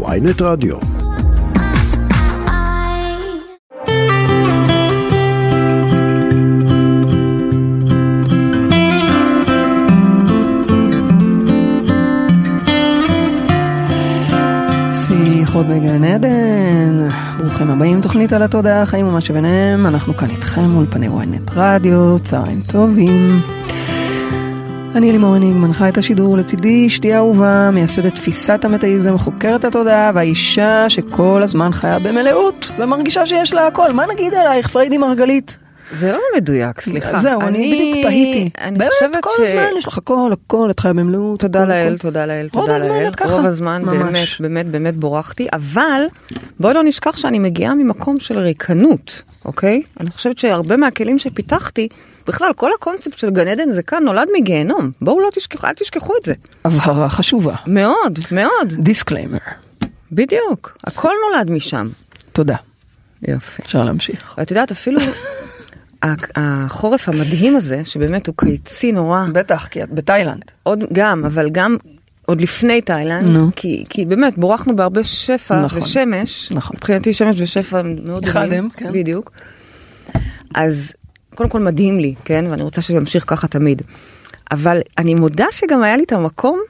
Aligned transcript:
ויינט 0.00 0.42
רדיו. 0.42 0.76
שיחות 14.92 15.66
בגן 15.66 16.04
עדן, 16.04 17.08
ברוכים 17.38 17.70
הבאים 17.70 18.00
תוכנית 18.00 18.32
על 18.32 18.42
התודעה, 18.42 18.86
חיים 18.86 19.06
ומה 19.06 19.20
שביניהם, 19.20 19.86
אנחנו 19.86 20.16
כאן 20.16 20.30
איתכם 20.30 20.76
אולפני 20.76 21.08
ynet 21.08 21.52
רדיו, 21.54 22.16
צהריים 22.24 22.60
טובים. 22.66 23.51
אני 24.94 25.12
לימור 25.12 25.34
הניג, 25.34 25.56
מנחה 25.56 25.88
את 25.88 25.98
השידור 25.98 26.36
לצידי, 26.36 26.86
אשתי 26.86 27.14
אהובה, 27.14 27.70
מייסדת 27.72 28.14
תפיסת 28.14 28.64
המטאיזם, 28.64 29.18
חוקרת 29.18 29.64
התודעה, 29.64 30.10
והאישה 30.14 30.88
שכל 30.88 31.42
הזמן 31.42 31.72
חיה 31.72 31.98
במלאות, 31.98 32.70
ומרגישה 32.78 33.26
שיש 33.26 33.54
לה 33.54 33.66
הכל. 33.66 33.92
מה 33.92 34.04
נגיד 34.14 34.34
עלייך, 34.34 34.68
פריידי 34.68 34.98
מרגלית? 34.98 35.56
זה 35.92 36.12
לא 36.12 36.20
מדויק, 36.36 36.80
סליחה. 36.80 37.18
זהו, 37.18 37.40
אני, 37.40 37.48
אני 37.48 37.74
בדיוק 37.74 38.06
תהיתי. 38.06 38.50
אני 38.60 38.78
באמת, 38.78 38.92
חושבת 38.92 39.22
כל 39.22 39.30
ש... 39.36 39.40
הזמן 39.40 39.68
יש 39.78 39.88
לך 39.88 39.98
הכל, 39.98 40.30
הכל, 40.32 40.70
את 40.70 40.80
חיה 40.80 40.92
במלאות. 40.92 41.40
תודה 41.40 41.64
לאל. 41.64 41.98
תודה 41.98 42.26
לאל, 42.26 42.48
רוב 42.52 42.64
תודה 42.64 42.76
הזמן 42.76 42.90
לאל. 42.90 43.08
את 43.08 43.14
ככה. 43.14 43.32
רוב 43.32 43.44
הזמן 43.44 43.82
באמת, 43.86 44.10
ממש. 44.10 44.40
באמת, 44.40 44.66
באמת 44.66 44.96
בורכתי, 44.96 45.46
אבל 45.52 46.02
בואי 46.60 46.74
לא 46.74 46.82
נשכח 46.84 47.16
שאני 47.16 47.38
מגיעה 47.38 47.74
ממקום 47.74 48.20
של 48.20 48.38
ריקנות, 48.38 49.22
אוקיי? 49.44 49.82
אני 50.00 50.10
חושבת 50.10 50.38
שהרבה 50.38 50.76
מהכלים 50.76 51.18
שפיתחתי, 51.18 51.88
בכלל, 52.26 52.50
כל 52.56 52.70
הקונספט 52.74 53.18
של 53.18 53.30
גן 53.30 53.48
עדן 53.48 53.70
זה 53.70 53.82
כאן 53.82 54.04
נולד 54.04 54.28
מגיהנום. 54.38 54.90
בואו 55.00 55.20
לא 55.20 55.28
תשכחו, 55.34 55.66
אל 55.66 55.72
תשכחו 55.72 56.12
את 56.20 56.26
זה. 56.26 56.34
הבהרה 56.64 57.08
חשובה. 57.08 57.54
מאוד, 57.66 58.18
מאוד. 58.32 58.72
disclaimer. 58.78 59.38
בדיוק. 60.12 60.78
הכל 60.84 61.12
נולד 61.28 61.50
משם. 61.50 61.88
תודה. 62.32 62.56
יופי. 63.28 63.62
אפשר 63.62 63.84
להמשיך. 63.84 64.34
ואת 64.38 64.50
יודעת, 64.50 64.70
אפילו 64.70 65.00
החורף 66.36 67.08
המדהים 67.08 67.56
הזה, 67.56 67.84
שבאמת 67.84 68.26
הוא 68.26 68.34
קיצי 68.38 68.92
נורא, 68.92 69.24
בטח, 69.32 69.66
כי 69.70 69.82
את 69.82 69.90
בתאילנד. 69.90 70.42
עוד 70.62 70.84
גם, 70.92 71.24
אבל 71.24 71.48
גם 71.50 71.76
עוד 72.26 72.40
לפני 72.40 72.80
תאילנד, 72.80 73.26
נו. 73.26 73.50
כי, 73.56 73.84
כי 73.88 74.04
באמת 74.04 74.38
בורחנו 74.38 74.76
בהרבה 74.76 75.04
שפע 75.04 75.60
נכון. 75.64 75.78
ושמש, 75.82 76.52
נכון. 76.52 76.76
מבחינתי 76.76 77.12
שמש 77.12 77.40
ושפע 77.40 77.78
הם 77.78 77.96
מאוד 78.04 78.24
אחד 78.24 78.44
דומים, 78.44 78.64
הם, 78.64 78.70
כן. 78.70 78.92
בדיוק. 78.92 79.30
אז 80.54 80.92
קודם 81.34 81.48
כל 81.48 81.60
מדהים 81.60 81.98
לי, 82.00 82.14
כן, 82.24 82.44
ואני 82.50 82.62
רוצה 82.62 82.82
שזה 82.82 82.96
ימשיך 82.96 83.24
ככה 83.26 83.48
תמיד. 83.48 83.82
אבל 84.50 84.78
אני 84.98 85.14
מודה 85.14 85.46
שגם 85.50 85.82
היה 85.82 85.96
לי 85.96 86.04
את 86.04 86.12
המקום 86.12 86.60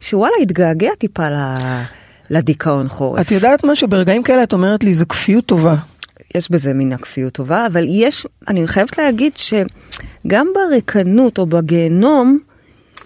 שוואלה 0.00 0.34
התגעגע 0.42 0.90
טיפה 0.98 1.28
ל- 1.30 1.82
לדיכאון 2.30 2.88
חורף. 2.88 3.20
את 3.20 3.30
יודעת 3.30 3.64
מה 3.64 3.76
שברגעים 3.76 4.22
כאלה 4.22 4.42
את 4.42 4.52
אומרת 4.52 4.84
לי 4.84 4.94
זה 4.94 5.04
כפיות 5.04 5.46
טובה. 5.46 5.74
יש 6.34 6.50
בזה 6.50 6.74
מן 6.74 6.92
הכפיות 6.92 7.32
טובה, 7.32 7.66
אבל 7.66 7.84
יש, 7.88 8.26
אני 8.48 8.66
חייבת 8.66 8.98
להגיד 8.98 9.32
שגם 9.36 10.46
בריקנות 10.54 11.38
או 11.38 11.46
בגיהנום, 11.46 12.38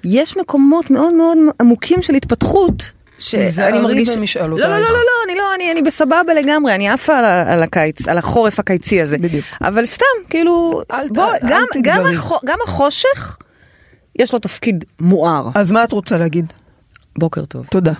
יש 0.04 0.36
מקומות 0.36 0.90
מאוד 0.90 1.14
מאוד 1.14 1.38
עמוקים 1.60 2.02
של 2.02 2.14
התפתחות. 2.14 2.92
תיזהרי 3.30 4.04
במשאלותייך. 4.16 4.68
לא, 4.68 4.76
לא, 4.76 4.82
לא, 4.82 4.88
לא, 4.88 4.92
לא, 4.92 5.24
אני 5.26 5.34
לא, 5.34 5.54
אני, 5.54 5.72
אני 5.72 5.82
בסבבה 5.82 6.34
לגמרי, 6.42 6.74
אני 6.74 6.88
עפה 6.88 7.18
על, 7.18 7.24
על 7.24 7.62
הקיץ, 7.62 8.08
על 8.08 8.18
החורף 8.18 8.58
הקיצי 8.58 9.02
הזה. 9.02 9.18
בדיוק. 9.18 9.44
אבל 9.60 9.86
סתם, 9.86 10.04
כאילו, 10.30 10.80
אל 10.92 11.08
בוא, 11.08 11.24
אל 11.24 11.38
גם, 11.42 11.48
גם, 11.48 11.64
תתגרי. 11.72 12.14
החו, 12.14 12.38
גם 12.44 12.58
החושך, 12.66 13.36
יש 14.18 14.32
לו 14.32 14.38
תפקיד 14.38 14.84
מואר. 15.00 15.48
אז 15.54 15.72
מה 15.72 15.84
את 15.84 15.92
רוצה 15.92 16.18
להגיד? 16.18 16.52
בוקר 17.18 17.44
טוב. 17.44 17.66
תודה. 17.70 17.92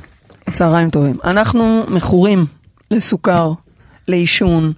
צהריים 0.53 0.91
טובים. 0.91 1.17
אנחנו 1.25 1.85
מכורים 1.89 2.47
לסוכר, 2.91 3.53
לעישון, 4.09 4.73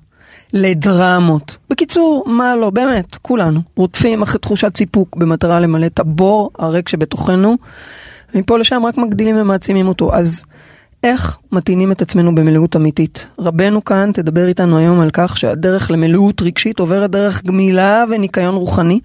לדרמות. 0.54 1.56
בקיצור, 1.70 2.24
מה 2.26 2.56
לא, 2.56 2.70
באמת, 2.70 3.16
כולנו 3.22 3.60
רודפים 3.76 4.22
אחרי 4.22 4.40
תחושת 4.40 4.76
סיפוק 4.76 5.16
במטרה 5.16 5.60
למלא 5.60 5.86
את 5.86 6.00
הבור 6.00 6.50
הריק 6.58 6.88
שבתוכנו, 6.88 7.56
ומפה 8.34 8.58
לשם 8.58 8.82
רק 8.86 8.96
מגדילים 8.96 9.36
ומעצימים 9.38 9.88
אותו. 9.88 10.14
אז 10.14 10.44
איך 11.02 11.38
מטעינים 11.52 11.92
את 11.92 12.02
עצמנו 12.02 12.34
במלאות 12.34 12.76
אמיתית? 12.76 13.26
רבנו 13.38 13.84
כאן 13.84 14.10
תדבר 14.14 14.46
איתנו 14.46 14.78
היום 14.78 15.00
על 15.00 15.10
כך 15.12 15.38
שהדרך 15.38 15.90
למלאות 15.90 16.42
רגשית 16.42 16.80
עוברת 16.80 17.10
דרך 17.10 17.44
גמילה 17.44 18.04
וניקיון 18.10 18.54
רוחני. 18.54 19.00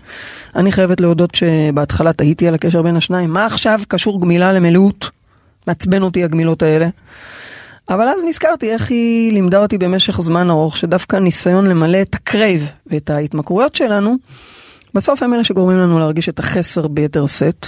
אני 0.55 0.71
חייבת 0.71 1.01
להודות 1.01 1.35
שבהתחלה 1.35 2.13
תהיתי 2.13 2.47
על 2.47 2.55
הקשר 2.55 2.81
בין 2.81 2.95
השניים. 2.95 3.29
מה 3.29 3.45
עכשיו 3.45 3.79
קשור 3.87 4.21
גמילה 4.21 4.53
למלאות? 4.53 5.09
מעצבן 5.67 6.01
אותי 6.01 6.23
הגמילות 6.23 6.63
האלה. 6.63 6.87
אבל 7.89 8.09
אז 8.09 8.23
נזכרתי 8.27 8.71
איך 8.71 8.89
היא 8.89 9.33
לימדה 9.33 9.61
אותי 9.61 9.77
במשך 9.77 10.21
זמן 10.21 10.49
ארוך, 10.49 10.77
שדווקא 10.77 11.15
ניסיון 11.15 11.67
למלא 11.67 12.01
את 12.01 12.15
ה 12.15 12.25
crave 12.25 12.71
ואת 12.87 13.09
ההתמכרויות 13.09 13.75
שלנו, 13.75 14.15
בסוף 14.93 15.23
הם 15.23 15.33
אלה 15.33 15.43
שגורמים 15.43 15.77
לנו 15.77 15.99
להרגיש 15.99 16.29
את 16.29 16.39
החסר 16.39 16.87
ביתר 16.87 17.27
שאת. 17.27 17.67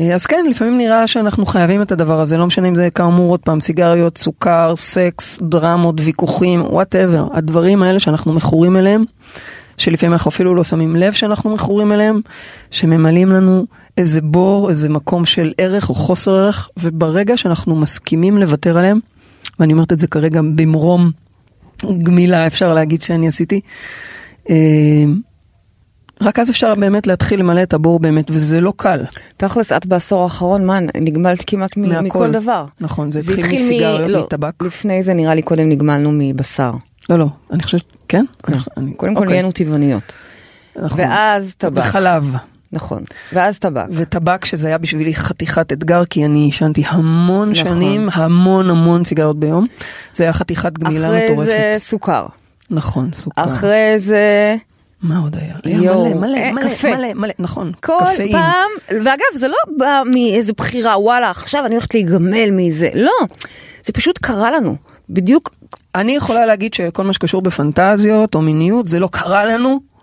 אה, 0.00 0.14
אז 0.14 0.26
כן, 0.26 0.46
לפעמים 0.50 0.78
נראה 0.78 1.06
שאנחנו 1.06 1.46
חייבים 1.46 1.82
את 1.82 1.92
הדבר 1.92 2.20
הזה, 2.20 2.36
לא 2.36 2.46
משנה 2.46 2.68
אם 2.68 2.74
זה 2.74 2.88
כאמור 2.94 3.30
עוד 3.30 3.40
פעם 3.40 3.60
סיגריות, 3.60 4.18
סוכר, 4.18 4.76
סקס, 4.76 5.38
דרמות, 5.42 5.94
ויכוחים, 6.00 6.62
whatever. 6.62 7.26
הדברים 7.32 7.82
האלה 7.82 8.00
שאנחנו 8.00 8.32
מכורים 8.32 8.76
אליהם, 8.76 9.04
שלפעמים 9.78 10.12
אנחנו 10.12 10.28
אפילו 10.28 10.54
לא 10.54 10.64
שמים 10.64 10.96
לב 10.96 11.12
שאנחנו 11.12 11.54
מכורים 11.54 11.92
אליהם, 11.92 12.20
שממלאים 12.70 13.32
לנו 13.32 13.66
איזה 13.98 14.20
בור, 14.20 14.70
איזה 14.70 14.88
מקום 14.88 15.26
של 15.26 15.52
ערך 15.58 15.88
או 15.88 15.94
חוסר 15.94 16.32
ערך, 16.32 16.68
וברגע 16.76 17.36
שאנחנו 17.36 17.76
מסכימים 17.76 18.38
לוותר 18.38 18.78
עליהם, 18.78 18.98
ואני 19.60 19.72
אומרת 19.72 19.92
את 19.92 20.00
זה 20.00 20.06
כרגע 20.06 20.40
במרום 20.54 21.10
גמילה, 21.98 22.46
אפשר 22.46 22.74
להגיד 22.74 23.02
שאני 23.02 23.28
עשיתי, 23.28 23.60
אה, 24.50 24.54
רק 26.20 26.38
אז 26.38 26.50
אפשר 26.50 26.74
באמת 26.74 27.06
להתחיל 27.06 27.40
למלא 27.40 27.62
את 27.62 27.74
הבור 27.74 28.00
באמת, 28.00 28.30
וזה 28.30 28.60
לא 28.60 28.72
קל. 28.76 29.04
תכלס, 29.36 29.72
את 29.72 29.86
בעשור 29.86 30.22
האחרון, 30.22 30.66
מה, 30.66 30.78
נגמלת 30.80 31.44
כמעט 31.46 31.76
מ- 31.76 31.80
מהכל. 31.88 32.02
מכל 32.02 32.30
דבר. 32.32 32.64
נכון, 32.80 33.10
זה 33.10 33.18
התחיל 33.18 33.44
מסיגריות, 33.52 34.10
לא, 34.10 34.22
מטבק. 34.22 34.62
לפני 34.62 35.02
זה 35.02 35.14
נראה 35.14 35.34
לי 35.34 35.42
קודם 35.42 35.68
נגמלנו 35.68 36.10
מבשר. 36.14 36.70
לא, 37.10 37.18
לא, 37.18 37.26
אני 37.52 37.62
חושבת, 37.62 37.82
כן? 38.08 38.24
אני- 38.76 38.94
קודם 38.94 39.14
כל 39.14 39.20
אוקיי, 39.20 39.32
נהיינו 39.32 39.52
טבעוניות. 39.52 40.12
נכון. 40.82 41.00
ואז 41.00 41.54
טבק. 41.58 41.82
וחלב. 41.86 42.34
נכון. 42.74 43.04
ואז 43.32 43.58
טבק. 43.58 43.84
וטבק 43.90 44.44
שזה 44.44 44.68
היה 44.68 44.78
בשבילי 44.78 45.14
חתיכת 45.14 45.72
אתגר 45.72 46.04
כי 46.04 46.24
אני 46.24 46.38
עישנתי 46.38 46.82
המון 46.86 47.50
נכון. 47.50 47.64
שנים 47.64 48.08
המון 48.12 48.70
המון 48.70 49.04
סיגרות 49.04 49.40
ביום. 49.40 49.66
זה 50.12 50.24
היה 50.24 50.32
חתיכת 50.32 50.78
גמילה 50.78 51.06
אחרי 51.06 51.24
מטורפת. 51.24 51.44
זה 51.46 51.74
סוכר. 51.78 52.26
נכון 52.70 53.12
סוכר. 53.12 53.44
אחרי 53.44 53.94
זה 53.98 54.56
מה 55.02 55.18
עוד 55.18 55.36
היה? 55.36 55.54
היה 55.64 55.76
יואו, 55.76 56.04
מלא 56.04 56.14
מלא 56.14 56.36
אה, 56.36 56.52
מלא 56.52 56.68
קפה. 56.68 56.96
מלא 56.96 57.12
מלא 57.14 57.32
נכון. 57.38 57.72
כל 57.82 57.98
קפאין. 58.14 58.32
פעם, 58.32 58.70
ואגב, 59.04 59.34
זה 59.34 59.48
לא 59.48 59.56
בא 59.78 60.02
מאיזה 60.06 60.52
בחירה, 60.52 61.00
וואלה, 61.00 61.30
עכשיו 61.30 61.66
אני 61.66 61.74
הולכת 61.74 61.94
להיגמל 61.94 62.50
מזה. 62.52 62.88
לא, 62.94 63.12
זה 63.84 63.92
פשוט 63.92 64.18
קרה 64.18 64.50
לנו. 64.50 64.76
בדיוק 65.10 65.54
אני 65.94 66.16
יכולה 66.16 66.46
להגיד 66.46 66.74
שכל 66.74 67.04
מה 67.04 67.12
שקשור 67.12 67.42
בפנטזיות 67.42 68.34
או 68.34 68.42
מיניות 68.42 68.88
זה 68.88 69.00
לא 69.00 69.08
קרה 69.12 69.44
לנו. 69.44 69.93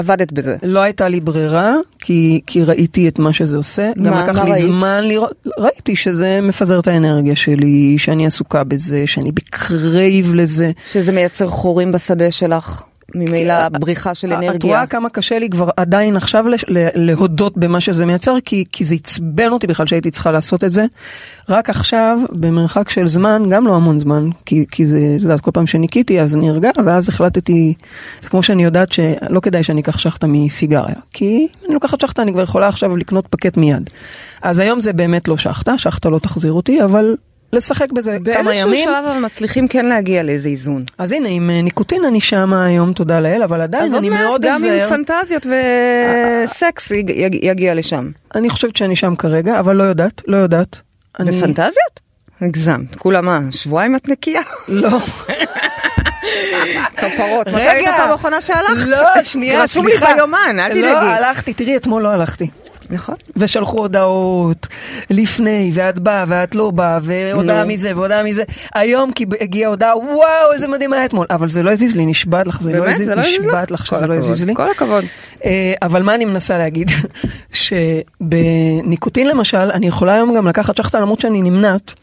עבדת 0.00 0.32
בזה. 0.32 0.56
לא 0.62 0.80
הייתה 0.80 1.08
לי 1.08 1.20
ברירה 1.20 1.74
כי 1.98 2.40
כי 2.46 2.62
ראיתי 2.64 3.08
את 3.08 3.18
מה 3.18 3.32
שזה 3.32 3.56
עושה. 3.56 3.90
גם 4.02 4.10
מה- 4.12 4.22
לקח 4.22 4.38
מה 4.38 4.44
לי 4.44 4.50
ראית? 4.50 4.64
זמן 4.64 5.04
לראות. 5.04 5.32
ראיתי 5.58 5.96
שזה 5.96 6.38
מפזר 6.42 6.80
את 6.80 6.88
האנרגיה 6.88 7.36
שלי 7.36 7.94
שאני 7.98 8.26
עסוקה 8.26 8.64
בזה 8.64 9.02
שאני 9.06 9.32
ב 9.32 9.49
crave 9.49 10.34
לזה. 10.34 10.70
שזה 10.92 11.12
מייצר 11.12 11.46
חורים 11.46 11.92
בשדה 11.92 12.30
שלך, 12.30 12.82
ממילא 13.14 13.68
בריחה 13.68 14.14
של 14.14 14.32
את 14.32 14.38
אנרגיה. 14.38 14.70
רואה 14.70 14.86
כמה 14.86 15.08
קשה 15.08 15.38
לי 15.38 15.50
כבר 15.50 15.70
עדיין 15.76 16.16
עכשיו 16.16 16.44
להודות 16.94 17.58
במה 17.58 17.80
שזה 17.80 18.06
מייצר, 18.06 18.34
כי, 18.44 18.64
כי 18.72 18.84
זה 18.84 18.94
עצבן 18.94 19.48
אותי 19.52 19.66
בכלל 19.66 19.86
שהייתי 19.86 20.10
צריכה 20.10 20.30
לעשות 20.30 20.64
את 20.64 20.72
זה. 20.72 20.84
רק 21.48 21.70
עכשיו, 21.70 22.18
במרחק 22.30 22.90
של 22.90 23.08
זמן, 23.08 23.42
גם 23.50 23.66
לא 23.66 23.76
המון 23.76 23.98
זמן, 23.98 24.28
כי, 24.46 24.64
כי 24.70 24.86
זה, 24.86 24.98
את 25.16 25.22
יודעת, 25.22 25.40
כל 25.40 25.50
פעם 25.50 25.66
שניקיתי 25.66 26.20
אז 26.20 26.36
נרגע, 26.36 26.70
ואז 26.86 27.08
החלטתי, 27.08 27.74
זה 28.20 28.28
כמו 28.28 28.42
שאני 28.42 28.64
יודעת 28.64 28.92
שלא 28.92 29.40
כדאי 29.40 29.62
שאני 29.62 29.80
אקח 29.80 29.98
שחטה 29.98 30.26
מסיגריה, 30.26 30.94
כי 31.12 31.46
אני 31.66 31.74
לוקחת 31.74 32.00
שחטה, 32.00 32.22
אני 32.22 32.32
כבר 32.32 32.42
יכולה 32.42 32.68
עכשיו 32.68 32.96
לקנות 32.96 33.26
פקט 33.30 33.56
מיד. 33.56 33.90
אז 34.42 34.58
היום 34.58 34.80
זה 34.80 34.92
באמת 34.92 35.28
לא 35.28 35.36
שחטה, 35.36 35.78
שחטה 35.78 36.08
לא 36.08 36.18
תחזיר 36.18 36.52
אותי, 36.52 36.84
אבל 36.84 37.14
לשחק 37.52 37.92
בזה 37.92 38.16
כמה 38.24 38.42
באיזשהו 38.44 38.68
ימים. 38.68 38.84
שלב 38.84 39.04
אבל 39.04 39.18
מצליחים 39.18 39.68
כן 39.68 39.84
להגיע 39.86 40.22
לאיזה 40.22 40.48
איזון. 40.48 40.84
אז 40.98 41.12
הנה, 41.12 41.28
עם 41.28 41.50
אה, 41.50 41.62
ניקוטין 41.62 42.04
אני 42.04 42.20
שמה 42.20 42.64
היום, 42.66 42.92
תודה 42.92 43.20
לאל, 43.20 43.42
אבל 43.42 43.60
עדיין 43.60 43.84
אז 43.84 43.90
עוד 43.92 43.98
אני 43.98 44.08
מעט 44.10 44.20
מאוד 44.20 44.42
גם. 44.44 44.60
עם 44.64 44.88
פנטזיות 44.88 45.46
וסקס 45.46 46.90
יג- 46.90 47.38
יגיע 47.44 47.74
לשם. 47.74 48.10
אני 48.34 48.50
חושבת 48.50 48.76
שאני 48.76 48.96
שם 48.96 49.16
כרגע, 49.16 49.58
אבל 49.60 49.76
לא 49.76 49.82
יודעת, 49.82 50.22
לא 50.26 50.36
יודעת. 50.36 50.80
אני... 51.20 51.30
בפנטזיות? 51.30 52.00
הגזמת. 52.40 52.96
כולה 52.96 53.20
מה, 53.20 53.40
שבועיים 53.50 53.96
את 53.96 54.08
נקייה? 54.08 54.40
לא. 54.68 54.88
כפרות. 56.96 57.46
מתי 57.48 57.56
רגע. 57.56 57.70
היית 57.70 57.88
פעם 57.96 58.10
האחרונה 58.10 58.40
שהלכת? 58.40 58.86
לא, 58.86 59.24
שנייה, 59.24 59.62
רשום 59.62 59.86
לי 59.86 59.96
סליחה. 59.96 60.14
ביומן, 60.14 60.56
אל 60.58 60.68
לא, 60.68 60.72
תדאגי. 60.74 61.06
הלכתי, 61.06 61.54
תראי, 61.54 61.76
אתמול 61.76 62.02
לא 62.02 62.08
הלכתי. 62.08 62.50
נכון. 62.90 63.14
ושלחו 63.36 63.78
הודעות 63.78 64.66
לפני, 65.10 65.70
ואת 65.74 65.98
באה, 65.98 66.24
ואת 66.28 66.54
לא 66.54 66.70
באה, 66.70 66.98
והודעה. 67.02 67.64
מזה, 67.64 67.96
והודעה 67.96 68.22
מזה. 68.22 68.42
היום 68.74 69.12
כי 69.12 69.26
הגיעה 69.40 69.70
הודעה, 69.70 69.98
וואו, 69.98 70.52
איזה 70.52 70.68
מדהים 70.68 70.92
היה 70.92 71.04
אתמול. 71.04 71.26
אבל 71.30 71.48
זה 71.48 71.62
לא 71.62 71.70
הזיז 71.70 71.96
לי, 71.96 72.06
נשבעת 72.06 72.46
לך, 72.46 72.62
זה 72.62 72.72
לא 72.72 72.80
באמת? 72.80 72.94
הזיז, 72.94 73.06
זה 73.06 73.14
לא 73.14 73.20
הזיז 73.20 73.34
לך? 73.34 73.46
נשבעת 73.46 73.70
לך 73.70 73.86
שזה 73.86 74.06
לא 74.06 74.14
הזיז 74.14 74.44
לי. 74.44 74.54
כל 74.54 74.70
הכבוד. 74.70 75.04
אה, 75.44 75.74
אבל 75.82 76.02
מה 76.02 76.14
אני 76.14 76.24
מנסה 76.24 76.58
להגיד? 76.58 76.90
שבניקוטין 77.52 79.28
למשל, 79.28 79.70
אני 79.72 79.86
יכולה 79.86 80.14
היום 80.14 80.36
גם 80.36 80.46
לקחת 80.48 80.76
שחטה 80.76 81.00
למרות 81.00 81.20
שאני 81.20 81.42
נמנעת, 81.42 81.94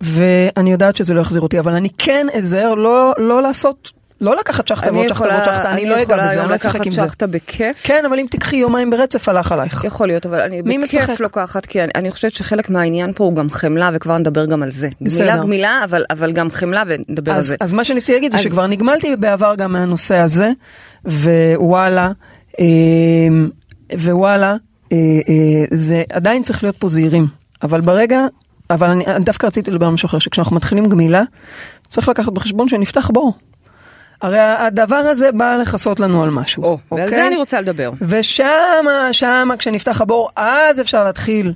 ואני 0.00 0.72
יודעת 0.72 0.96
שזה 0.96 1.14
לא 1.14 1.20
יחזיר 1.20 1.42
אותי, 1.42 1.58
אבל 1.58 1.72
אני 1.72 1.88
כן 1.98 2.26
אזהר 2.34 2.74
לא, 2.74 3.12
לא 3.18 3.42
לעשות, 3.42 3.92
לא 4.20 4.36
לקחת 4.36 4.68
שחטה 4.68 4.88
אני 4.88 4.96
ועוד 4.96 5.08
שחטה 5.08 5.24
ועוד 5.24 5.34
יכולה 5.34 5.54
שחטה, 5.56 5.70
אני 5.70 5.80
אני 5.80 5.90
לא 5.90 5.94
אגע 5.94 6.02
יכולה 6.02 6.30
בזה, 6.30 6.40
אני 6.40 6.50
לא 6.50 6.54
אשחק 6.54 6.74
לקחת 6.74 6.86
עם 6.86 6.92
זה. 6.92 7.00
שחטה 7.00 7.26
בכיף. 7.26 7.80
כן, 7.82 8.04
אבל 8.06 8.18
אם 8.18 8.26
תיקחי 8.30 8.56
יומיים 8.56 8.90
ברצף, 8.90 9.28
הלך 9.28 9.52
עלייך. 9.52 9.84
יכול 9.84 10.06
להיות, 10.06 10.26
אבל 10.26 10.40
אני 10.40 10.62
בכיף? 10.62 11.20
לוקחת, 11.20 11.66
כי 11.66 11.82
אני, 11.82 11.92
אני 11.94 12.10
חושבת 12.10 12.32
שחלק 12.32 12.70
מהעניין 12.70 13.12
פה 13.12 13.24
הוא 13.24 13.36
גם 13.36 13.50
חמלה, 13.50 13.90
וכבר 13.92 14.18
נדבר 14.18 14.46
גם 14.46 14.62
על 14.62 14.70
זה. 14.70 14.88
גמילה 15.02 15.36
גמילה, 15.36 15.80
אבל, 15.84 16.04
אבל 16.10 16.32
גם 16.32 16.50
חמלה, 16.50 16.82
ונדבר 16.86 17.32
על 17.32 17.40
זה. 17.40 17.56
אז 17.60 17.74
מה 17.74 17.84
שניסיתי 17.84 18.12
להגיד 18.12 18.32
זה 18.32 18.38
שכבר 18.38 18.66
נגמלתי 18.66 19.16
בעבר 19.16 19.54
גם 19.54 19.72
מהנושא 19.72 20.16
הזה, 20.16 20.50
ווואלה, 21.04 22.12
אה, 22.60 22.66
ווואלה, 23.98 24.56
אה, 24.92 24.96
אה, 25.28 25.64
זה 25.70 26.02
עדיין 26.12 26.42
צריך 26.42 26.62
להיות 26.62 26.76
פה 26.78 26.88
זהירים, 26.88 27.26
אבל 27.62 27.80
ברגע, 27.80 28.20
אבל 28.70 28.90
אני 28.90 29.06
אני 29.06 29.24
דווקא 29.24 29.46
רציתי 29.46 29.70
לדבר 29.70 29.86
על 29.86 29.92
משהו 29.92 30.06
אחר, 30.06 30.18
שכשאנחנו 30.18 30.56
מתחילים 30.56 30.88
גמילה, 30.88 31.22
צריך 31.88 32.08
לקחת 32.08 32.32
בחשבון 32.32 32.68
שנפתח 32.68 33.10
בור. 33.10 33.32
הרי 34.24 34.38
הדבר 34.40 34.96
הזה 34.96 35.32
בא 35.32 35.56
לכסות 35.60 36.00
לנו 36.00 36.22
על 36.22 36.30
משהו, 36.30 36.62
או, 36.64 36.78
ועל 36.92 37.00
אוקיי? 37.02 37.18
זה 37.18 37.26
אני 37.26 37.36
רוצה 37.36 37.60
לדבר. 37.60 37.90
ושמה, 38.00 39.08
שמה, 39.12 39.56
כשנפתח 39.58 40.00
הבור, 40.00 40.28
אז 40.36 40.80
אפשר 40.80 41.04
להתחיל 41.04 41.52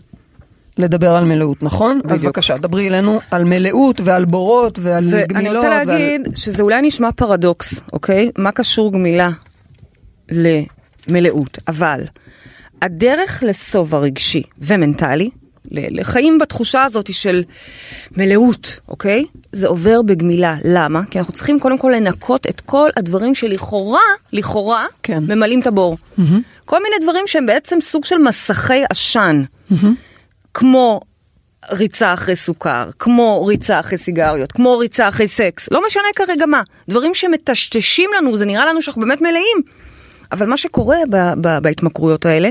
לדבר 0.79 1.17
על 1.17 1.25
מלאות, 1.25 1.62
נכון? 1.62 2.00
אז 2.05 2.11
בדיוק. 2.12 2.25
בבקשה, 2.25 2.56
דברי 2.56 2.88
אלינו 2.88 3.19
על 3.31 3.44
מלאות 3.44 4.00
ועל 4.05 4.25
בורות 4.25 4.79
ועל 4.82 5.05
גמילות. 5.05 5.26
ואני 5.35 5.50
רוצה 5.56 5.69
ועל- 5.69 5.87
להגיד 5.87 6.20
שזה 6.37 6.62
אולי 6.62 6.82
נשמע 6.82 7.12
פרדוקס, 7.12 7.81
אוקיי? 7.93 8.31
מה 8.38 8.53
קשור 8.53 8.93
גמילה 8.93 9.31
למלאות, 11.09 11.59
אבל 11.69 12.00
הדרך 12.82 13.43
לשובע 13.47 13.99
רגשי 13.99 14.43
ומנטלי, 14.59 15.31
לחיים 15.70 16.38
בתחושה 16.38 16.85
הזאת 16.85 17.15
של 17.15 17.43
מלאות, 18.17 18.81
אוקיי? 18.88 19.25
זה 19.53 19.69
עובר 19.69 20.03
בגמילה. 20.03 20.56
למה? 20.65 21.00
כי 21.11 21.19
אנחנו 21.19 21.32
צריכים 21.32 21.61
קודם 21.61 21.79
כל 21.79 21.93
לנקות 21.97 22.47
את 22.47 22.61
כל 22.61 22.91
הדברים 22.97 23.35
שלכאורה, 23.35 24.00
לכאורה, 24.32 24.87
כן. 25.03 25.19
ממלאים 25.19 25.61
את 25.61 25.67
הבור. 25.67 25.99
כל 26.65 26.82
מיני 26.82 26.97
דברים 27.03 27.26
שהם 27.26 27.47
בעצם 27.47 27.81
סוג 27.81 28.05
של 28.05 28.19
מסכי 28.19 28.82
עשן. 28.91 29.43
כמו 30.55 31.00
ריצה 31.73 32.14
אחרי 32.14 32.37
סוכר, 32.37 32.88
כמו 32.99 33.47
ריצה 33.47 33.81
אחרי 33.81 33.99
סיגריות, 33.99 34.53
כמו 34.53 34.79
ריצה 34.79 35.09
אחרי 35.09 35.29
סקס, 35.29 35.69
לא 35.71 35.82
משנה 35.87 36.03
כרגע 36.17 36.47
מה, 36.47 36.62
דברים 36.88 37.14
שמטשטשים 37.14 38.11
לנו, 38.17 38.37
זה 38.37 38.47
נראה 38.47 38.67
לנו 38.67 38.82
שאנחנו 38.82 39.03
באמת 39.03 39.21
מלאים. 39.21 39.59
אבל 40.32 40.47
מה 40.47 40.56
שקורה 40.56 40.97
ב- 41.11 41.32
ב- 41.41 41.59
בהתמכרויות 41.62 42.26
האלה, 42.26 42.50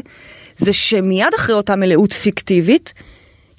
זה 0.57 0.73
שמיד 0.73 1.33
אחרי 1.35 1.55
אותה 1.55 1.75
מלאות 1.75 2.13
פיקטיבית, 2.13 2.93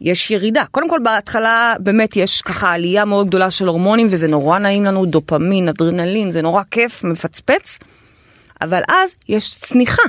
יש 0.01 0.31
ירידה. 0.31 0.65
קודם 0.71 0.89
כל 0.89 0.99
בהתחלה 1.03 1.75
באמת 1.81 2.17
יש 2.17 2.43
ככה 2.43 2.73
עלייה 2.73 3.05
מאוד 3.05 3.27
גדולה 3.27 3.51
של 3.51 3.69
הורמונים 3.69 4.07
וזה 4.11 4.29
נורא 4.29 4.59
נעים 4.59 4.85
לנו, 4.85 5.07
דופמין, 5.07 5.69
אדרנלין, 5.69 6.31
זה 6.31 6.43
נורא 6.43 6.63
כיף, 6.71 7.05
מפצפץ, 7.05 7.79
אבל 8.61 8.83
אז 8.89 9.15
יש 9.29 9.55
צניחה. 9.55 10.03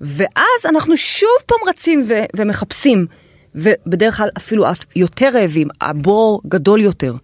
ואז 0.00 0.66
אנחנו 0.68 0.96
שוב 0.96 1.30
פעם 1.46 1.58
רצים 1.68 2.04
ו- 2.08 2.24
ומחפשים, 2.36 3.06
ובדרך 3.54 4.16
כלל 4.16 4.28
אפילו 4.36 4.64
יותר 4.96 5.28
רעבים, 5.28 5.68
הבור 5.80 6.40
גדול 6.48 6.80
יותר. 6.80 7.14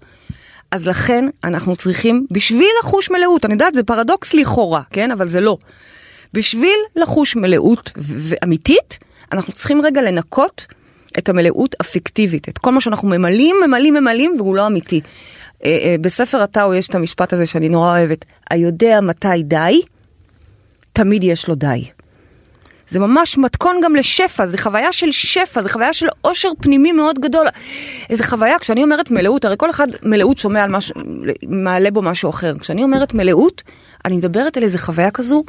אז 0.71 0.87
לכן 0.87 1.25
אנחנו 1.45 1.77
צריכים, 1.77 2.27
בשביל 2.31 2.69
לחוש 2.83 3.11
מלאות, 3.11 3.45
אני 3.45 3.53
יודעת, 3.53 3.75
זה 3.75 3.83
פרדוקס 3.83 4.35
לכאורה, 4.35 4.83
כן? 4.91 5.11
אבל 5.11 5.29
זה 5.29 5.41
לא. 5.41 5.57
בשביל 6.33 6.77
לחוש 6.97 7.37
מלאות 7.37 7.93
ו- 7.97 8.15
ואמיתית, 8.19 8.99
אנחנו 9.33 9.53
צריכים 9.53 9.83
רגע 9.83 10.03
לנקות 10.03 10.67
את 11.20 11.28
המלאות 11.28 11.76
הפיקטיבית, 11.81 12.49
את 12.49 12.58
כל 12.58 12.72
מה 12.72 12.81
שאנחנו 12.81 13.08
ממלאים, 13.08 13.56
ממלאים, 13.67 13.94
ממלאים, 13.94 14.34
והוא 14.38 14.56
לא 14.56 14.67
אמיתי. 14.67 15.00
אה, 15.64 15.78
אה, 15.82 15.96
בספר 16.00 16.43
הטאו 16.43 16.75
יש 16.75 16.88
את 16.88 16.94
המשפט 16.94 17.32
הזה 17.32 17.46
שאני 17.46 17.69
נורא 17.69 17.99
אוהבת, 17.99 18.25
היודע 18.50 19.00
מתי 19.00 19.43
די, 19.43 19.82
תמיד 20.93 21.25
יש 21.25 21.49
לו 21.49 21.55
די. 21.55 21.84
זה 22.88 22.99
ממש 22.99 23.38
מתכון 23.38 23.81
גם 23.84 23.96
לשפע, 23.96 24.46
זה 24.46 24.58
חוויה 24.58 24.93
של 24.93 25.12
שפע, 25.12 25.62
זה 25.62 25.69
חוויה 25.69 25.93
של 25.93 26.06
עושר 26.22 26.49
פנימי 26.61 26.93
מאוד 26.93 27.19
גדול. 27.19 27.46
איזה 28.11 28.25
חוויה, 28.25 28.58
כשאני 28.58 28.82
אומרת 28.82 29.11
מלאות, 29.11 29.44
הרי 29.44 29.55
כל 29.58 29.70
אחד 29.70 29.87
מלאות 30.02 30.38
שומע 30.38 30.64
על 30.64 30.70
משהו, 30.70 30.94
מעלה 31.49 31.90
בו 31.90 32.02
משהו 32.02 32.31
אחר. 32.31 32.58
כשאני 32.58 32.82
אומרת 32.82 33.14
מלאות, 33.14 33.62
אני 34.05 34.17
מדברת 34.17 34.56
על 34.56 34.62
איזה 34.62 34.78
חוויה 34.78 35.11
כזו, 35.11 35.44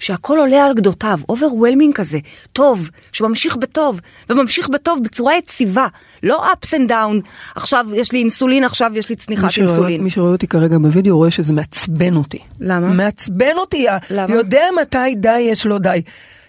שהכל 0.00 0.38
עולה 0.38 0.64
על 0.66 0.74
גדותיו, 0.74 1.20
overwhelming 1.28 1.94
כזה, 1.94 2.18
טוב, 2.52 2.90
שממשיך 3.12 3.56
בטוב, 3.56 4.00
וממשיך 4.30 4.68
בטוב 4.68 5.00
בצורה 5.04 5.36
יציבה, 5.36 5.86
לא 6.22 6.46
ups 6.52 6.66
and 6.68 6.90
down, 6.90 7.28
עכשיו 7.54 7.86
יש 7.94 8.12
לי 8.12 8.18
אינסולין, 8.18 8.64
עכשיו 8.64 8.90
יש 8.94 9.08
לי 9.08 9.14
מי 9.14 9.20
צניחת 9.20 9.50
שרואה- 9.50 9.68
אינסולין. 9.70 10.02
מי 10.04 10.10
שרואה 10.10 10.32
אותי 10.32 10.46
כרגע 10.46 10.78
בווידאו 10.78 11.16
רואה 11.16 11.30
שזה 11.30 11.52
מעצבן 11.52 12.16
אותי. 12.16 12.38
למה? 12.60 12.86
מעצבן 12.88 13.56
אותי, 13.56 13.86
למה? 14.10 14.34
יודע 14.34 14.64
מתי 14.82 15.14
די 15.14 15.38
יש 15.40 15.66
לו 15.66 15.78
די. 15.78 16.02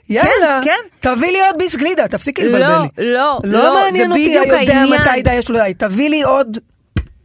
יאללה, 0.10 0.62
כן. 0.66 0.72
תביא 1.00 1.32
לי 1.32 1.42
עוד 1.48 1.56
ביס 1.58 1.76
גלידה, 1.76 2.08
תפסיקי 2.08 2.42
לא, 2.44 2.48
לבלבל 2.50 2.82
לי. 2.98 3.14
לא, 3.14 3.40
לא 3.44 3.64
לא, 3.64 3.74
מעניין 3.84 4.08
זה 4.08 4.12
אותי 4.20 4.38
העניין. 4.38 4.88
מתי 4.94 5.22
די 5.24 5.34
יש 5.34 5.50
לו 5.50 5.60
די, 5.60 5.74
תביא 5.78 6.10
לי 6.10 6.22
עוד. 6.24 6.58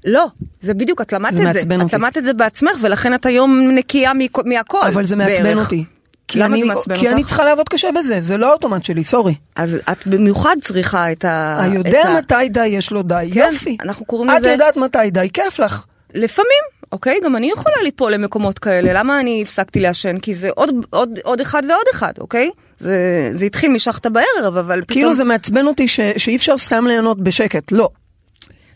לא, 0.05 0.27
זה 0.63 0.75
בדיוק, 0.75 1.01
את 1.01 1.13
למדת 1.13 1.33
זה 1.35 1.39
את 1.43 1.53
זה. 1.53 1.53
מעצבן 1.59 1.81
את 1.81 1.85
אותי. 1.85 1.97
למדת 1.97 2.19
את 2.19 2.25
זה 2.25 2.33
בעצמך, 2.33 2.73
ולכן 2.81 3.15
את 3.15 3.27
היום 3.27 3.69
נקייה 3.75 4.13
מהכל. 4.45 4.79
אבל 4.87 5.05
זה 5.05 5.17
מעצבן 5.17 5.43
בערך. 5.43 5.65
אותי. 5.65 5.85
כי 6.29 6.43
אני- 6.45 6.63
כי 6.99 7.09
אני? 7.09 7.25
צריכה 7.25 7.45
לעבוד 7.45 7.69
קשה 7.69 7.89
בזה, 7.99 8.21
זה 8.21 8.37
לא 8.37 8.51
האוטומט 8.51 8.85
שלי, 8.85 9.05
סורי. 9.05 9.35
אז 9.57 9.77
את 9.93 10.07
במיוחד 10.07 10.57
צריכה 10.61 11.13
את 11.13 11.25
ה... 11.25 11.59
היודע 11.63 12.01
את 12.01 12.07
ה- 12.07 12.15
מתי 12.15 12.49
די 12.49 12.67
יש 12.67 12.91
לו 12.93 13.03
די, 13.03 13.31
כן, 13.35 13.49
יופי. 13.53 13.77
אנחנו 13.83 14.07
קוראים 14.07 14.31
את 14.31 14.37
לזה- 14.37 14.51
יודעת 14.51 14.77
מתי 14.77 15.11
די, 15.11 15.29
כיף 15.33 15.59
לך. 15.59 15.85
לפעמים, 16.15 16.51
אוקיי? 16.93 17.19
גם 17.25 17.37
אני 17.37 17.51
יכולה 17.51 17.77
ליפול 17.83 18.13
למקומות 18.13 18.59
כאלה. 18.59 18.93
למה 18.93 19.21
אני 19.21 19.43
הפסקתי 19.43 19.81
לעשן? 19.81 20.19
כי 20.19 20.35
זה 20.35 20.49
עוד, 20.55 20.71
עוד, 20.91 21.19
עוד 21.25 21.41
אחד 21.41 21.63
ועוד 21.69 21.87
אחד, 21.95 22.13
אוקיי? 22.21 22.51
זה, 22.79 22.97
זה 23.33 23.45
התחיל 23.45 23.71
משאכטה 23.71 24.09
בערב, 24.11 24.25
אבל 24.57 24.81
פתאום... 24.83 24.95
כאילו 24.95 25.15
זה 25.15 25.25
מעצבן 25.25 25.67
אותי 25.67 25.89
ש- 25.89 26.01
שאי 26.17 26.37
אפשר 26.37 26.57
סתם 26.57 26.87
ליהנות 26.87 27.21
בשקט, 27.21 27.73
לא. 27.73 27.89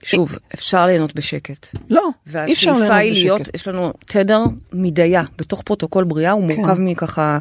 שוב, 0.02 0.36
אפשר 0.54 0.86
ליהנות 0.86 1.14
בשקט. 1.14 1.66
לא, 1.90 2.08
אי 2.34 2.52
אפשר 2.52 2.70
והשאיפה 2.70 2.96
היא 2.96 3.12
ליהנות 3.12 3.24
להיות, 3.24 3.40
בשקט. 3.40 3.54
יש 3.54 3.68
לנו 3.68 3.92
תדר 4.06 4.40
מדיה 4.72 5.22
בתוך 5.38 5.62
פרוטוקול 5.62 6.04
בריאה, 6.04 6.32
הוא 6.32 6.48
כן. 6.48 6.56
מורכב 6.56 6.76
מככה 6.78 7.38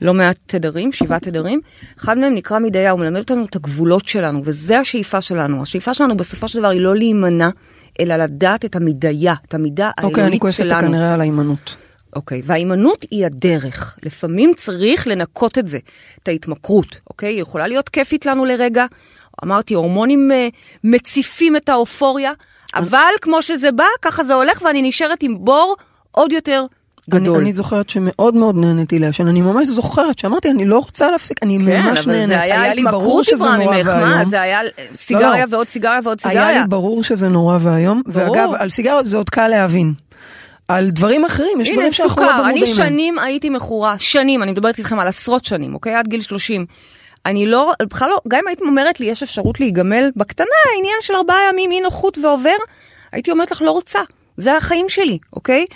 לא 0.00 0.14
מעט 0.14 0.36
תדרים, 0.46 0.92
שבעה 0.92 1.20
תדרים. 1.20 1.60
אחד 1.98 2.18
מהם 2.18 2.34
נקרא 2.34 2.58
מדיה, 2.58 2.90
הוא 2.90 3.00
מלמד 3.00 3.18
אותנו 3.18 3.44
את 3.44 3.56
הגבולות 3.56 4.04
שלנו, 4.04 4.40
וזה 4.44 4.78
השאיפה 4.78 5.20
שלנו. 5.20 5.62
השאיפה 5.62 5.94
שלנו 5.94 6.16
בסופו 6.16 6.48
של 6.48 6.58
דבר 6.58 6.68
היא 6.68 6.80
לא 6.80 6.96
להימנע, 6.96 7.48
אלא 8.00 8.16
לדעת 8.16 8.64
את 8.64 8.76
המדיה, 8.76 9.34
את 9.48 9.54
המידה 9.54 9.90
אוקיי, 9.90 10.08
אני 10.08 10.14
העליונית 10.14 10.40
כועסת 10.40 10.64
שלנו. 10.64 10.88
כנראה 10.88 11.14
על 11.14 11.20
ההימנעות. 11.20 11.76
אוקיי, 12.16 12.42
וההימנעות 12.44 13.06
היא 13.10 13.26
הדרך. 13.26 13.98
לפעמים 14.02 14.52
צריך 14.56 15.06
לנקות 15.06 15.58
את 15.58 15.68
זה, 15.68 15.78
את 16.22 16.28
ההתמכרות, 16.28 17.00
אוקיי? 17.10 17.28
היא 17.28 17.42
יכולה 17.42 17.66
להיות 17.66 17.88
כיפית 17.88 18.26
לנו 18.26 18.44
לרגע. 18.44 18.86
אמרתי, 19.44 19.74
הורמונים 19.74 20.32
אה, 20.32 20.48
מציפים 20.84 21.56
את 21.56 21.68
האופוריה, 21.68 22.32
אבל 22.74 23.12
כמו 23.20 23.42
שזה 23.42 23.72
בא, 23.72 23.84
ככה 24.02 24.24
זה 24.24 24.34
הולך 24.34 24.62
ואני 24.62 24.82
נשארת 24.82 25.22
עם 25.22 25.36
בור 25.38 25.76
עוד 26.10 26.32
יותר 26.32 26.66
אני, 27.12 27.20
גדול. 27.20 27.40
אני 27.40 27.52
זוכרת 27.52 27.88
שמאוד 27.88 28.34
מאוד 28.34 28.56
נהניתי 28.56 28.98
לעשן, 28.98 29.26
אני 29.26 29.40
ממש 29.40 29.68
זוכרת 29.68 30.18
שאמרתי 30.18 30.50
אני 30.50 30.64
לא 30.64 30.78
רוצה 30.78 31.10
להפסיק, 31.10 31.42
אני 31.42 31.58
כן, 31.58 31.82
ממש 31.82 31.98
אבל 31.98 32.12
נהנית, 32.12 32.28
זה 32.28 32.40
היה 32.40 32.74
לי 32.74 32.82
ברור 32.82 33.24
שזה 33.24 33.44
נורא 33.44 33.76
ממך, 33.76 33.86
מה? 33.86 34.02
ואיום. 34.02 34.24
זה 34.28 34.40
היה 34.40 34.60
סיגריה 34.94 35.46
לא. 35.46 35.54
ועוד 35.54 35.68
סיגריה 35.68 36.00
ועוד 36.04 36.18
היה 36.24 36.32
סיגריה. 36.32 36.62
לי 36.62 36.68
ברור 36.68 37.04
שזה 37.04 37.28
נורא 37.28 37.58
ואיום, 37.60 38.02
ברור. 38.06 38.36
ואגב 38.36 38.50
על 38.58 38.70
סיגריות 38.70 39.06
זה 39.06 39.16
עוד 39.16 39.30
קל 39.30 39.48
להבין. 39.48 39.92
על 40.68 40.90
דברים 40.90 41.24
אחרים, 41.24 41.60
יש 41.60 41.68
הנה, 41.68 41.76
דברים 41.76 41.92
שאנחנו 41.92 42.22
לא 42.22 42.28
סוכר, 42.28 42.34
אני 42.34 42.42
במודעים 42.42 42.76
להם. 42.78 42.88
שנים 42.88 43.18
הייתי 43.18 43.50
מכורה, 43.50 43.94
שנים, 43.98 44.42
אני 44.42 44.52
מדברת 44.52 44.78
איתכם 44.78 44.98
על 44.98 45.08
עשרות 45.08 45.44
שנים, 45.44 45.74
אוקיי? 45.74 45.94
עד 45.94 46.08
גיל 46.08 46.20
30. 46.20 46.66
אני 47.26 47.46
לא, 47.46 47.72
בכלל 47.82 48.08
לא, 48.10 48.18
גם 48.28 48.38
אם 48.42 48.48
היית 48.48 48.60
אומרת 48.60 49.00
לי, 49.00 49.06
יש 49.06 49.22
אפשרות 49.22 49.60
להיגמל, 49.60 50.10
בקטנה, 50.16 50.46
העניין 50.74 50.96
של 51.00 51.14
ארבעה 51.14 51.48
ימים 51.48 51.70
אי 51.70 51.80
נוחות 51.80 52.18
ועובר, 52.18 52.56
הייתי 53.12 53.30
אומרת 53.30 53.50
לך, 53.50 53.62
לא 53.62 53.70
רוצה. 53.70 54.00
זה 54.36 54.56
החיים 54.56 54.88
שלי, 54.88 55.18
אוקיי? 55.32 55.66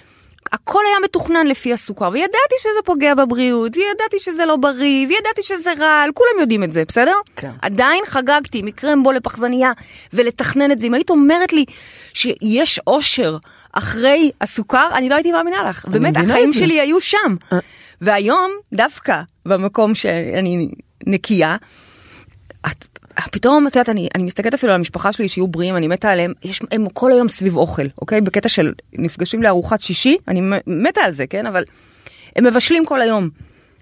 הכל 0.52 0.80
היה 0.88 0.96
מתוכנן 1.04 1.46
לפי 1.46 1.72
הסוכר, 1.72 2.08
וידעתי 2.12 2.54
שזה 2.58 2.82
פוגע 2.84 3.14
בבריאות, 3.14 3.76
וידעתי 3.76 4.18
שזה 4.18 4.44
לא 4.44 4.56
בריא, 4.56 5.06
וידעתי 5.08 5.42
שזה 5.42 5.72
רעל, 5.78 6.10
כולם 6.14 6.40
יודעים 6.40 6.64
את 6.64 6.72
זה, 6.72 6.82
בסדר? 6.88 7.14
כן. 7.36 7.50
עדיין 7.62 8.04
חגגתי 8.06 8.62
מקרמבו 8.62 9.12
לפחזניה, 9.12 9.72
ולתכנן 10.12 10.70
את 10.70 10.78
זה. 10.78 10.86
אם 10.86 10.94
היית 10.94 11.10
אומרת 11.10 11.52
לי 11.52 11.64
שיש 12.12 12.80
אושר 12.86 13.36
אחרי 13.72 14.30
הסוכר, 14.40 14.88
אני 14.94 15.08
לא 15.08 15.14
הייתי 15.14 15.32
מאמינה 15.32 15.68
לך. 15.68 15.86
באמת, 15.86 16.16
החיים. 16.16 16.52
שלי 16.52 16.80
היו 16.80 17.00
שם. 17.00 17.36
אה. 17.52 17.58
והיום, 18.00 18.50
דווקא 18.72 19.20
במקום 19.46 19.94
שאני 19.94 20.68
נקייה, 21.06 21.56
את, 22.66 22.86
פתאום, 23.32 23.66
את 23.66 23.76
יודעת, 23.76 23.88
אני, 23.88 24.08
אני 24.14 24.22
מסתכלת 24.24 24.54
אפילו 24.54 24.72
על 24.72 24.78
המשפחה 24.78 25.12
שלי, 25.12 25.28
שיהיו 25.28 25.46
בריאים, 25.48 25.76
אני 25.76 25.88
מתה 25.88 26.10
עליהם, 26.10 26.32
יש, 26.44 26.62
הם 26.72 26.86
כל 26.92 27.12
היום 27.12 27.28
סביב 27.28 27.56
אוכל, 27.56 27.82
אוקיי? 28.00 28.20
בקטע 28.20 28.48
של 28.48 28.72
נפגשים 28.92 29.42
לארוחת 29.42 29.80
שישי, 29.80 30.16
אני 30.28 30.40
מתה 30.66 31.00
על 31.00 31.12
זה, 31.12 31.26
כן? 31.26 31.46
אבל 31.46 31.64
הם 32.36 32.46
מבשלים 32.46 32.86
כל 32.86 33.00
היום. 33.00 33.28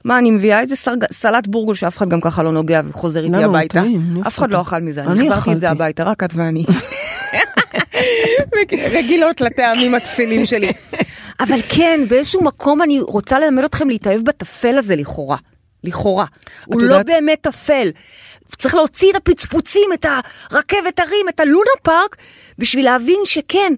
מה, 0.05 0.19
אני 0.19 0.31
מביאה 0.31 0.61
איזה 0.61 0.77
סרג- 0.77 1.13
סלט 1.13 1.47
בורגול 1.47 1.75
שאף 1.75 1.97
אחד 1.97 2.09
גם 2.09 2.21
ככה 2.21 2.43
לא 2.43 2.53
נוגע 2.53 2.81
וחוזר 2.85 3.25
איתי 3.25 3.37
הביתה. 3.45 3.81
טעים, 3.81 4.23
אף 4.27 4.39
אחד 4.39 4.51
לא 4.51 4.61
אכל 4.61 4.81
מזה, 4.81 5.03
אני 5.03 5.13
אני 5.13 5.29
החזרתי 5.29 5.53
את 5.53 5.61
זה. 5.61 5.71
הביתה, 5.71 6.03
רק 6.05 6.23
את 6.25 6.31
ואני. 6.35 6.65
רגילות 8.93 9.41
לטעמים 9.41 9.95
התפלים 9.95 10.47
שלי. 10.47 10.73
אבל 11.41 11.59
כן, 11.69 12.01
באיזשהו 12.09 12.45
מקום 12.45 12.83
אני 12.83 13.01
רוצה 13.01 13.39
ללמד 13.39 13.65
אתכם 13.65 13.89
להתאהב 13.89 14.21
בטפל 14.25 14.79
הזה 14.79 14.97
לכאורה. 14.97 15.37
לכאורה. 15.85 16.25
הוא 16.67 16.81
לא 16.81 16.93
יודעת- 16.93 17.07
באמת 17.07 17.39
טפל. 17.41 17.89
צריך 18.59 18.75
להוציא 18.75 19.11
את 19.11 19.17
הפצפוצים, 19.17 19.91
את 19.95 20.07
הרכבת 20.51 20.99
הרים, 20.99 21.27
את 21.29 21.41
הלונה 21.41 21.71
פארק, 21.83 22.17
בשביל 22.59 22.85
להבין 22.85 23.19
שכן, 23.25 23.73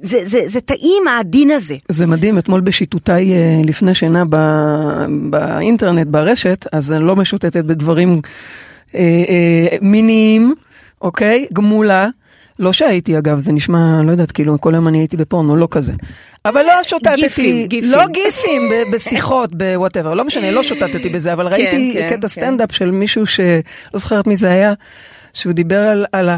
זה, 0.00 0.18
זה, 0.24 0.40
זה 0.46 0.60
טעים 0.60 1.08
העדין 1.08 1.50
הזה. 1.50 1.76
זה 1.88 2.06
מדהים, 2.06 2.38
אתמול 2.38 2.60
בשיטוטיי 2.60 3.32
אה, 3.32 3.60
לפני 3.64 3.94
שינה 3.94 4.24
ב- 4.30 5.04
באינטרנט, 5.30 6.06
ברשת, 6.06 6.66
אז 6.72 6.92
אני 6.92 7.04
לא 7.06 7.16
משוטטת 7.16 7.64
בדברים 7.64 8.20
אה, 8.94 9.00
אה, 9.00 9.76
מיניים, 9.80 10.54
אוקיי? 11.02 11.46
גמולה. 11.52 12.08
לא 12.62 12.72
שהייתי 12.72 13.18
אגב, 13.18 13.38
זה 13.38 13.52
נשמע, 13.52 14.02
לא 14.04 14.10
יודעת, 14.10 14.32
כאילו 14.32 14.60
כל 14.60 14.74
היום 14.74 14.88
אני 14.88 14.98
הייתי 14.98 15.16
בפורנו, 15.16 15.56
לא 15.56 15.68
כזה. 15.70 15.92
אבל 16.44 16.62
לא 16.62 16.72
שוטטתי, 16.82 17.16
גיפים, 17.22 17.66
גיפים. 17.66 17.90
לא 17.90 18.06
גיפים 18.06 18.62
בשיחות, 18.92 19.54
ב 19.54 19.60
whatever, 19.60 20.14
לא 20.14 20.24
משנה, 20.24 20.50
לא 20.50 20.62
שוטטתי 20.62 21.08
בזה, 21.08 21.32
אבל 21.32 21.46
ראיתי 21.46 21.94
כן, 21.98 22.06
קטע 22.08 22.20
כן. 22.20 22.28
סטנדאפ 22.28 22.72
של 22.72 22.90
מישהו 22.90 23.26
שלא 23.26 23.50
זוכרת 23.94 24.26
מי 24.26 24.36
זה 24.36 24.50
היה, 24.50 24.72
שהוא 25.32 25.52
דיבר 25.52 25.80
על, 25.80 26.06
על 26.12 26.28
ה... 26.28 26.36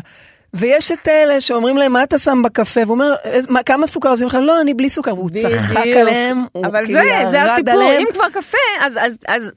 ויש 0.54 0.92
את 0.92 1.08
אלה 1.08 1.40
שאומרים 1.40 1.76
להם, 1.76 1.92
מה 1.92 2.02
אתה 2.02 2.18
שם 2.18 2.42
בקפה? 2.44 2.80
והוא 2.80 2.94
אומר, 2.94 3.14
"איזה- 3.24 3.52
מה, 3.52 3.62
כמה 3.62 3.86
סוכר? 3.86 4.08
אז 4.12 4.22
הוא 4.22 4.30
אומר 4.30 4.40
לך, 4.40 4.46
לא, 4.46 4.60
אני 4.60 4.74
בלי 4.74 4.88
סוכר. 4.88 5.14
והוא 5.14 5.30
צחק. 5.30 5.76
עליהם, 6.00 6.44
הוא 6.52 6.66
אבל 6.66 6.84
כאילו 6.84 7.00
זה, 7.00 7.30
זה 7.30 7.36
ירד 7.36 7.48
הסיפור, 7.50 7.74
עליהם. 7.74 8.00
אם 8.08 8.12
כבר 8.12 8.28
קפה, 8.32 8.58
אז, 8.80 8.98
אז, 9.00 9.18
אז 9.28 9.52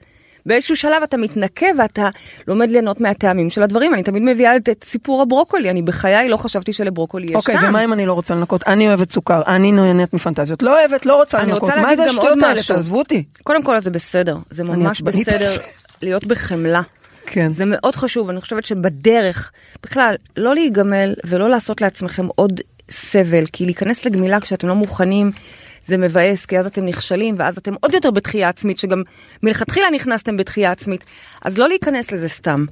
באיזשהו 0.47 0.75
שלב 0.75 1.03
אתה 1.03 1.17
מתנקה 1.17 1.65
ואתה 1.77 2.09
לומד 2.47 2.69
ליהנות 2.69 3.01
מהטעמים 3.01 3.49
של 3.49 3.63
הדברים. 3.63 3.93
אני 3.93 4.03
תמיד 4.03 4.23
מביאה 4.23 4.55
את, 4.55 4.69
את 4.69 4.83
סיפור 4.87 5.21
הברוקולי, 5.21 5.69
אני 5.69 5.81
בחיי 5.81 6.29
לא 6.29 6.37
חשבתי 6.37 6.73
שלברוקולי 6.73 7.25
יש 7.25 7.35
אוקיי, 7.35 7.55
טעם. 7.55 7.69
ומה 7.69 7.83
אם 7.83 7.93
אני 7.93 8.05
לא 8.05 8.13
רוצה 8.13 8.35
לנקות? 8.35 8.63
אני 8.67 8.87
אוהבת 8.87 9.11
סוכר, 9.11 9.41
אני 9.47 9.71
נהנית 9.71 10.13
מפנטזיות. 10.13 10.63
לא 10.63 10.79
אוהבת, 10.79 11.05
לא 11.05 11.15
רוצה 11.15 11.39
אני 11.39 11.51
לנקות. 11.51 11.69
רוצה 11.69 11.81
מה 11.81 11.95
זה 11.95 12.05
השטויות 12.05 12.43
האלה? 12.43 12.61
תעזבו 12.67 12.99
אותי. 12.99 13.23
קודם 13.43 13.63
כל 13.63 13.79
זה 13.79 13.89
בסדר, 13.89 14.37
זה 14.49 14.63
ממש 14.63 15.01
בסדר. 15.01 15.49
להיות 16.01 16.25
בחמלה. 16.25 16.81
כן. 17.25 17.51
זה 17.51 17.63
מאוד 17.65 17.95
חשוב, 17.95 18.29
אני 18.29 18.41
חושבת 18.41 18.65
שבדרך, 18.65 19.51
בכלל, 19.83 20.15
לא 20.37 20.53
להיגמל 20.53 21.13
ולא 21.25 21.49
לעשות 21.49 21.81
לעצמכם 21.81 22.27
עוד 22.35 22.61
סבל, 22.91 23.45
כי 23.53 23.65
להיכנס 23.65 24.05
לגמילה 24.05 24.39
כשאתם 24.39 24.67
לא 24.67 24.75
מוכנים, 24.75 25.31
זה 25.83 25.97
מבאס, 25.97 26.45
כי 26.45 26.59
אז 26.59 26.65
אתם 26.65 26.85
נכשלים, 26.85 27.35
ואז 27.37 27.57
אתם 27.57 27.73
עוד 27.81 27.93
יותר 27.93 28.11
בתחייה 28.11 28.49
עצמית, 28.49 28.79
שגם 28.79 29.01
מלכתחילה 29.43 29.89
נכנסתם 29.89 30.37
בתחייה 30.37 30.71
עצמית. 30.71 31.05
אז 31.41 31.57
לא 31.57 31.67
להיכנס 31.67 32.11
לזה 32.11 32.29
סתם. 32.29 32.65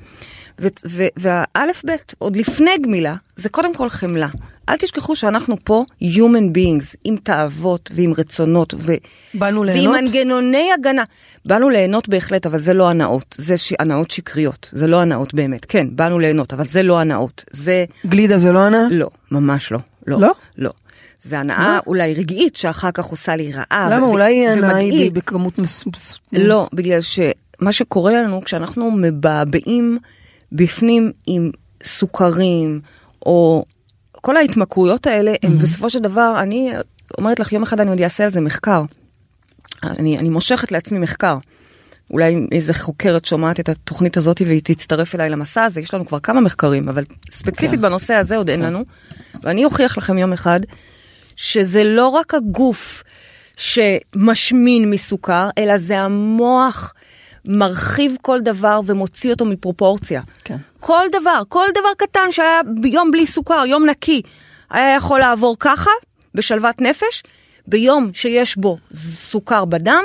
והאלף 1.17 1.83
בית, 1.85 2.15
עוד 2.17 2.35
לפני 2.35 2.77
גמילה, 2.83 3.15
זה 3.35 3.49
קודם 3.49 3.73
כל 3.75 3.89
חמלה. 3.89 4.27
אל 4.69 4.77
תשכחו 4.77 5.15
שאנחנו 5.15 5.55
פה 5.63 5.83
human 6.01 6.57
beings, 6.57 6.95
עם 7.03 7.15
תאוות 7.23 7.89
ועם 7.95 8.13
רצונות, 8.17 8.73
ו- 8.77 8.93
באנו 9.33 9.61
ועם 9.61 9.69
ליהנות? 9.69 9.95
מנגנוני 10.01 10.67
הגנה. 10.79 11.03
באנו 11.45 11.69
ליהנות 11.69 12.09
בהחלט, 12.09 12.45
אבל 12.45 12.59
זה 12.59 12.73
לא 12.73 12.89
הנאות. 12.89 13.35
זה 13.37 13.57
ש... 13.57 13.73
הנאות 13.79 14.11
שקריות, 14.11 14.69
זה 14.73 14.87
לא 14.87 15.01
הנאות 15.01 15.33
באמת. 15.33 15.65
כן, 15.65 15.87
באנו 15.91 16.19
ליהנות, 16.19 16.53
אבל 16.53 16.67
זה 16.67 16.83
לא 16.83 16.99
הנאות. 16.99 17.45
זה... 17.51 17.85
גלידה 18.05 18.37
זה 18.37 18.51
לא 18.51 18.59
ענה? 18.59 18.87
לא, 18.91 19.09
ממש 19.31 19.71
לא. 19.71 19.79
לא? 20.07 20.19
לא? 20.19 20.33
לא. 20.57 20.71
זה 21.23 21.39
הנאה 21.39 21.79
אולי 21.87 22.13
רגעית 22.13 22.55
שאחר 22.55 22.91
כך 22.91 23.05
עושה 23.05 23.35
לי 23.35 23.51
רעה. 23.53 23.89
למה? 23.91 24.05
ו- 24.05 24.09
אולי 24.09 24.47
הנאה. 24.47 24.75
היא 24.75 25.11
בכמות. 25.11 25.59
מס- 25.59 25.85
לא, 26.33 26.67
בגלל 26.73 26.99
שמה 27.01 27.71
שקורה 27.71 28.11
לנו 28.13 28.41
כשאנחנו 28.41 28.91
מבעבעים 28.91 29.97
בפנים 30.51 31.11
עם 31.27 31.51
סוכרים, 31.83 32.81
או 33.25 33.65
כל 34.25 34.37
ההתמכרויות 34.37 35.07
האלה, 35.07 35.33
הם 35.43 35.57
בסופו 35.57 35.89
של 35.89 35.99
דבר, 35.99 36.35
אני 36.39 36.71
אומרת 37.17 37.39
לך, 37.39 37.53
יום 37.53 37.63
אחד 37.63 37.79
אני 37.79 37.89
עוד 37.89 38.01
אעשה 38.01 38.23
על 38.23 38.29
זה 38.29 38.41
מחקר. 38.41 38.83
אני, 39.83 40.17
אני 40.17 40.29
מושכת 40.29 40.71
לעצמי 40.71 40.99
מחקר. 40.99 41.37
אולי 42.11 42.35
איזה 42.51 42.73
חוקרת 42.73 43.25
שומעת 43.25 43.59
את 43.59 43.69
התוכנית 43.69 44.17
הזאת 44.17 44.41
והיא 44.45 44.61
תצטרף 44.63 45.15
אליי 45.15 45.29
למסע 45.29 45.63
הזה, 45.63 45.81
יש 45.81 45.93
לנו 45.93 46.05
כבר 46.05 46.19
כמה 46.19 46.41
מחקרים, 46.41 46.89
אבל 46.89 47.03
ספציפית 47.29 47.79
כן. 47.79 47.81
בנושא 47.81 48.13
הזה 48.13 48.37
עוד 48.37 48.49
אין 48.49 48.61
לנו. 48.61 48.83
ואני 49.43 49.65
אוכיח 49.65 49.97
לכם 49.97 50.17
יום 50.17 50.33
אחד 50.33 50.59
שזה 51.35 51.83
לא 51.83 52.07
רק 52.07 52.33
הגוף 52.33 53.03
שמשמין 53.55 54.89
מסוכר, 54.89 55.49
אלא 55.57 55.77
זה 55.77 55.99
המוח 55.99 56.93
מרחיב 57.47 58.17
כל 58.21 58.41
דבר 58.41 58.79
ומוציא 58.85 59.31
אותו 59.31 59.45
מפרופורציה. 59.45 60.21
כן. 60.43 60.57
כל 60.79 61.05
דבר, 61.11 61.41
כל 61.49 61.67
דבר 61.71 61.89
קטן 61.97 62.31
שהיה 62.31 62.61
ביום 62.81 63.11
בלי 63.11 63.27
סוכר, 63.27 63.63
יום 63.67 63.85
נקי, 63.85 64.21
היה 64.69 64.95
יכול 64.95 65.19
לעבור 65.19 65.55
ככה, 65.59 65.91
בשלוות 66.35 66.81
נפש, 66.81 67.23
ביום 67.67 68.09
שיש 68.13 68.57
בו 68.57 68.77
סוכר 68.93 69.65
בדם, 69.65 70.03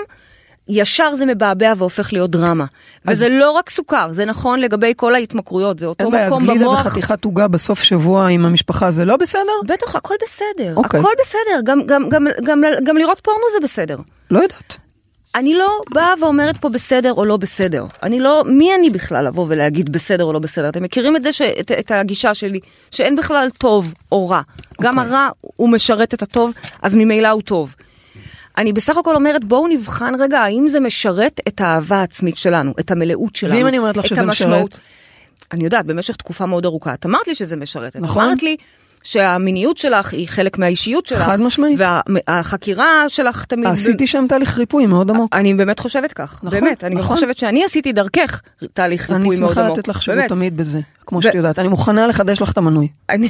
ישר 0.68 1.14
זה 1.14 1.26
מבעבע 1.26 1.72
והופך 1.76 2.12
להיות 2.12 2.30
דרמה. 2.30 2.64
וזה 3.06 3.28
לא 3.28 3.50
רק 3.50 3.70
סוכר, 3.70 4.12
זה 4.12 4.24
נכון 4.24 4.60
לגבי 4.60 4.92
כל 4.96 5.14
ההתמכרויות, 5.14 5.78
זה 5.78 5.86
אותו 5.86 6.04
אין 6.04 6.12
בעיה, 6.12 6.26
אז 6.26 6.32
מקום 6.32 6.46
גלידה 6.46 6.64
במוח. 6.64 6.86
וחתיכת 6.86 7.24
עוגה 7.24 7.48
בסוף 7.48 7.82
שבוע 7.82 8.26
עם 8.26 8.44
המשפחה 8.44 8.90
זה 8.90 9.04
לא 9.04 9.16
בסדר? 9.16 9.52
בטח, 9.66 9.96
הכל 9.96 10.14
בסדר, 10.22 10.76
אוקיי. 10.76 11.00
הכל 11.00 11.12
בסדר, 11.20 11.60
גם, 11.64 11.86
גם, 11.86 12.08
גם, 12.08 12.26
גם, 12.44 12.62
גם 12.84 12.96
לראות 12.96 13.20
פורנו 13.20 13.44
זה 13.52 13.64
בסדר. 13.64 13.96
לא 14.30 14.40
יודעת. 14.40 14.76
אני 15.34 15.54
לא 15.54 15.80
באה 15.94 16.14
ואומרת 16.20 16.56
פה 16.56 16.68
בסדר 16.68 17.12
או 17.12 17.24
לא 17.24 17.36
בסדר. 17.36 17.84
אני 18.02 18.20
לא, 18.20 18.44
מי 18.46 18.74
אני 18.74 18.90
בכלל 18.90 19.26
לבוא 19.26 19.46
ולהגיד 19.48 19.92
בסדר 19.92 20.24
או 20.24 20.32
לא 20.32 20.38
בסדר? 20.38 20.68
אתם 20.68 20.82
מכירים 20.82 21.16
את 21.16 21.22
זה, 21.22 21.32
ש, 21.32 21.42
את, 21.42 21.72
את 21.78 21.90
הגישה 21.90 22.34
שלי, 22.34 22.60
שאין 22.90 23.16
בכלל 23.16 23.48
טוב 23.58 23.94
או 24.12 24.28
רע. 24.28 24.40
גם 24.82 24.98
אוקיי. 24.98 25.12
הרע 25.12 25.28
הוא 25.40 25.68
משרת 25.68 26.14
את 26.14 26.22
הטוב, 26.22 26.52
אז 26.82 26.94
ממילא 26.94 27.28
הוא 27.28 27.42
טוב. 27.42 27.74
אני 28.58 28.72
בסך 28.72 28.96
הכל 28.96 29.14
אומרת, 29.14 29.44
בואו 29.44 29.68
נבחן 29.68 30.12
רגע 30.20 30.38
האם 30.38 30.68
זה 30.68 30.80
משרת 30.80 31.40
את 31.48 31.60
האהבה 31.60 31.96
העצמית 31.96 32.36
שלנו, 32.36 32.74
את 32.80 32.90
המלאות 32.90 33.36
שלנו, 33.36 33.56
ואם 33.56 33.66
אני 33.66 33.78
אומרת 33.78 33.96
לך 33.96 34.04
את 34.04 34.10
שזה 34.10 34.20
המשמעות. 34.20 34.70
משרת? 34.70 34.80
אני 35.52 35.64
יודעת, 35.64 35.86
במשך 35.86 36.16
תקופה 36.16 36.46
מאוד 36.46 36.64
ארוכה. 36.64 36.94
את 36.94 37.06
אמרת 37.06 37.28
לי 37.28 37.34
שזה 37.34 37.56
משרת. 37.56 37.96
את 37.96 38.00
נכון. 38.00 38.24
אמרת 38.24 38.42
לי 38.42 38.56
שהמיניות 39.02 39.78
שלך 39.78 40.12
היא 40.12 40.28
חלק 40.28 40.58
מהאישיות 40.58 41.06
שלך. 41.06 41.18
חד 41.22 41.40
משמעית. 41.40 41.78
והחקירה 42.28 43.04
שלך 43.08 43.44
תמיד... 43.44 43.66
עשיתי 43.66 44.06
שם 44.06 44.26
תהליך 44.28 44.58
ריפוי 44.58 44.86
מאוד 44.86 45.10
עמוק. 45.10 45.34
אני 45.36 45.54
באמת 45.54 45.78
חושבת 45.78 46.12
כך, 46.12 46.40
נכון, 46.42 46.60
באמת, 46.60 46.84
אני 46.84 46.94
נכון. 46.94 47.16
חושבת 47.16 47.38
שאני 47.38 47.64
עשיתי 47.64 47.92
דרכך 47.92 48.40
תהליך 48.74 49.10
אני 49.10 49.18
ריפוי 49.18 49.40
מאוד 49.40 49.50
שמחה 49.50 49.64
עמוק. 49.64 49.78
לתת 49.78 49.88
לך 49.88 50.02
שירות. 50.02 50.24
תמיד 50.28 50.56
בזה, 50.56 50.80
כמו 51.06 51.18
ו- 51.18 51.22
שאת 51.22 51.34
יודעת. 51.34 51.58
אני 51.58 51.68
מוכנה 51.68 52.06
לחדש 52.06 52.42
לך 52.42 52.52
את 52.52 52.58
המנוי. 52.58 52.88
אני... 53.10 53.28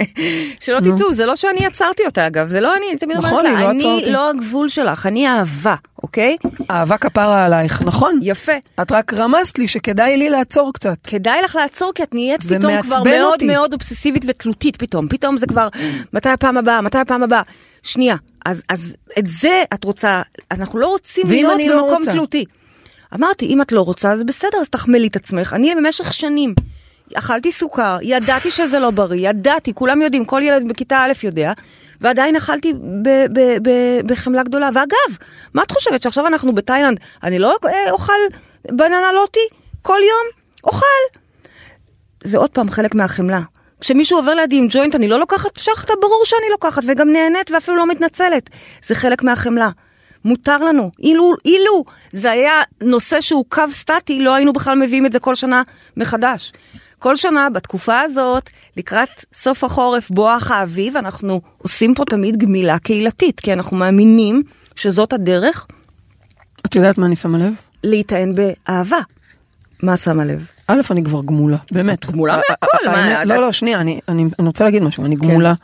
שלא. 0.60 0.80
תטעו, 0.80 1.14
זה 1.14 1.26
לא 1.26 1.36
שאני 1.36 1.66
עצרתי 1.66 2.02
אותה 2.06 2.26
אגב, 2.26 2.46
זה 2.46 2.60
לא 2.60 2.76
אני, 2.76 2.86
אני 2.90 2.98
תמיד 2.98 3.16
נכון, 3.16 3.30
אומרת 3.30 3.44
לא 3.44 3.60
לה, 3.60 3.72
אותי. 3.72 4.02
אני 4.04 4.12
לא 4.12 4.30
הגבול 4.30 4.68
שלך, 4.68 5.06
אני 5.06 5.28
אהבה, 5.28 5.74
אוקיי? 6.02 6.36
אהבה 6.70 6.98
כפרה 6.98 7.44
עלייך, 7.44 7.82
נכון? 7.82 8.18
יפה. 8.22 8.52
את 8.82 8.92
רק 8.92 9.14
רמזת 9.14 9.58
לי 9.58 9.68
שכדאי 9.68 10.16
לי 10.16 10.30
לעצור 10.30 10.72
קצת. 10.72 10.96
כדאי 11.04 11.42
לך 11.42 11.56
לעצור 11.56 11.92
כי 11.94 12.02
את 12.02 12.14
נהיית 12.14 12.42
פתאום 12.42 12.82
כבר 12.82 13.02
מאוד. 13.02 13.42
מאוד 13.44 13.72
אובססיבית 13.72 14.24
ותלותית 14.28 14.76
פתאום, 14.76 15.01
פתאום 15.08 15.36
זה 15.36 15.46
כבר, 15.46 15.68
מתי 16.12 16.28
הפעם 16.28 16.56
הבאה, 16.56 16.80
מתי 16.80 16.98
הפעם 16.98 17.22
הבאה. 17.22 17.42
שנייה, 17.82 18.16
אז, 18.46 18.62
אז 18.68 18.96
את 19.18 19.26
זה 19.26 19.64
את 19.74 19.84
רוצה, 19.84 20.22
אנחנו 20.50 20.78
לא 20.78 20.86
רוצים 20.86 21.26
להיות 21.30 21.60
לא 21.68 21.74
במקום 21.76 21.94
רוצה? 21.94 22.12
תלותי. 22.12 22.44
אמרתי, 23.14 23.46
אם 23.46 23.62
את 23.62 23.72
לא 23.72 23.80
רוצה, 23.80 24.12
אז 24.12 24.22
בסדר, 24.22 24.58
אז 24.60 24.68
תחמלי 24.68 25.06
את 25.06 25.16
עצמך. 25.16 25.52
אני 25.52 25.74
במשך 25.74 26.12
שנים 26.12 26.54
אכלתי 27.14 27.52
סוכר, 27.52 27.98
ידעתי 28.02 28.50
שזה 28.50 28.78
לא 28.78 28.90
בריא, 28.90 29.28
ידעתי, 29.28 29.74
כולם 29.74 30.02
יודעים, 30.02 30.24
כל 30.24 30.40
ילד 30.44 30.68
בכיתה 30.68 30.98
א' 30.98 31.12
יודע, 31.22 31.52
ועדיין 32.00 32.36
אכלתי 32.36 32.72
ב- 32.72 33.26
ב- 33.32 33.68
ב- 33.68 34.06
בחמלה 34.06 34.42
גדולה. 34.42 34.68
ואגב, 34.74 35.16
מה 35.54 35.62
את 35.62 35.70
חושבת, 35.70 36.02
שעכשיו 36.02 36.26
אנחנו 36.26 36.54
בתאילנד, 36.54 36.98
אני 37.22 37.38
לא 37.38 37.56
אה, 37.64 37.90
אוכל 37.90 38.12
בננה 38.68 39.12
לוטי 39.12 39.46
כל 39.82 39.98
יום? 40.08 40.42
אוכל. 40.64 41.18
זה 42.24 42.38
עוד 42.38 42.50
פעם 42.50 42.70
חלק 42.70 42.94
מהחמלה. 42.94 43.40
כשמישהו 43.82 44.18
עובר 44.18 44.34
לידי 44.34 44.56
עם 44.56 44.66
ג'וינט, 44.70 44.94
אני 44.94 45.08
לא 45.08 45.18
לוקחת 45.18 45.56
שחטה, 45.56 45.92
ברור 46.00 46.22
שאני 46.24 46.50
לוקחת, 46.50 46.82
וגם 46.88 47.08
נהנית 47.12 47.50
ואפילו 47.50 47.76
לא 47.76 47.86
מתנצלת. 47.86 48.50
זה 48.84 48.94
חלק 48.94 49.22
מהחמלה. 49.22 49.70
מותר 50.24 50.56
לנו. 50.56 50.90
אילו, 50.98 51.34
אילו 51.44 51.84
זה 52.10 52.30
היה 52.30 52.62
נושא 52.82 53.20
שהוא 53.20 53.44
קו 53.48 53.62
סטטי, 53.70 54.20
לא 54.20 54.34
היינו 54.34 54.52
בכלל 54.52 54.78
מביאים 54.78 55.06
את 55.06 55.12
זה 55.12 55.18
כל 55.18 55.34
שנה 55.34 55.62
מחדש. 55.96 56.52
כל 56.98 57.16
שנה, 57.16 57.50
בתקופה 57.50 58.00
הזאת, 58.00 58.50
לקראת 58.76 59.24
סוף 59.34 59.64
החורף, 59.64 60.10
בואך 60.10 60.50
האביב, 60.50 60.96
אנחנו 60.96 61.40
עושים 61.58 61.94
פה 61.94 62.04
תמיד 62.04 62.36
גמילה 62.36 62.78
קהילתית, 62.78 63.40
כי 63.40 63.52
אנחנו 63.52 63.76
מאמינים 63.76 64.42
שזאת 64.76 65.12
הדרך 65.12 65.66
את 66.66 66.74
יודעת 66.74 66.98
מה 66.98 67.06
אני 67.06 67.16
שמה 67.16 67.38
לב? 67.38 67.52
להיטען 67.84 68.34
באהבה. 68.34 69.00
מה 69.82 69.96
שמה 69.96 70.24
לב? 70.24 70.46
א', 70.68 70.80
אני 70.90 71.04
כבר 71.04 71.22
גמולה, 71.22 71.56
באמת. 71.72 72.06
גמולה 72.10 72.34
ה- 72.34 72.36
ה- 72.36 72.40
מהכל, 72.50 72.88
מה, 72.88 73.04
האמת- 73.04 73.22
את- 73.22 73.26
לא, 73.26 73.40
לא, 73.40 73.52
שנייה, 73.52 73.80
אני 73.80 74.00
רוצה 74.38 74.64
להגיד 74.64 74.82
משהו, 74.82 75.04
אני 75.04 75.16
גמולה, 75.16 75.54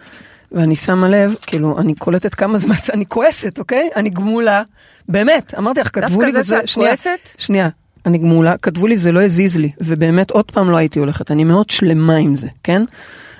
ואני 0.53 0.77
שמה 0.77 1.09
לב, 1.09 1.35
כאילו, 1.47 1.79
אני 1.79 1.95
קולטת 1.95 2.35
כמה 2.35 2.59
זמן, 2.59 2.75
אני 2.95 3.07
כועסת, 3.07 3.59
אוקיי? 3.59 3.89
אני 3.97 4.11
גמולה, 4.11 4.63
באמת, 5.09 5.55
אמרתי 5.59 5.81
לך, 5.81 5.89
כתבו 5.93 6.09
דווקא 6.09 6.25
לי 6.25 6.33
זה 6.33 6.41
וזה, 6.41 6.61
שאת 6.67 6.75
כועסת? 6.75 7.19
שנייה, 7.39 7.69
אני 8.07 8.19
גמולה, 8.19 8.57
כתבו 8.57 8.87
לי 8.87 8.99
זה 8.99 9.13
לא 9.13 9.23
הזיז 9.23 9.57
לי, 9.57 9.71
ובאמת 9.81 10.31
עוד 10.31 10.51
פעם 10.51 10.71
לא 10.71 10.77
הייתי 10.77 10.99
הולכת, 10.99 11.31
אני 11.31 11.45
מאוד 11.45 11.71
שלמה 11.71 12.17
עם 12.17 12.35
זה, 12.35 12.47
כן? 12.63 12.83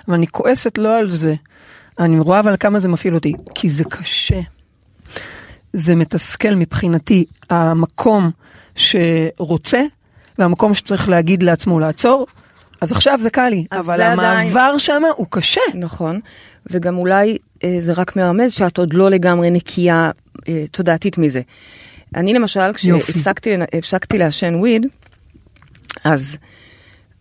אבל 0.09 0.15
אני 0.17 0.27
כועסת 0.27 0.79
לא 0.79 0.99
על 0.99 1.11
זה, 1.11 1.35
אני 1.99 2.21
רואה 2.21 2.41
אבל 2.41 2.57
כמה 2.61 2.79
זה 2.81 2.89
מפעיל 2.89 3.15
אותי, 3.15 3.33
כי 3.55 3.69
זה 3.69 3.85
קשה. 3.85 4.41
זה 5.73 5.95
מתסכל 5.95 6.55
מבחינתי 6.55 7.25
המקום 7.51 8.31
שרוצה 8.77 9.81
והמקום 10.39 10.75
שצריך 10.75 11.09
להגיד 11.09 11.43
לעצמו 11.43 11.81
לעצור, 11.81 12.27
אז 12.81 12.93
עכשיו 12.93 13.19
זה 13.21 13.31
קל 13.31 13.49
לי, 13.49 13.65
אבל 13.73 13.97
זה 13.97 14.13
עדיין- 14.13 14.21
המעבר 14.21 14.79
שם 14.79 15.03
הוא 15.17 15.27
קשה. 15.31 15.61
נכון, 15.75 16.21
וגם 16.71 16.99
אולי 16.99 17.37
אה, 17.65 17.77
זה 17.79 17.93
רק 17.93 18.17
מרמז 18.17 18.53
שאת 18.53 18.79
עוד 18.79 18.95
לא 18.95 19.11
לגמרי 19.11 19.51
נקייה 19.51 20.11
אה, 20.49 20.65
תודעתית 20.71 21.19
מזה. 21.19 21.41
אני 22.17 22.35
למשל. 22.35 22.73
כשהפסקתי 22.75 23.51
הפסקתי 23.79 24.19
לעשן 24.19 24.55
וויד, 24.55 24.87
אז, 26.05 26.37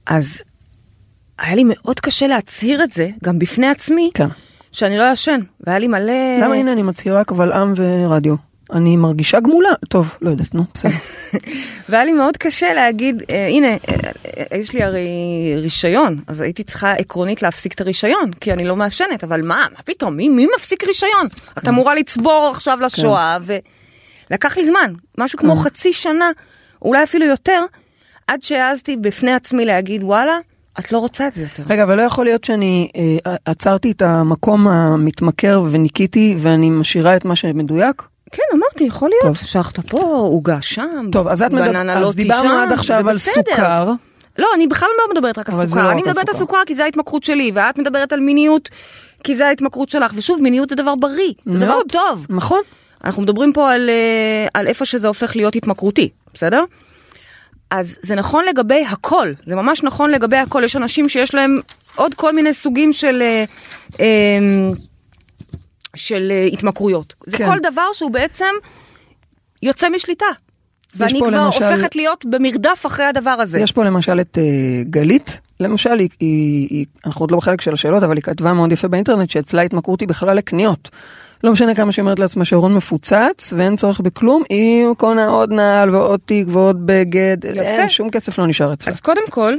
אז 0.06 0.42
היה 1.40 1.56
לי 1.56 1.64
מאוד 1.68 2.00
קשה 2.00 2.28
להצהיר 2.28 2.84
את 2.84 2.92
זה, 2.92 3.10
גם 3.24 3.40
בפני 3.40 3.68
עצמי, 3.68 4.10
כן. 4.14 4.28
שאני 4.72 4.98
לא 4.98 5.10
אעשן, 5.10 5.40
והיה 5.62 5.80
לי 5.80 5.88
מלא... 5.88 6.14
למה 6.42 6.54
הנה 6.56 6.72
אני 6.74 6.84
מצהירה 6.84 7.24
קבל 7.24 7.52
עם 7.54 7.74
ורדיו. 7.78 8.36
אני 8.74 8.98
מרגישה 8.98 9.40
גמולה, 9.40 9.70
טוב, 9.90 10.18
לא 10.22 10.30
יודעת, 10.30 10.56
נו, 10.56 10.64
בסדר. 10.74 10.92
והיה 11.90 12.06
לי 12.06 12.12
מאוד 12.12 12.38
קשה 12.38 12.74
להגיד, 12.74 13.24
אה, 13.30 13.48
הנה, 13.48 13.68
אה, 13.68 13.78
אה, 14.52 14.58
יש 14.58 14.74
לי 14.74 14.84
הרי 14.84 15.08
רישיון, 15.58 16.20
אז 16.28 16.42
הייתי 16.42 16.64
צריכה 16.64 16.94
עקרונית 16.94 17.42
להפסיק 17.42 17.74
את 17.74 17.82
הרישיון, 17.82 18.32
כי 18.42 18.54
אני 18.54 18.66
לא 18.66 18.76
מעשנת, 18.76 19.24
אבל 19.24 19.42
מה, 19.42 19.66
מה 19.72 19.82
פתאום, 19.86 20.16
מי, 20.16 20.30
מי 20.30 20.48
מפסיק 20.56 20.84
רישיון? 20.84 21.28
את 21.58 21.68
אמורה 21.68 21.96
לצבור 21.96 22.50
עכשיו 22.52 22.80
לשואה, 22.82 23.38
ולקח 24.30 24.58
לי 24.58 24.66
זמן, 24.66 24.94
משהו 25.18 25.40
כמו 25.40 25.56
כן. 25.56 25.62
חצי 25.62 25.94
שנה, 25.94 26.32
אולי 26.82 27.04
אפילו 27.04 27.26
יותר, 27.26 27.62
עד 28.28 28.44
שהעזתי 28.44 28.98
בפני 28.98 29.34
עצמי 29.34 29.66
להגיד, 29.66 30.04
וואלה, 30.04 30.38
את 30.80 30.92
לא 30.92 30.98
רוצה 30.98 31.28
את 31.28 31.36
זה 31.36 31.42
יותר. 31.42 31.64
רגע, 31.70 31.84
אבל 31.84 31.98
לא 31.98 32.02
יכול 32.02 32.26
להיות 32.26 32.44
שאני 32.44 32.92
אה, 33.26 33.36
עצרתי 33.46 33.92
את 33.92 34.02
המקום 34.02 34.68
המתמכר 34.68 35.62
וניקיתי 35.72 36.36
ואני 36.38 36.70
משאירה 36.70 37.16
את 37.16 37.26
מה 37.26 37.36
שמדויק? 37.36 38.04
כן, 38.32 38.44
אמרתי, 38.54 38.84
יכול 38.84 39.10
להיות, 39.10 39.38
טוב. 39.38 39.48
שחטה 39.48 39.82
פה, 39.82 40.02
עוגה 40.08 40.62
שם, 40.62 41.10
טוב, 41.12 41.28
אז 41.28 41.42
את 41.42 41.52
מדברת, 41.52 41.70
בננה 41.70 42.00
לא 42.00 42.08
אז 42.08 42.16
דיברנו 42.16 42.50
עד 42.50 42.72
עכשיו 42.72 43.10
על. 43.10 43.18
סוכר. 43.18 43.92
לא, 44.38 44.48
אני 44.56 44.68
בכלל 44.68 44.90
לא 44.98 45.14
מדברת 45.14 45.38
רק 45.38 45.50
על 45.50 45.68
סוכר, 45.68 45.84
לא 45.84 45.92
אני 45.92 46.02
מדברת 46.02 46.30
על 46.30 46.36
סוכר. 46.36 46.58
כי 46.66 46.76
זה 46.76 46.84
ההתמכרות 46.84 47.24
שלי, 47.24 47.52
ואת 47.54 47.78
מדברת 47.78 48.14
על 48.14 48.20
מיניות 48.20 48.70
כי 49.24 49.36
זה 49.36 49.48
ההתמכרות 49.48 49.90
שלך, 49.90 50.12
ושוב, 50.16 50.42
מיניות 50.42 50.70
זה 50.70 50.76
דבר 50.76 50.96
בריא, 50.96 51.34
זה 51.46 51.58
דבר 51.58 51.68
מאוד. 51.68 51.86
טוב. 51.92 52.26
נכון. 52.30 52.62
אנחנו 53.04 53.22
מדברים 53.22 53.54
פה 53.54 53.74
על, 53.74 53.90
אה, 53.90 54.48
על 54.54 54.68
איפה 54.68 54.86
שזה 54.86 55.08
הופך 55.08 55.36
להיות 55.36 55.56
התמכרותי, 55.56 56.10
בסדר? 56.34 56.64
אז 57.72 57.98
זה 58.02 58.16
נכון 58.16 58.46
לגבי 58.46 58.86
הכל, 58.86 59.32
זה 59.46 59.56
ממש 59.56 59.84
נכון 59.84 60.12
לגבי 60.12 60.38
הכל, 60.38 60.64
יש 60.64 60.76
אנשים 60.76 61.10
שיש 61.10 61.36
להם 61.36 61.60
עוד 61.96 62.14
כל 62.14 62.36
מיני 62.36 62.54
סוגים 62.54 62.94
של... 62.94 63.22
אה, 63.22 63.44
אה, 64.00 64.38
של 65.98 66.28
אה, 66.32 66.44
התמכרויות. 66.54 67.14
זה 67.26 67.38
כן. 67.38 67.46
כל 67.46 67.58
דבר 67.72 67.88
שהוא 67.94 68.12
בעצם 68.12 68.46
יוצא 69.64 69.90
משליטה. 69.90 70.26
ואני 70.96 71.20
כבר 71.20 71.30
למשל- 71.30 71.64
הופכת 71.64 71.96
להיות 71.96 72.26
במרדף 72.26 72.84
אחרי 72.86 73.06
הדבר 73.06 73.30
הזה. 73.30 73.60
יש 73.60 73.72
פה 73.72 73.84
למשל 73.84 74.22
את 74.22 74.38
אה, 74.38 74.44
גלית, 74.84 75.40
למשל, 75.60 76.00
היא, 76.00 76.10
היא, 76.20 76.68
היא, 76.70 76.86
אנחנו 77.06 77.24
עוד 77.24 77.32
לא 77.32 77.38
בחלק 77.38 77.62
של 77.62 77.74
השאלות, 77.74 78.04
אבל 78.04 78.16
היא 78.16 78.24
כתבה 78.24 78.54
מאוד 78.54 78.72
יפה 78.72 78.88
באינטרנט 78.88 79.30
שאצלה 79.30 79.62
התמכרות 79.62 80.02
היא 80.02 80.08
בכלל 80.10 80.38
לקניות. 80.38 80.90
לא 81.44 81.52
משנה 81.52 81.76
כמה 81.76 81.92
שהיא 81.92 82.04
אומרת 82.04 82.20
לעצמה 82.20 82.46
שהארון 82.46 82.74
מפוצץ 82.74 83.54
ואין 83.58 83.76
צורך 83.76 84.00
בכלום, 84.00 84.44
היא 84.50 84.86
קונה 84.98 85.28
עוד 85.28 85.52
נעל 85.52 85.96
ועוד 85.96 86.20
תיק 86.26 86.48
ועוד 86.52 86.86
בגד, 86.86 87.38
אין 87.46 87.90
שום 87.90 88.10
כסף 88.10 88.40
לא 88.40 88.48
נשאר 88.48 88.74
אצלה. 88.74 88.94
אז 88.94 89.00
קודם 89.00 89.28
כל, 89.30 89.54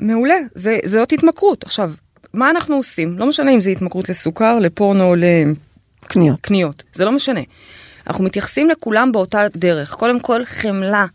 מעולה, 0.00 0.36
זה, 0.54 0.78
זאת 0.84 1.12
התמכרות. 1.12 1.64
עכשיו, 1.64 1.92
מה 2.34 2.50
אנחנו 2.50 2.76
עושים? 2.76 3.18
לא 3.18 3.26
משנה 3.26 3.50
אם 3.50 3.60
זה 3.60 3.70
התמכרות 3.70 4.08
לסוכר, 4.08 4.58
לפורנו 4.58 5.04
או 5.04 5.14
קניות. 6.04 6.38
לקניות, 6.38 6.82
זה 6.92 7.04
לא 7.04 7.12
משנה. 7.12 7.40
אנחנו 8.06 8.24
מתייחסים 8.24 8.68
לכולם 8.70 9.12
באותה 9.12 9.46
דרך. 9.56 9.94
קודם 9.94 10.20
כל, 10.20 10.44
חמלה. 10.44 11.06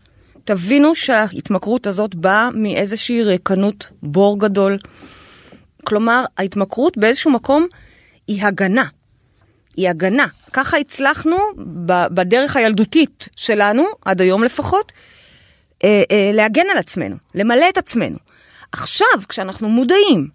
תבינו 0.44 0.94
שההתמכרות 0.94 1.86
הזאת 1.86 2.14
באה 2.14 2.48
מאיזושהי 2.54 3.22
ריקנות, 3.22 3.88
בור 4.02 4.40
גדול. 4.40 4.78
כלומר, 5.84 6.24
ההתמכרות 6.38 6.98
באיזשהו 6.98 7.30
מקום 7.30 7.66
היא 8.26 8.44
הגנה. 8.44 8.84
היא 9.76 9.88
הגנה. 9.88 10.26
ככה 10.52 10.76
הצלחנו 10.76 11.36
בדרך 12.10 12.56
הילדותית 12.56 13.28
שלנו, 13.36 13.84
עד 14.04 14.20
היום 14.20 14.44
לפחות, 14.44 14.92
אה, 15.84 16.02
אה, 16.10 16.30
להגן 16.34 16.70
על 16.72 16.78
עצמנו, 16.78 17.16
למלא 17.34 17.68
את 17.68 17.78
עצמנו. 17.78 18.18
עכשיו, 18.72 19.08
כשאנחנו 19.28 19.68
מודעים 19.68 20.28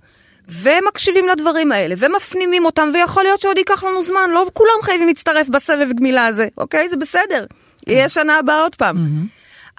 ומקשיבים 0.61 1.27
לדברים 1.27 1.71
האלה 1.71 1.95
ומפנימים 1.97 2.65
אותם, 2.65 2.89
ויכול 2.93 3.23
להיות 3.23 3.41
שעוד 3.41 3.57
ייקח 3.57 3.83
לנו 3.83 4.03
זמן, 4.03 4.29
לא 4.33 4.45
כולם 4.53 4.81
חייבים 4.83 5.07
להצטרף 5.07 5.49
בסבב 5.49 5.87
גמילה 5.95 6.25
הזה, 6.27 6.47
אוקיי? 6.57 6.89
זה 6.89 6.95
בסדר. 6.95 7.45
יהיה 7.87 8.09
שנה 8.09 8.39
הבאה 8.39 8.61
עוד 8.61 8.75
פעם. 8.75 8.97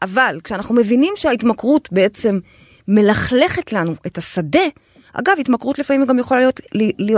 אבל 0.02 0.38
כשאנחנו 0.44 0.74
מבינים 0.74 1.12
שההתמכרות 1.16 1.88
בעצם 1.92 2.38
מלכלכת 2.88 3.72
לנו 3.72 3.94
את 4.06 4.18
השדה, 4.18 4.64
אגב, 5.12 5.34
התמכרות 5.40 5.78
לפעמים 5.78 6.06
גם 6.06 6.18
יכולה 6.18 6.40
להיות 6.40 6.60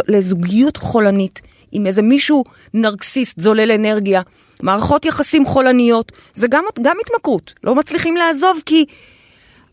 לזוגיות 0.09 0.77
חולנית, 0.77 1.41
עם 1.73 1.87
איזה 1.87 2.03
מישהו 2.03 2.45
נרקסיסט, 2.75 3.41
זולל 3.41 3.73
אנרגיה, 3.73 4.23
מערכות 4.63 5.05
יחסים 5.05 5.45
חולניות, 5.45 6.13
זה 6.35 6.47
גם, 6.51 6.65
גם 6.83 6.97
התמכרות, 7.07 7.55
לא 7.65 7.75
מצליחים 7.75 8.17
לעזוב 8.17 8.63
כי... 8.67 8.85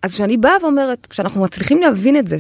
אז 0.02 0.14
כשאני 0.14 0.38
באה 0.38 0.54
ואומרת, 0.62 1.08
כשאנחנו 1.10 1.42
מצליחים 1.42 1.82
להבין 1.82 2.16
את 2.18 2.28
זה, 2.28 2.38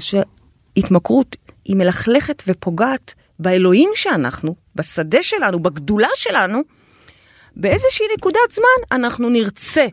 שהתמכרות 0.75 1.35
היא 1.65 1.75
מלכלכת 1.75 2.43
ופוגעת 2.47 3.13
באלוהים 3.39 3.89
שאנחנו, 3.95 4.55
בשדה 4.75 5.23
שלנו, 5.23 5.59
בגדולה 5.59 6.07
שלנו, 6.15 6.61
באיזושהי 7.55 8.05
נקודת 8.17 8.51
זמן 8.51 8.97
אנחנו 8.97 9.29
נרצה 9.29 9.87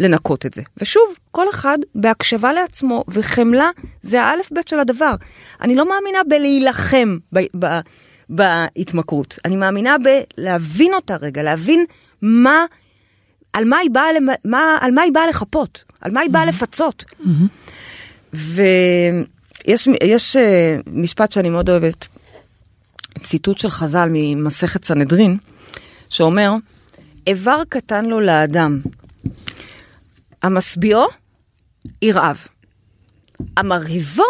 לנקות 0.00 0.46
את 0.46 0.54
זה. 0.54 0.62
ושוב, 0.76 1.16
כל 1.30 1.48
אחד 1.50 1.78
בהקשבה 1.94 2.52
לעצמו, 2.52 3.04
וחמלה 3.08 3.70
זה 4.02 4.22
האלף 4.22 4.52
בית 4.52 4.68
של 4.68 4.80
הדבר. 4.80 5.14
אני 5.60 5.74
לא 5.74 5.88
מאמינה 5.88 6.18
בלהילחם 6.28 7.18
ב- 7.32 7.64
ב- 7.64 7.80
בהתמכרות, 8.28 9.38
אני 9.44 9.56
מאמינה 9.56 9.96
בלהבין 9.98 10.94
אותה 10.94 11.16
רגע, 11.16 11.42
להבין 11.42 11.84
מה, 12.22 12.64
על 13.52 13.64
מה 13.64 13.78
היא 13.78 13.90
באה, 13.90 14.10
מה, 14.44 14.78
על 14.80 14.90
מה 14.90 15.02
היא 15.02 15.12
באה 15.12 15.26
לחפות, 15.26 15.84
על 16.00 16.12
מה 16.12 16.20
היא 16.20 16.30
באה 16.30 16.46
לפצות. 16.46 17.04
ויש 18.34 19.26
יש, 19.66 20.36
אה, 20.36 20.76
משפט 20.86 21.32
שאני 21.32 21.50
מאוד 21.50 21.70
אוהבת, 21.70 22.06
ציטוט 23.22 23.58
של 23.58 23.70
חז"ל 23.70 24.08
ממסכת 24.12 24.84
סנהדרין, 24.84 25.36
שאומר, 26.08 26.52
איבר 27.26 27.62
קטן 27.68 28.04
לו 28.04 28.20
לאדם, 28.20 28.80
המשביעו 30.42 31.06
ירעב, 32.02 32.46
המרהיבו 33.56 34.22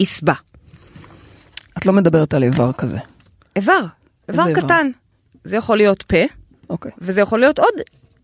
ישבע. 0.00 0.34
את 1.78 1.86
לא 1.86 1.92
מדברת 1.92 2.34
על 2.34 2.42
איבר 2.42 2.72
כזה. 2.72 2.98
איבר, 3.56 3.84
איבר 4.28 4.48
איבר? 4.48 4.60
קטן. 4.60 4.90
זה 5.44 5.56
יכול 5.56 5.76
להיות 5.76 6.02
פה, 6.02 6.16
אוקיי. 6.70 6.92
וזה 6.98 7.20
יכול 7.20 7.40
להיות 7.40 7.58
עוד 7.58 7.74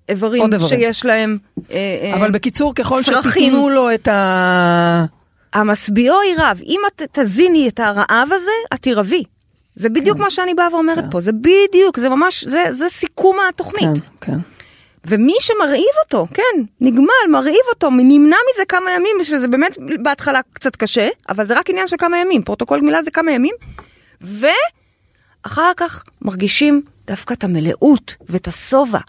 איברים, 0.09 0.42
עוד 0.42 0.53
איברים. 0.53 0.68
שיש 0.68 1.05
להם... 1.05 1.38
אה, 1.70 1.77
אה, 2.03 2.16
אבל 2.16 2.31
בקיצור, 2.31 2.74
ככל 2.74 3.03
צרכים. 3.03 3.31
שתיתנו 3.31 3.68
לו 3.70 3.94
את 3.94 4.09
ה... 4.09 5.05
המשביעו 5.52 6.22
ירעב. 6.22 6.61
אם 6.66 6.80
את 6.87 7.02
תזיני 7.12 7.68
את 7.68 7.80
הרעב 7.80 8.28
הזה, 8.32 8.50
את 8.74 8.82
תרעבי. 8.83 9.24
זה 9.76 9.88
בדיוק 9.88 10.18
מה 10.18 10.30
שאני 10.30 10.54
באה 10.54 10.74
ואומרת 10.74 11.04
פה, 11.11 11.20
זה 11.20 11.32
בדיוק, 11.32 11.98
זה 11.98 12.08
ממש, 12.08 12.44
זה, 12.44 12.64
זה 12.70 12.88
סיכום 12.88 13.37
התוכנית. 13.48 13.98
כן, 14.20 14.32
כן. 14.32 14.38
ומי 15.06 15.34
שמרעיב 15.40 15.94
אותו, 16.04 16.26
כן, 16.34 16.62
נגמל, 16.80 17.30
מרעיב 17.30 17.64
אותו, 17.68 17.90
נמנע 17.90 18.37
מזה 18.52 18.62
כמה 18.68 18.90
ימים, 18.90 19.16
שזה 19.22 19.48
באמת 19.48 19.78
בהתחלה 20.02 20.40
קצת 20.52 20.76
קשה, 20.76 21.08
אבל 21.28 21.44
זה 21.44 21.58
רק 21.58 21.70
עניין 21.70 21.88
של 21.88 21.96
כמה 21.96 22.18
ימים, 22.18 22.42
פרוטוקול 22.42 22.80
גמילה 22.80 23.02
זה 23.02 23.11
כמה 23.11 23.32
ימים, 23.32 23.54
ואחר 24.20 25.72
כך 25.76 26.02
מרגישים 26.22 26.82
דווקא 27.06 27.34
את 27.34 27.44
המלאות 27.44 28.16
ואת 28.28 28.48
השובע. 28.48 29.00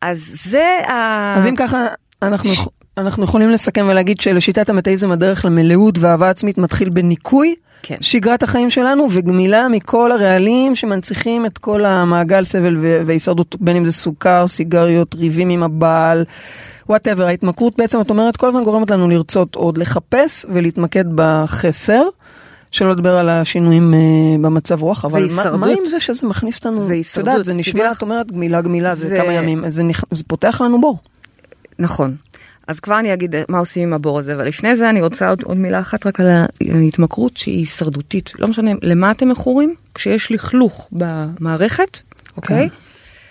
אז 0.00 0.32
זה 0.44 0.78
ה... 0.88 1.34
אז 1.38 1.46
אם 1.46 1.56
ככה, 1.56 1.86
אנחנו, 2.22 2.50
אנחנו 2.98 3.24
יכולים 3.24 3.50
לסכם 3.50 3.86
ולהגיד 3.90 4.20
שלשיטת 4.20 4.68
המטאיזם 4.68 5.10
הדרך 5.10 5.44
למלאות 5.44 5.98
ואהבה 5.98 6.30
עצמית 6.30 6.58
מתחיל 6.58 6.90
בניקוי 6.90 7.54
כן. 7.82 7.96
שגרת 8.00 8.42
החיים 8.42 8.70
שלנו 8.70 9.08
וגמילה 9.10 9.68
מכל 9.68 10.12
הרעלים 10.12 10.74
שמנציחים 10.74 11.46
את 11.46 11.58
כל 11.58 11.84
המעגל 11.84 12.44
סבל 12.44 12.76
והישרדות, 13.06 13.56
בין 13.60 13.76
אם 13.76 13.84
זה 13.84 13.92
סוכר, 13.92 14.46
סיגריות, 14.46 15.14
ריבים 15.14 15.48
עם 15.50 15.62
הבעל, 15.62 16.24
וואטאבר, 16.88 17.26
ההתמכרות 17.26 17.76
בעצם, 17.78 18.00
את 18.00 18.10
אומרת, 18.10 18.36
כל 18.36 18.48
הזמן 18.48 18.64
גורמת 18.64 18.90
לנו 18.90 19.08
לרצות 19.08 19.54
עוד 19.54 19.78
לחפש 19.78 20.46
ולהתמקד 20.52 21.04
בחסר. 21.14 22.02
שלא 22.70 22.92
לדבר 22.92 23.16
על 23.16 23.28
השינויים 23.28 23.94
אה, 23.94 23.98
במצב 24.40 24.82
רוח, 24.82 25.04
אבל 25.04 25.26
מה. 25.36 25.56
מה 25.56 25.66
עם 25.66 25.86
זה 25.86 26.00
שזה 26.00 26.26
מכניס 26.26 26.56
אותנו, 26.56 26.80
זה 26.80 26.86
את 26.86 26.90
הישרדות. 26.90 27.28
יודעת, 27.28 27.44
זה 27.44 27.54
נשמע, 27.54 27.92
את 27.92 28.02
אומרת 28.02 28.32
גמילה 28.32 28.60
גמילה, 28.60 28.94
זה 28.94 29.08
זה- 29.08 29.16
כמה 29.22 29.32
ימים, 29.32 29.64
זה, 29.70 29.82
נכ... 29.82 30.04
זה 30.10 30.24
פותח 30.26 30.60
לנו 30.60 30.80
בור. 30.80 30.98
נכון. 31.78 32.14
אז 32.68 32.80
כבר 32.80 32.98
אני 32.98 33.14
אגיד 33.14 33.34
מה 33.48 33.58
עושים 33.58 33.82
עם 33.82 33.92
הבור 33.94 34.18
הזה, 34.18 34.34
אבל 34.34 34.46
לפני 34.46 34.76
זה 34.76 34.90
אני 34.90 35.02
רוצה 35.02 35.28
עוד, 35.28 35.42
עוד 35.42 35.56
מילה 35.56 35.80
אחת 35.80 36.06
רק 36.06 36.20
על 36.20 36.26
ההתמכרות 36.60 37.36
שהיא 37.36 37.58
הישרדותית. 37.58 38.32
לא 38.38 38.48
משנה 38.48 38.70
למה 38.82 39.10
אתם 39.10 39.28
מכורים, 39.28 39.74
כשיש 39.94 40.32
לכלוך 40.32 40.88
במערכת, 40.92 42.00
אוקיי? 42.36 42.68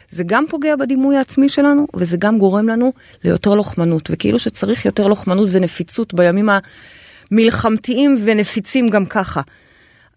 זה 0.10 0.24
גם 0.24 0.46
פוגע 0.50 0.76
בדימוי 0.76 1.18
העצמי 1.18 1.50
שלנו, 1.50 1.88
וזה 1.96 2.18
גם 2.18 2.38
גורם 2.38 2.70
לנו 2.70 2.94
ליותר 3.24 3.56
לוחמנות, 3.56 4.10
וכאילו 4.12 4.40
שצריך 4.40 4.86
יותר 4.86 5.08
לוחמנות 5.08 5.50
ונפיצות 5.52 6.14
בימים 6.14 6.50
המלחמתיים 7.32 8.18
ונפיצים 8.24 8.90
גם 8.90 9.06
ככה. 9.06 9.42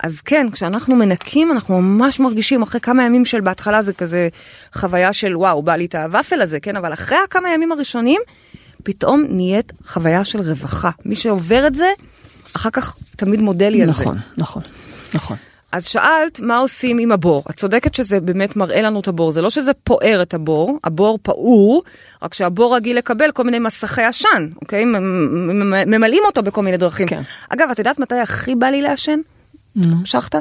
אז 0.03 0.20
כן, 0.20 0.46
כשאנחנו 0.53 0.96
מנקים, 0.96 1.53
אנחנו 1.53 1.83
ממש 1.83 2.20
מרגישים, 2.20 2.62
אחרי 2.62 2.81
כמה 2.81 3.05
ימים 3.05 3.24
של 3.24 3.40
בהתחלה 3.40 3.83
זה 3.83 3.92
כזה 3.92 4.29
חוויה 4.74 5.12
של 5.12 5.37
וואו, 5.37 5.62
בא 5.62 5.77
לי 5.77 5.85
את 5.85 5.94
הוואפל 5.94 6.40
הזה, 6.40 6.61
כן, 6.61 6.77
אבל 6.77 6.92
אחרי 6.92 7.18
הכמה 7.24 7.50
ימים 7.50 7.72
הראשונים, 7.72 8.20
פתאום 8.85 9.25
נהיית 9.29 9.73
חוויה 9.87 10.25
של 10.25 10.40
רווחה. 10.40 10.90
מי 11.05 11.16
שעובר 11.16 11.66
את 11.66 11.75
זה, 11.75 11.88
אחר 12.57 12.70
כך 12.70 12.97
תמיד 13.16 13.40
מודה 13.40 13.68
לי 13.68 13.83
על 13.83 13.92
זה. 13.92 14.03
נכון, 14.03 14.18
נכון, 14.37 14.62
נכון. 15.14 15.37
אז 15.73 15.85
שאלת 15.85 16.40
מה 16.40 16.59
עושים 16.59 16.99
עם 16.99 17.12
הבור. 17.12 17.42
את 17.51 17.57
צודקת 17.57 17.94
שזה 17.94 18.20
באמת 18.20 18.57
מראה 18.57 18.83
לנו 18.83 19.01
את 19.01 19.09
הבור, 19.09 19.33
זה 19.33 19.42
לא 19.42 19.51
שזה 19.51 19.73
פוער 19.85 20.23
את 20.23 20.35
הבור, 20.35 20.79
הבור 20.85 21.18
פעור, 21.23 21.83
רק 22.23 22.35
שהבור 22.35 22.77
רגיל 22.77 22.99
לקבל 22.99 23.31
כל 23.33 23.44
מיני 23.44 23.59
מסכי 23.59 24.03
עשן, 24.03 24.49
אוקיי? 24.62 24.85
ממלאים 25.87 26.23
אותו 26.27 26.42
בכל 26.42 26.62
מיני 26.62 26.77
דרכים. 26.77 27.09
כן. 27.09 27.23
אגב, 27.49 27.68
את 27.73 27.79
יודעת 27.79 27.99
מתי 27.99 28.14
הכי 28.14 28.55
בא 28.55 28.66
לי 28.66 28.83
לעשן? 28.83 29.20
המשכת? 29.77 30.35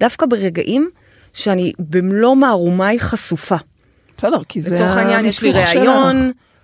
דווקא 0.00 0.26
ברגעים 0.26 0.90
שאני 1.32 1.72
במלוא 1.78 2.36
מערומיי 2.36 3.00
חשופה. 3.00 3.56
בסדר, 4.16 4.44
כי 4.48 4.60
זה 4.60 4.74
לצורך 4.74 4.96
העניין 4.96 5.24
יש 5.24 5.42
לי 5.42 5.50
הניסוח 5.50 5.72
שלך. 5.72 5.88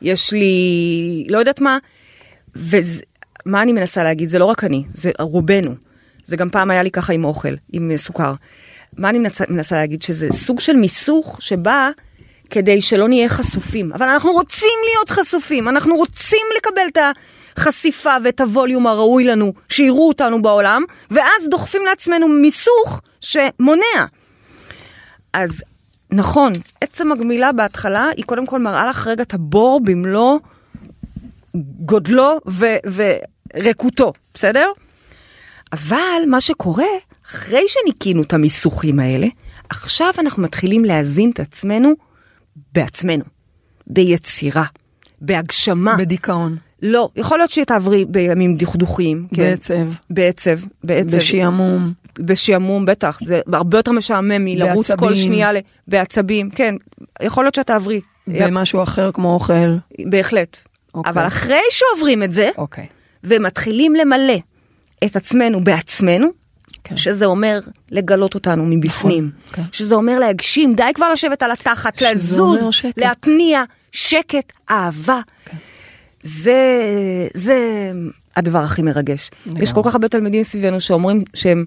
יש 0.03 0.33
לי 0.33 1.27
לא 1.29 1.39
יודעת 1.39 1.61
מה, 1.61 1.79
ומה 2.57 3.63
אני 3.63 3.73
מנסה 3.73 4.05
להגיד? 4.05 4.29
זה 4.29 4.39
לא 4.39 4.45
רק 4.45 4.65
אני, 4.65 4.85
זה 4.95 5.11
רובנו. 5.21 5.75
זה 6.25 6.37
גם 6.37 6.51
פעם 6.51 6.71
היה 6.71 6.83
לי 6.83 6.91
ככה 6.91 7.13
עם 7.13 7.25
אוכל, 7.25 7.55
עם 7.73 7.93
סוכר. 7.97 8.35
מה 8.97 9.09
אני 9.09 9.19
מנסה, 9.19 9.45
מנסה 9.49 9.77
להגיד? 9.77 10.03
שזה 10.03 10.29
סוג 10.33 10.61
של 10.61 10.77
מיסוך 10.77 11.43
שבא 11.43 11.91
כדי 12.51 12.83
שלא 12.83 13.09
נהיה 13.09 13.29
חשופים. 13.29 13.93
אבל 13.93 14.07
אנחנו 14.07 14.33
רוצים 14.33 14.79
להיות 14.89 15.11
חשופים, 15.11 15.69
אנחנו 15.69 15.97
רוצים 15.97 16.47
לקבל 16.57 16.83
את 16.93 16.99
החשיפה 17.57 18.17
ואת 18.25 18.41
הווליום 18.41 18.87
הראוי 18.87 19.25
לנו, 19.25 19.53
שיראו 19.69 20.09
אותנו 20.09 20.43
בעולם, 20.43 20.85
ואז 21.11 21.49
דוחפים 21.51 21.83
לעצמנו 21.87 22.29
מיסוך 22.29 23.01
שמונע. 23.21 24.07
אז 25.33 25.63
נכון, 26.11 26.53
עצם 26.81 27.13
הגמילה 27.13 27.53
בהתחלה 27.53 28.09
היא 28.17 28.25
קודם 28.25 28.47
כל 28.47 28.63
מראה 28.63 28.87
לך 28.87 29.07
רגע 29.07 29.23
את 29.23 29.35
הבור 29.35 29.81
במלוא 29.85 30.39
גודלו 31.81 32.41
ו- 32.49 32.77
ורקותו, 33.55 34.13
בסדר? 34.35 34.67
אבל 35.73 36.23
מה 36.27 36.41
שקורה, 36.41 36.85
אחרי 37.27 37.63
שניקינו 37.69 38.23
את 38.23 38.33
המיסוכים 38.33 38.99
האלה, 38.99 39.27
עכשיו 39.69 40.11
אנחנו 40.19 40.43
מתחילים 40.43 40.85
להזין 40.85 41.31
את 41.31 41.41
עצמנו 41.41 41.93
בעצמנו, 42.73 43.25
ביצירה, 43.87 44.65
בהגשמה. 45.21 45.97
בדיכאון, 45.97 46.57
לא, 46.83 47.09
יכול 47.17 47.39
להיות 47.39 47.51
שתעברי 47.51 48.05
בימים 48.05 48.57
דכדוכים, 48.57 49.27
כן. 49.35 49.51
בעצב, 49.51 49.75
בעצב, 50.11 50.59
בעצב. 50.85 51.17
בשעמום, 51.17 51.93
בשעמום, 52.19 52.87
בטח, 52.87 53.19
זה 53.25 53.41
הרבה 53.53 53.79
יותר 53.79 53.93
משעמם 53.93 54.45
מלרוץ 54.45 54.91
כל. 54.91 55.15
שנייה 55.15 55.53
ל- 55.53 55.59
בעצבים, 55.89 56.51
כן, 56.51 56.75
יכול 57.23 57.45
להיות 57.45 57.55
שאת 57.55 57.67
תעברי, 57.67 58.01
במשהו 58.29 58.83
אחר 58.83 59.13
כמו 59.13 59.35
אוכל. 59.35 59.77
בהחלט. 60.07 60.57
אוקיי. 60.95 61.13
אבל 61.13 61.27
אחרי 61.27 61.61
שעוברים 61.71 62.23
את 62.23 62.33
זה, 62.33 62.51
אוקיי. 62.59 62.87
ומתחילים 63.25 63.95
למלא 63.95 64.39
את 65.05 65.17
עצמנו 65.17 65.65
בעצמנו, 65.65 66.27
כן. 66.85 66.97
שזה 66.97 67.25
אומר 67.27 67.61
לגלות 67.91 68.35
אותנו 68.35 68.65
מבפנים, 68.67 69.31
כן. 69.53 69.63
שזה 69.73 69.95
אומר 69.95 70.19
להגשים, 70.19 70.75
די 70.75 70.83
כבר 70.95 71.13
לשבת 71.13 71.43
על 71.43 71.51
התחת, 71.51 72.03
לזוז, 72.03 72.67
שקט. 72.71 72.99
להתניע, 72.99 73.63
שקט, 73.93 74.53
אהבה. 74.71 75.21
זה, 76.23 76.57
זה 77.35 77.91
הדבר 78.37 78.59
הכי 78.59 78.83
מרגש. 78.83 79.31
יש 79.57 79.73
כל 79.73 79.81
כך 79.85 79.95
הרבה 79.95 80.09
תלמידים 80.09 80.43
סביבנו 80.43 80.81
שאומרים 80.81 81.25
שהם 81.35 81.65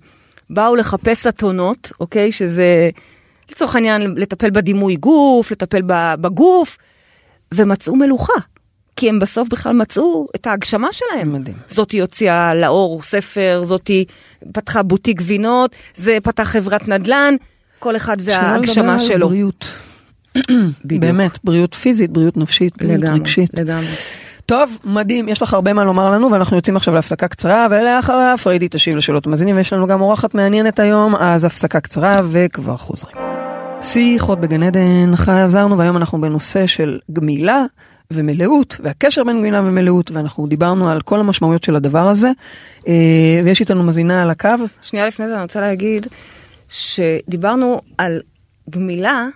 באו 0.52 0.76
לחפש 0.76 1.28
אתונות, 1.28 1.92
אוקיי? 2.00 2.32
שזה 2.32 2.90
לצורך 3.52 3.76
העניין 3.76 4.02
לטפל 4.18 4.50
בדימוי 4.50 4.96
גוף, 4.96 5.52
לטפל 5.52 5.82
בגוף, 6.22 6.78
ומצאו 7.54 7.96
מלוכה. 7.96 8.34
כי 8.96 9.10
הם 9.10 9.20
בסוף 9.20 9.50
בכלל 9.50 9.74
מצאו 9.74 10.28
את 10.36 10.48
ההגשמה 10.48 10.88
שלהם. 10.92 11.34
מדהים. 11.34 11.56
זאתי 11.68 12.02
הוציאה 12.02 12.56
לאור 12.56 13.02
ספר, 13.02 13.62
זאתי 13.64 14.06
פתחה 14.54 14.84
בוטיק 14.84 15.18
גבינות, 15.18 15.76
זה 15.96 16.18
פתח 16.24 16.44
חברת 16.44 16.88
נדל"ן, 16.88 17.36
כל 17.80 17.96
אחד 17.96 18.20
שלא 18.20 18.34
לדבר 18.34 18.48
וההגשמה 18.48 18.94
על 18.94 19.00
שלו. 19.00 19.30
בריאות. 19.30 19.66
בדיוק. 20.86 21.02
באמת, 21.02 21.40
בריאות 21.44 21.76
פיזית, 21.76 22.10
בריאות 22.10 22.38
נפשית, 22.38 22.78
בריאות 22.78 23.02
לגמרי, 23.02 23.20
רגשית. 23.20 23.50
לגמרי. 23.54 23.86
טוב, 24.52 24.78
מדהים, 24.84 25.30
יש 25.30 25.42
לך 25.42 25.54
הרבה 25.54 25.74
מה 25.74 25.84
לומר 25.84 26.10
לנו, 26.10 26.32
ואנחנו 26.32 26.56
יוצאים 26.56 26.76
עכשיו 26.76 26.94
להפסקה 26.94 27.28
קצרה, 27.28 27.68
ולאחריה 27.72 28.38
פריידי 28.38 28.68
תשיב 28.72 28.96
לשאלות 28.96 29.26
המאזינים, 29.26 29.56
ויש 29.56 29.74
לנו 29.74 29.88
גם 29.88 30.02
אורחת 30.02 30.34
מעניינת 30.34 30.80
היום, 30.80 31.16
אז 31.16 31.46
הפסקה 31.46 31.80
קצרה 31.80 32.14
וכבר 32.32 32.78
חוזרים. 32.78 33.16
שיחות 33.82 34.40
בגן 34.40 34.64
עדן, 34.64 35.16
חזרנו, 35.16 35.78
והיום 35.78 35.98
אנחנו 35.98 36.22
בנושא 36.22 36.68
של 36.68 37.00
גמילה 37.14 37.66
ומלאות, 38.12 38.78
והקשר 38.84 39.24
בין 39.24 39.38
גמילה 39.38 39.62
ומלאות, 39.62 40.12
ואנחנו 40.12 40.48
דיברנו 40.48 40.90
על 40.90 41.02
כל 41.02 41.20
המשמעויות 41.20 41.64
של 41.64 41.76
הדבר 41.76 42.08
הזה, 42.10 42.32
אה, 42.88 42.94
ויש 43.44 43.60
איתנו 43.60 43.84
מאזינה 43.84 44.24
על 44.24 44.30
הקו. 44.30 44.50
שנייה 44.82 45.08
לפני 45.08 45.28
זה 45.28 45.34
אני 45.34 45.44
רוצה 45.44 45.62
להגיד 45.62 46.08
שדיברנו 46.70 47.82
על 47.98 48.22
גמילה 48.70 49.28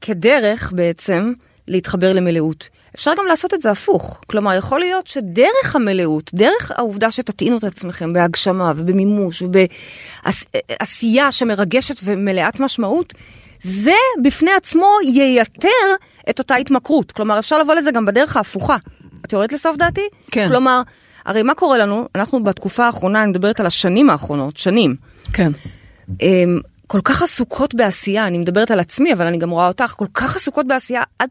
כדרך 0.00 0.72
בעצם 0.72 1.32
להתחבר 1.68 2.12
למלאות. 2.12 2.79
אפשר 2.94 3.12
גם 3.18 3.26
לעשות 3.26 3.54
את 3.54 3.62
זה 3.62 3.70
הפוך. 3.70 4.20
כלומר, 4.26 4.54
יכול 4.54 4.80
להיות 4.80 5.06
שדרך 5.06 5.76
המלאות, 5.76 6.30
דרך 6.34 6.72
העובדה 6.74 7.10
שתטעינו 7.10 7.58
את 7.58 7.64
עצמכם 7.64 8.12
בהגשמה 8.12 8.72
ובמימוש 8.76 9.42
ובעשייה 10.22 11.32
שמרגשת 11.32 12.00
ומלאת 12.04 12.60
משמעות, 12.60 13.14
זה 13.60 13.94
בפני 14.22 14.50
עצמו 14.50 14.90
ייתר 15.04 15.68
את 16.30 16.38
אותה 16.38 16.54
התמכרות. 16.54 17.12
כלומר, 17.12 17.38
אפשר 17.38 17.58
לבוא 17.58 17.74
לזה 17.74 17.90
גם 17.90 18.06
בדרך 18.06 18.36
ההפוכה. 18.36 18.76
את 19.26 19.32
יורדת 19.32 19.52
לסוף 19.52 19.76
דעתי? 19.76 20.08
כן. 20.30 20.48
כלומר, 20.48 20.82
הרי 21.24 21.42
מה 21.42 21.54
קורה 21.54 21.78
לנו? 21.78 22.08
אנחנו 22.14 22.44
בתקופה 22.44 22.86
האחרונה, 22.86 23.22
אני 23.22 23.30
מדברת 23.30 23.60
על 23.60 23.66
השנים 23.66 24.10
האחרונות, 24.10 24.56
שנים. 24.56 24.96
כן. 25.32 25.52
הם 26.20 26.60
כל 26.86 27.00
כך 27.04 27.22
עסוקות 27.22 27.74
בעשייה, 27.74 28.26
אני 28.26 28.38
מדברת 28.38 28.70
על 28.70 28.80
עצמי, 28.80 29.12
אבל 29.12 29.26
אני 29.26 29.38
גם 29.38 29.50
רואה 29.50 29.68
אותך, 29.68 29.94
כל 29.96 30.06
כך 30.14 30.36
עסוקות 30.36 30.66
בעשייה 30.66 31.02
עד 31.18 31.28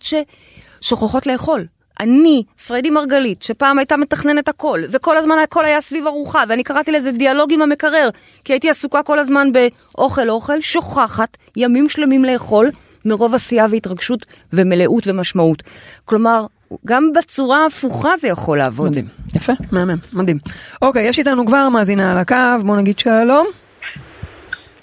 ששוכחות 0.81 1.27
לאכול. 1.27 1.65
אני, 1.99 2.43
פריידי 2.67 2.89
מרגלית, 2.89 3.43
שפעם 3.43 3.79
הייתה 3.79 3.97
מתכננת 3.97 4.49
הכל, 4.49 4.79
וכל 4.91 5.17
הזמן 5.17 5.35
הכל 5.43 5.65
היה 5.65 5.81
סביב 5.81 6.07
ארוחה, 6.07 6.43
ואני 6.49 6.63
קראתי 6.63 6.91
לזה 6.91 7.11
דיאלוג 7.11 7.53
עם 7.53 7.61
המקרר, 7.61 8.09
כי 8.43 8.53
הייתי 8.53 8.69
עסוקה 8.69 9.03
כל 9.03 9.19
הזמן 9.19 9.47
באוכל 9.51 10.29
אוכל, 10.29 10.61
שוכחת 10.61 11.37
ימים 11.57 11.89
שלמים 11.89 12.25
לאכול, 12.25 12.69
מרוב 13.05 13.35
עשייה 13.35 13.65
והתרגשות 13.69 14.25
ומלאות 14.53 15.07
ומשמעות. 15.07 15.63
כלומר, 16.05 16.45
גם 16.85 17.13
בצורה 17.15 17.63
ההפוכה 17.63 18.17
זה 18.17 18.27
יכול 18.27 18.57
לעבוד. 18.57 18.89
מדהים. 18.89 19.07
יפה, 19.35 19.53
מהמם, 19.71 19.97
מדהים. 20.13 20.37
אוקיי, 20.81 21.07
יש 21.07 21.19
איתנו 21.19 21.45
כבר 21.45 21.69
מאזינה 21.69 22.11
על 22.11 22.17
הקו, 22.17 22.65
בוא 22.65 22.77
נגיד 22.77 22.99
שלום. 22.99 23.47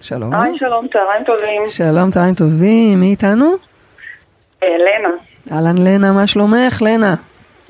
שלום. 0.01 0.35
היי, 0.35 0.59
שלום, 0.59 0.87
צהריים 0.93 1.25
טובים. 1.25 1.63
שלום, 1.69 2.11
צהריים 2.11 2.35
טובים, 2.35 3.01
מי 3.01 3.11
איתנו? 3.11 3.55
אה, 4.63 4.69
לנה, 4.69 5.15
אהלן 5.53 5.79
לנה, 5.79 6.13
מה 6.13 6.27
שלומך? 6.27 6.83
לנה. 6.83 7.15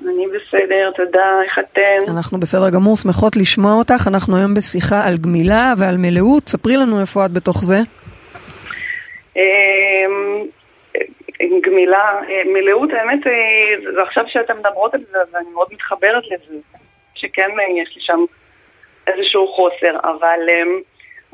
אני 0.03 0.27
בסדר, 0.27 0.91
תודה, 0.97 1.43
איך 1.45 1.59
אתם? 1.59 2.11
אנחנו 2.11 2.41
בסדר 2.41 2.71
גמור, 2.71 2.97
שמחות 2.97 3.37
לשמוע 3.37 3.73
אותך. 3.73 4.09
אנחנו 4.09 4.37
היום 4.37 4.55
בשיחה 4.55 5.07
על 5.07 5.17
גמילה 5.17 5.75
ועל 5.79 5.97
מלאות. 5.99 6.49
ספרי 6.49 6.77
לנו 6.77 7.01
איפה 7.01 7.27
את 7.27 7.33
בתוך 7.33 7.65
זה. 7.65 7.79
אמ, 9.37 10.47
גמילה, 11.63 12.21
אה, 12.29 12.43
מלאות, 12.53 12.91
האמת, 12.93 13.27
אה, 13.27 13.93
זה 13.95 14.03
עכשיו 14.03 14.25
שאתן 14.29 14.59
מדברות 14.59 14.95
על 14.95 15.01
זה, 15.11 15.19
אז 15.19 15.35
אני 15.35 15.51
מאוד 15.55 15.69
מתחברת 15.73 16.23
לזה, 16.27 16.59
שכן 17.15 17.51
אה, 17.61 17.83
יש 17.83 17.97
לי 17.97 18.03
שם 18.03 18.25
איזשהו 19.07 19.49
חוסר, 19.49 19.99
אבל, 20.03 20.41
אמ, 20.49 20.81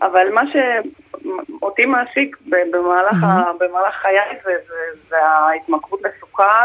אבל 0.02 0.28
מה 0.32 0.42
שאותי 0.52 1.84
מעסיק 1.86 2.36
במהלך, 2.46 3.24
ה- 3.24 3.52
במהלך 3.60 3.94
חיי 3.94 4.18
זה, 4.44 4.52
זה, 4.68 4.74
זה 5.08 5.16
ההתמכרות 5.26 6.00
לסוכר, 6.02 6.64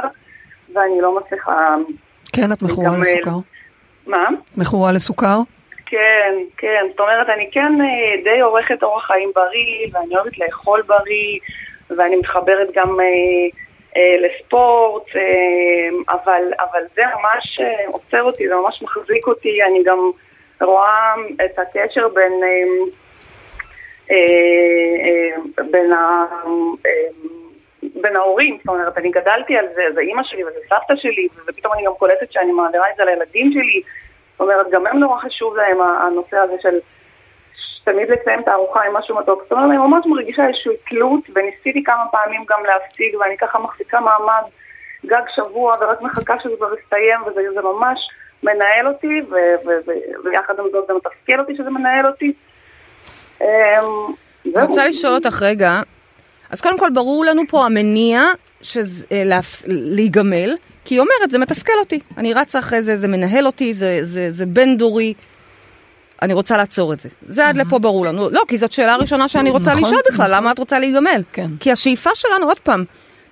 ואני 0.74 1.02
לא 1.02 1.16
מצליחה... 1.18 1.76
כן, 2.34 2.52
את 2.54 2.62
מכורה 2.62 2.90
לסוכר? 2.98 3.38
מה? 4.08 4.28
מכורה 4.58 4.92
לסוכר? 4.92 5.38
כן, 5.86 6.34
כן. 6.58 6.86
זאת 6.92 7.00
אומרת, 7.00 7.30
אני 7.30 7.50
כן 7.52 7.82
אה, 7.82 8.24
די 8.24 8.40
עורכת 8.40 8.84
אורח 8.84 9.06
חיים 9.08 9.32
בריא, 9.36 9.88
ואני 9.92 10.16
אוהבת 10.16 10.38
לאכול 10.38 10.82
בריא, 10.82 11.40
ואני 11.90 12.16
מתחברת 12.16 12.68
גם 12.76 13.00
אה, 13.00 13.06
אה, 13.98 14.16
לספורט, 14.20 15.04
אה, 15.16 16.14
אבל, 16.14 16.44
אבל 16.60 16.82
זה 16.96 17.02
ממש 17.06 17.60
אה, 17.62 17.88
עוצר 17.88 18.24
אותי, 18.24 18.48
זה 18.48 18.56
ממש 18.56 18.82
מחזיק 18.84 19.28
אותי. 19.28 19.64
אני 19.64 19.84
גם 19.84 20.00
רואה 20.62 21.14
את 21.46 21.60
הקשר 21.60 22.08
בין... 22.08 22.32
אה, 22.44 22.92
בין, 25.72 25.94
ה, 25.94 26.26
אה, 26.86 26.92
בין 28.02 28.16
ההורים, 28.16 28.58
זאת 28.58 28.68
אומרת, 28.68 28.98
אני 28.98 29.12
גדלתי 29.12 29.58
על 29.58 29.66
זה, 29.76 29.84
זה 29.94 30.02
אימא 30.02 30.24
שלי 30.24 30.44
וזה 30.44 30.60
סבתא 30.70 30.96
שלי, 30.96 31.28
ופתאום 31.48 31.74
אני 31.74 31.84
גם 31.86 31.94
קולטת 32.00 32.32
שאני 32.32 32.52
מעבירה 32.52 32.90
את 32.92 32.96
זה 32.98 33.06
לילדים 33.06 33.52
שלי, 33.52 33.82
זאת 34.32 34.42
אומרת, 34.42 34.70
גם 34.72 34.88
הם 34.88 35.00
נורא 35.00 35.20
חשוב 35.20 35.56
להם 35.56 35.78
הנושא 35.82 36.38
הזה 36.38 36.56
של 36.62 36.80
תמיד 37.84 38.10
לציין 38.10 38.40
את 38.40 38.48
הארוחה 38.48 38.84
עם 38.84 38.94
משהו 38.94 39.16
מתוק. 39.16 39.44
זאת 39.44 39.52
אומרת, 39.52 39.70
אני 39.70 39.78
ממש 39.78 40.06
מרגישה 40.06 40.48
איזושהי 40.48 40.72
תלות, 40.90 41.24
וניסיתי 41.36 41.84
כמה 41.84 42.04
פעמים 42.12 42.42
גם 42.50 42.66
להפסיק, 42.66 43.16
ואני 43.20 43.38
ככה 43.38 43.60
מחזיקה 43.60 44.00
מעמד 44.00 44.44
גג 45.06 45.24
שבוע, 45.36 45.72
ורק 45.82 46.02
מחכה 46.02 46.40
שזה 46.40 46.56
כבר 46.58 46.74
יסתיים, 46.80 47.20
וזה 47.26 47.62
ממש 47.62 48.10
מנהל 48.44 48.88
אותי, 48.88 49.22
ויחד 50.24 50.60
עם 50.60 50.66
זאת 50.72 50.88
זה 50.88 50.94
מתסכל 50.94 51.40
אותי 51.40 51.56
שזה 51.56 51.70
מנהל 51.70 52.08
אותי. 52.08 52.34
אמ, 53.42 53.48
אני 54.56 54.66
רוצה 54.66 54.88
לשאול 54.88 55.14
אותך 55.14 55.42
רגע, 55.42 55.82
אז 56.50 56.62
קודם 56.62 56.80
כל 56.80 56.90
ברור 56.94 57.26
לנו 57.26 57.42
פה 57.48 57.66
המניע 57.66 58.22
שזה, 58.62 59.06
אה, 59.12 59.40
להיגמל, 59.68 60.56
כי 60.86 60.96
היא 60.96 61.00
אומרת, 61.00 61.32
זה 61.32 61.38
מתסכל 61.38 61.74
אותי, 61.80 62.00
אני 62.18 62.34
רצה 62.34 62.60
אחרי 62.60 62.82
זה, 62.82 62.98
זה 62.98 63.08
מנהל 63.08 63.46
אותי, 63.46 63.74
זה, 63.74 64.00
זה, 64.02 64.32
זה 64.32 64.46
בין 64.46 64.78
דורי, 64.78 65.14
אני 66.22 66.34
רוצה 66.34 66.58
לעצור 66.58 66.94
את 66.94 67.00
זה. 67.00 67.10
זה 67.28 67.48
עד 67.48 67.58
לפה 67.58 67.80
ברור 67.80 68.06
לנו. 68.06 68.30
לא, 68.30 68.44
כי 68.48 68.58
זאת 68.58 68.72
שאלה 68.72 68.96
ראשונה 68.96 69.28
שאני 69.28 69.50
רוצה 69.50 69.72
נכון, 69.72 69.84
לשאול 69.84 70.02
בכלל, 70.12 70.36
למה 70.36 70.52
את 70.52 70.60
רוצה 70.60 70.80
להיגמל? 70.80 71.24
כן. 71.34 71.48
כי 71.60 71.72
השאיפה 71.72 72.10
שלנו, 72.16 72.46
עוד 72.46 72.60
פעם, 72.60 72.86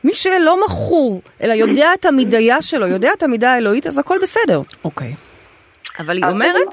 מי 0.04 0.14
שלא 0.14 0.66
מכור, 0.66 1.22
אלא 1.42 1.54
יודע 1.54 1.94
את 1.94 2.06
המידיה 2.06 2.62
שלו, 2.62 2.88
יודע 2.88 3.10
את 3.18 3.24
המידה 3.24 3.54
האלוהית, 3.54 3.88
אז 3.88 3.98
הכל 3.98 4.18
בסדר. 4.22 4.62
אוקיי. 4.84 5.16
אבל 6.00 6.18
היא 6.18 6.26
אומרת... 6.26 6.68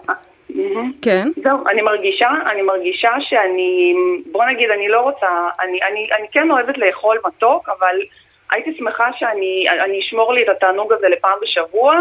כן. 1.02 1.28
זהו, 1.42 1.58
אני 1.68 1.82
מרגישה, 1.82 2.28
אני 2.50 2.62
מרגישה 2.62 3.10
שאני, 3.20 3.94
בוא 4.32 4.44
נגיד, 4.44 4.70
אני 4.70 4.88
לא 4.88 5.00
רוצה, 5.00 5.26
אני, 5.60 5.78
אני, 5.82 6.08
אני 6.18 6.26
כן 6.32 6.50
אוהבת 6.50 6.78
לאכול 6.78 7.18
מתוק, 7.26 7.68
אבל 7.68 7.96
הייתי 8.50 8.74
שמחה 8.78 9.10
שאני 9.18 10.00
אשמור 10.00 10.34
לי 10.34 10.42
את 10.42 10.48
התענוג 10.48 10.92
הזה 10.92 11.08
לפעם 11.08 11.38
בשבוע, 11.42 12.00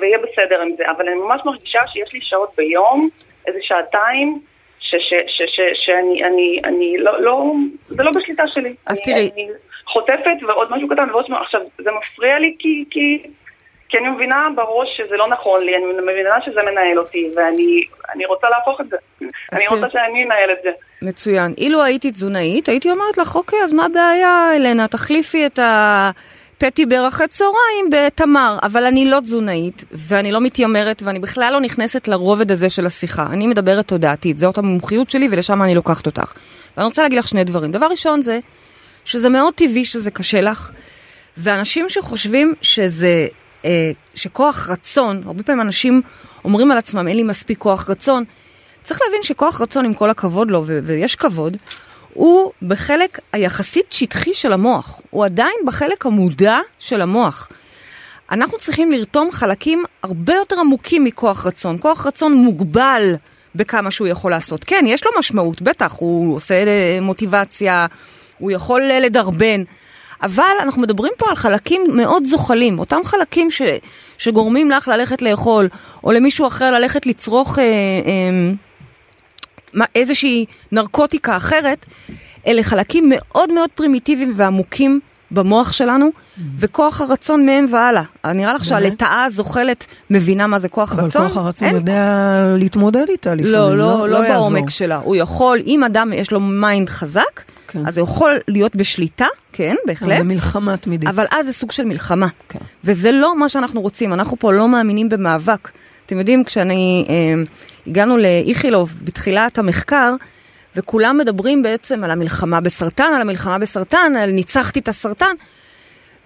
ויהיה 0.00 0.18
בסדר 0.18 0.60
עם 0.60 0.76
זה. 0.76 0.90
אבל 0.90 1.08
אני 1.08 1.16
ממש 1.16 1.40
מרגישה 1.44 1.78
שיש 1.86 2.14
לי 2.14 2.20
שעות 2.22 2.50
ביום, 2.56 3.08
איזה 3.46 3.58
שעתיים, 3.62 4.40
שאני, 5.74 6.24
אני, 6.24 6.60
אני, 6.64 6.96
לא, 6.98 7.20
לא, 7.20 7.52
זה 7.84 8.02
לא 8.02 8.10
בשליטה 8.16 8.48
שלי. 8.48 8.74
אז 8.86 9.00
תראי. 9.00 9.30
אני 9.34 9.48
חוטפת 9.86 10.42
ועוד 10.48 10.68
משהו 10.70 10.88
קטן 10.88 11.10
ועוד 11.10 11.24
משהו, 11.24 11.42
עכשיו, 11.42 11.60
זה 11.78 11.90
מפריע 11.90 12.38
לי 12.38 12.56
כי, 12.58 12.84
כי 12.90 13.22
כי 13.88 13.98
אני 13.98 14.08
מבינה 14.08 14.48
בראש 14.56 14.88
שזה 14.96 15.16
לא 15.16 15.28
נכון 15.28 15.60
לי, 15.64 15.76
אני 15.76 15.84
מבינה 15.84 16.34
שזה 16.44 16.60
מנהל 16.62 16.98
אותי, 16.98 17.32
ואני 17.36 18.26
רוצה 18.26 18.46
להפוך 18.48 18.80
את 18.80 18.90
זה. 18.90 18.96
אני 19.52 19.66
רוצה 19.68 19.86
שאני 19.92 20.24
אנהל 20.24 20.50
את 20.52 20.58
זה. 20.62 20.70
מצוין. 21.02 21.54
אילו 21.58 21.82
הייתי 21.82 22.10
תזונאית, 22.10 22.68
הייתי 22.68 22.90
אומרת 22.90 23.18
לך, 23.18 23.36
אוקיי, 23.36 23.58
אז 23.64 23.72
מה 23.72 23.84
הבעיה, 23.84 24.50
אלנה? 24.56 24.88
תחליפי 24.88 25.46
את 25.46 25.58
הפטיבר 25.62 27.08
אחרי 27.08 27.28
צהריים 27.28 27.90
בתמר. 27.90 28.56
אבל 28.62 28.84
אני 28.84 29.10
לא 29.10 29.20
תזונאית, 29.20 29.84
ואני 29.92 30.32
לא 30.32 30.40
מתיימרת, 30.40 31.02
ואני 31.02 31.18
בכלל 31.18 31.50
לא 31.52 31.60
נכנסת 31.60 32.08
לרובד 32.08 32.52
הזה 32.52 32.70
של 32.70 32.86
השיחה. 32.86 33.26
אני 33.32 33.46
מדברת 33.46 33.88
תודעתית, 33.88 34.38
זאת 34.38 34.58
המומחיות 34.58 35.10
שלי, 35.10 35.28
ולשם 35.30 35.62
אני 35.62 35.74
לוקחת 35.74 36.06
אותך. 36.06 36.32
ואני 36.76 36.86
רוצה 36.86 37.02
להגיד 37.02 37.18
לך 37.18 37.28
שני 37.28 37.44
דברים. 37.44 37.72
דבר 37.72 37.86
ראשון 37.86 38.22
זה, 38.22 38.38
שזה 39.04 39.28
מאוד 39.28 39.54
טבעי 39.54 39.84
שזה 39.84 40.10
קשה 40.10 40.40
לך, 40.40 40.70
ואנשים 41.36 41.88
שחושבים 41.88 42.54
שזה 42.62 43.26
שכוח 44.14 44.68
רצון, 44.70 45.22
הרבה 45.26 45.42
פעמים 45.42 45.60
אנשים 45.60 46.02
אומרים 46.44 46.70
על 46.70 46.78
עצמם, 46.78 47.08
אין 47.08 47.16
לי 47.16 47.22
מספיק 47.22 47.58
כוח 47.58 47.90
רצון. 47.90 48.24
צריך 48.82 49.00
להבין 49.04 49.22
שכוח 49.22 49.60
רצון, 49.60 49.84
עם 49.84 49.94
כל 49.94 50.10
הכבוד 50.10 50.50
לו, 50.50 50.64
ויש 50.66 51.16
כבוד, 51.16 51.56
הוא 52.14 52.52
בחלק 52.62 53.18
היחסית 53.32 53.92
שטחי 53.92 54.34
של 54.34 54.52
המוח. 54.52 55.00
הוא 55.10 55.24
עדיין 55.24 55.56
בחלק 55.66 56.06
המודע 56.06 56.58
של 56.78 57.00
המוח. 57.00 57.48
אנחנו 58.30 58.58
צריכים 58.58 58.92
לרתום 58.92 59.32
חלקים 59.32 59.84
הרבה 60.02 60.34
יותר 60.34 60.60
עמוקים 60.60 61.04
מכוח 61.04 61.46
רצון. 61.46 61.76
כוח 61.80 62.06
רצון 62.06 62.34
מוגבל 62.34 63.14
בכמה 63.54 63.90
שהוא 63.90 64.08
יכול 64.08 64.30
לעשות. 64.30 64.64
כן, 64.64 64.84
יש 64.88 65.04
לו 65.04 65.10
משמעות, 65.18 65.62
בטח, 65.62 65.92
הוא 65.98 66.36
עושה 66.36 66.54
אה, 66.54 66.98
מוטיבציה, 67.02 67.86
הוא 68.38 68.50
יכול 68.50 68.82
אה, 68.90 69.00
לדרבן. 69.00 69.62
אבל 70.22 70.54
אנחנו 70.62 70.82
מדברים 70.82 71.12
פה 71.18 71.26
על 71.28 71.34
חלקים 71.34 71.84
מאוד 71.92 72.24
זוחלים, 72.24 72.78
אותם 72.78 73.00
חלקים 73.04 73.50
ש, 73.50 73.62
שגורמים 74.18 74.70
לך 74.70 74.88
ללכת 74.88 75.22
לאכול, 75.22 75.68
או 76.04 76.12
למישהו 76.12 76.46
אחר 76.46 76.70
ללכת 76.70 77.06
לצרוך 77.06 77.58
אה, 77.58 77.64
אה, 79.76 79.84
איזושהי 79.94 80.44
נרקוטיקה 80.72 81.36
אחרת, 81.36 81.86
אלה 82.46 82.62
חלקים 82.62 83.04
מאוד 83.08 83.52
מאוד 83.52 83.70
פרימיטיביים 83.74 84.32
ועמוקים 84.36 85.00
במוח 85.30 85.72
שלנו, 85.72 86.06
mm-hmm. 86.06 86.40
וכוח 86.58 87.00
הרצון 87.00 87.46
מהם 87.46 87.64
והלאה. 87.70 88.02
נראה 88.24 88.54
לך 88.54 88.64
שהלטאה 88.64 89.24
הזוחלת 89.24 89.86
מבינה 90.10 90.46
מה 90.46 90.58
זה 90.58 90.68
כוח 90.68 90.92
אבל 90.92 91.04
רצון? 91.04 91.22
אבל 91.22 91.30
כוח 91.34 91.44
הרצון 91.44 91.68
אין... 91.68 91.76
יודע 91.76 92.54
להתמודד 92.58 93.08
איתה 93.08 93.34
לפעמים, 93.34 93.52
לא, 93.52 93.76
לא, 93.76 94.08
לא, 94.08 94.08
לא 94.08 94.28
בעומק 94.28 94.70
שלה. 94.70 94.96
הוא 94.96 95.16
יכול, 95.16 95.58
אם 95.66 95.84
אדם 95.84 96.12
יש 96.12 96.32
לו 96.32 96.40
mind 96.40 96.88
חזק, 96.88 97.40
כן. 97.74 97.86
אז 97.86 97.98
הוא 97.98 98.04
יכול 98.04 98.38
להיות 98.48 98.76
בשליטה, 98.76 99.26
כן, 99.52 99.74
בהחלט. 99.86 100.18
זה 100.18 100.24
מלחמה 100.24 100.76
תמידית. 100.76 101.08
אבל 101.08 101.24
אז 101.30 101.46
זה 101.46 101.52
סוג 101.52 101.72
של 101.72 101.84
מלחמה. 101.84 102.26
כן. 102.48 102.58
וזה 102.84 103.12
לא 103.12 103.36
מה 103.36 103.48
שאנחנו 103.48 103.80
רוצים, 103.80 104.12
אנחנו 104.12 104.38
פה 104.38 104.52
לא 104.52 104.68
מאמינים 104.68 105.08
במאבק. 105.08 105.70
אתם 106.06 106.18
יודעים, 106.18 106.44
כשאני, 106.44 107.06
אה, 107.08 107.42
הגענו 107.86 108.16
לאיכילוב 108.16 108.94
בתחילת 109.04 109.58
המחקר, 109.58 110.14
וכולם 110.76 111.18
מדברים 111.18 111.62
בעצם 111.62 112.04
על 112.04 112.10
המלחמה 112.10 112.60
בסרטן, 112.60 113.12
על 113.14 113.20
המלחמה 113.20 113.58
בסרטן, 113.58 114.12
על 114.18 114.30
ניצחתי 114.30 114.80
את 114.80 114.88
הסרטן, 114.88 115.34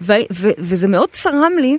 ו- 0.01 0.13
ו- 0.33 0.49
וזה 0.57 0.87
מאוד 0.87 1.09
צרם 1.11 1.51
לי, 1.61 1.77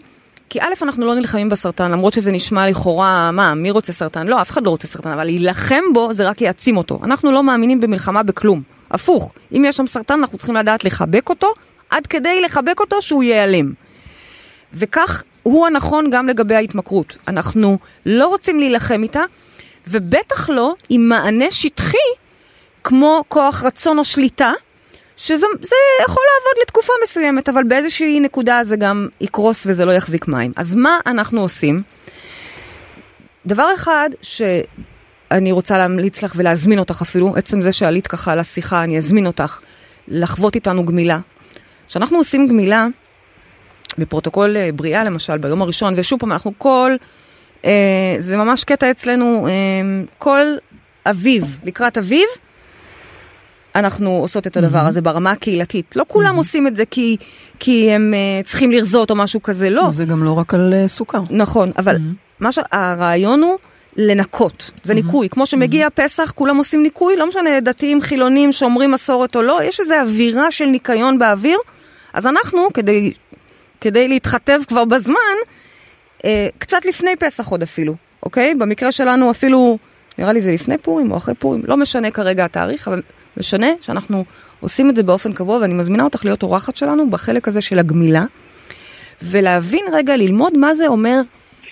כי 0.48 0.60
א', 0.60 0.72
אנחנו 0.82 1.06
לא 1.06 1.14
נלחמים 1.14 1.48
בסרטן, 1.48 1.90
למרות 1.90 2.12
שזה 2.12 2.32
נשמע 2.32 2.70
לכאורה, 2.70 3.30
מה, 3.30 3.54
מי 3.54 3.70
רוצה 3.70 3.92
סרטן? 3.92 4.26
לא, 4.26 4.42
אף 4.42 4.50
אחד 4.50 4.64
לא 4.64 4.70
רוצה 4.70 4.86
סרטן, 4.86 5.10
אבל 5.10 5.24
להילחם 5.24 5.82
בו 5.94 6.12
זה 6.12 6.28
רק 6.28 6.40
יעצים 6.40 6.76
אותו. 6.76 7.00
אנחנו 7.04 7.32
לא 7.32 7.42
מאמינים 7.42 7.80
במלחמה 7.80 8.22
בכלום. 8.22 8.62
הפוך, 8.90 9.32
אם 9.52 9.64
יש 9.66 9.76
שם 9.76 9.86
סרטן 9.86 10.18
אנחנו 10.18 10.38
צריכים 10.38 10.56
לדעת 10.56 10.84
לחבק 10.84 11.28
אותו, 11.28 11.54
עד 11.90 12.06
כדי 12.06 12.40
לחבק 12.40 12.80
אותו 12.80 13.02
שהוא 13.02 13.22
ייעלם. 13.22 13.72
וכך 14.72 15.22
הוא 15.42 15.66
הנכון 15.66 16.10
גם 16.10 16.26
לגבי 16.26 16.54
ההתמכרות. 16.54 17.16
אנחנו 17.28 17.78
לא 18.06 18.26
רוצים 18.26 18.58
להילחם 18.58 19.02
איתה, 19.02 19.22
ובטח 19.88 20.50
לא 20.50 20.74
עם 20.88 21.08
מענה 21.08 21.50
שטחי 21.50 21.96
כמו 22.84 23.24
כוח 23.28 23.64
רצון 23.64 23.98
או 23.98 24.04
שליטה, 24.04 24.52
שזה 25.16 25.46
יכול 26.02 26.22
לעבוד 26.26 26.62
לתקופה 26.62 26.92
מסוימת, 27.02 27.48
אבל 27.48 27.64
באיזושהי 27.64 28.20
נקודה 28.20 28.60
זה 28.62 28.76
גם 28.76 29.08
יקרוס 29.20 29.66
וזה 29.66 29.84
לא 29.84 29.92
יחזיק 29.92 30.28
מים. 30.28 30.52
אז 30.56 30.74
מה 30.74 30.98
אנחנו 31.06 31.40
עושים? 31.40 31.82
דבר 33.46 33.74
אחד 33.74 34.10
שאני 35.32 35.52
רוצה 35.52 35.78
להמליץ 35.78 36.22
לך 36.22 36.32
ולהזמין 36.36 36.78
אותך 36.78 37.02
אפילו, 37.02 37.36
עצם 37.36 37.62
זה 37.62 37.72
שעלית 37.72 38.06
ככה 38.06 38.34
לשיחה, 38.34 38.82
אני 38.82 38.98
אזמין 38.98 39.26
אותך 39.26 39.60
לחוות 40.08 40.54
איתנו 40.54 40.84
גמילה. 40.84 41.18
כשאנחנו 41.88 42.18
עושים 42.18 42.48
גמילה, 42.48 42.86
בפרוטוקול 43.98 44.56
אה, 44.56 44.70
בריאה 44.74 45.04
למשל, 45.04 45.38
ביום 45.38 45.62
הראשון, 45.62 45.94
ושוב 45.96 46.20
פעם, 46.20 46.32
אנחנו 46.32 46.52
כל, 46.58 46.92
אה, 47.64 48.16
זה 48.18 48.36
ממש 48.36 48.64
קטע 48.64 48.90
אצלנו, 48.90 49.46
אה, 49.46 49.52
כל 50.18 50.46
אביב, 51.06 51.58
לקראת 51.64 51.98
אביב, 51.98 52.26
אנחנו 53.74 54.10
עושות 54.10 54.46
את 54.46 54.56
הדבר 54.56 54.78
mm-hmm. 54.78 54.88
הזה 54.88 55.00
ברמה 55.00 55.30
הקהילתית. 55.30 55.96
לא 55.96 56.04
כולם 56.08 56.34
mm-hmm. 56.34 56.38
עושים 56.38 56.66
את 56.66 56.76
זה 56.76 56.84
כי, 56.90 57.16
כי 57.58 57.90
הם 57.90 58.14
uh, 58.14 58.46
צריכים 58.46 58.70
לרזות 58.70 59.10
או 59.10 59.16
משהו 59.16 59.42
כזה, 59.42 59.70
לא. 59.70 59.90
זה 59.90 60.04
גם 60.04 60.24
לא 60.24 60.32
רק 60.32 60.54
על 60.54 60.74
uh, 60.84 60.88
סוכר. 60.88 61.22
נכון, 61.30 61.70
אבל 61.78 61.96
mm-hmm. 61.96 62.40
מה 62.40 62.52
שהרעיון 62.52 63.42
הוא 63.42 63.58
לנקות, 63.96 64.70
זה 64.84 64.92
mm-hmm. 64.92 64.96
ניקוי. 64.96 65.28
כמו 65.28 65.46
שמגיע 65.46 65.86
mm-hmm. 65.86 65.90
פסח, 65.90 66.32
כולם 66.34 66.56
עושים 66.56 66.82
ניקוי, 66.82 67.16
לא 67.16 67.26
משנה 67.26 67.60
דתיים, 67.60 68.00
חילונים, 68.00 68.52
שומרים 68.52 68.90
מסורת 68.90 69.36
או 69.36 69.42
לא, 69.42 69.60
יש 69.62 69.80
איזו 69.80 69.94
אווירה 69.94 70.50
של 70.50 70.64
ניקיון 70.64 71.18
באוויר, 71.18 71.58
אז 72.12 72.26
אנחנו, 72.26 72.68
כדי, 72.74 73.12
כדי 73.80 74.08
להתחתב 74.08 74.60
כבר 74.68 74.84
בזמן, 74.84 75.36
uh, 76.18 76.22
קצת 76.58 76.84
לפני 76.84 77.16
פסח 77.16 77.48
עוד 77.48 77.62
אפילו, 77.62 77.94
אוקיי? 78.22 78.54
במקרה 78.54 78.92
שלנו 78.92 79.30
אפילו, 79.30 79.78
נראה 80.18 80.32
לי 80.32 80.40
זה 80.40 80.52
לפני 80.52 80.78
פורים 80.78 81.12
או 81.12 81.16
אחרי 81.16 81.34
פורים, 81.34 81.62
לא 81.64 81.76
משנה 81.76 82.10
כרגע 82.10 82.44
התאריך, 82.44 82.88
אבל... 82.88 83.02
משנה 83.36 83.66
שאנחנו 83.80 84.24
עושים 84.60 84.90
את 84.90 84.96
זה 84.96 85.02
באופן 85.02 85.32
קבוע, 85.32 85.58
ואני 85.58 85.74
מזמינה 85.74 86.04
אותך 86.04 86.24
להיות 86.24 86.42
אורחת 86.42 86.76
שלנו 86.76 87.10
בחלק 87.10 87.48
הזה 87.48 87.60
של 87.60 87.78
הגמילה. 87.78 88.24
ולהבין 89.22 89.84
רגע, 89.92 90.16
ללמוד 90.16 90.58
מה 90.58 90.74
זה 90.74 90.86
אומר 90.86 91.20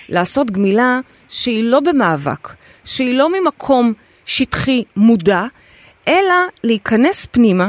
לעשות 0.09 0.51
גמילה 0.51 1.01
שהיא 1.29 1.65
לא 1.65 1.81
במאבק, 1.81 2.49
שהיא 2.85 3.15
לא 3.15 3.41
ממקום 3.41 3.93
שטחי 4.27 4.85
מודע, 4.97 5.45
אלא 6.09 6.35
להיכנס 6.65 7.27
פנימה 7.31 7.69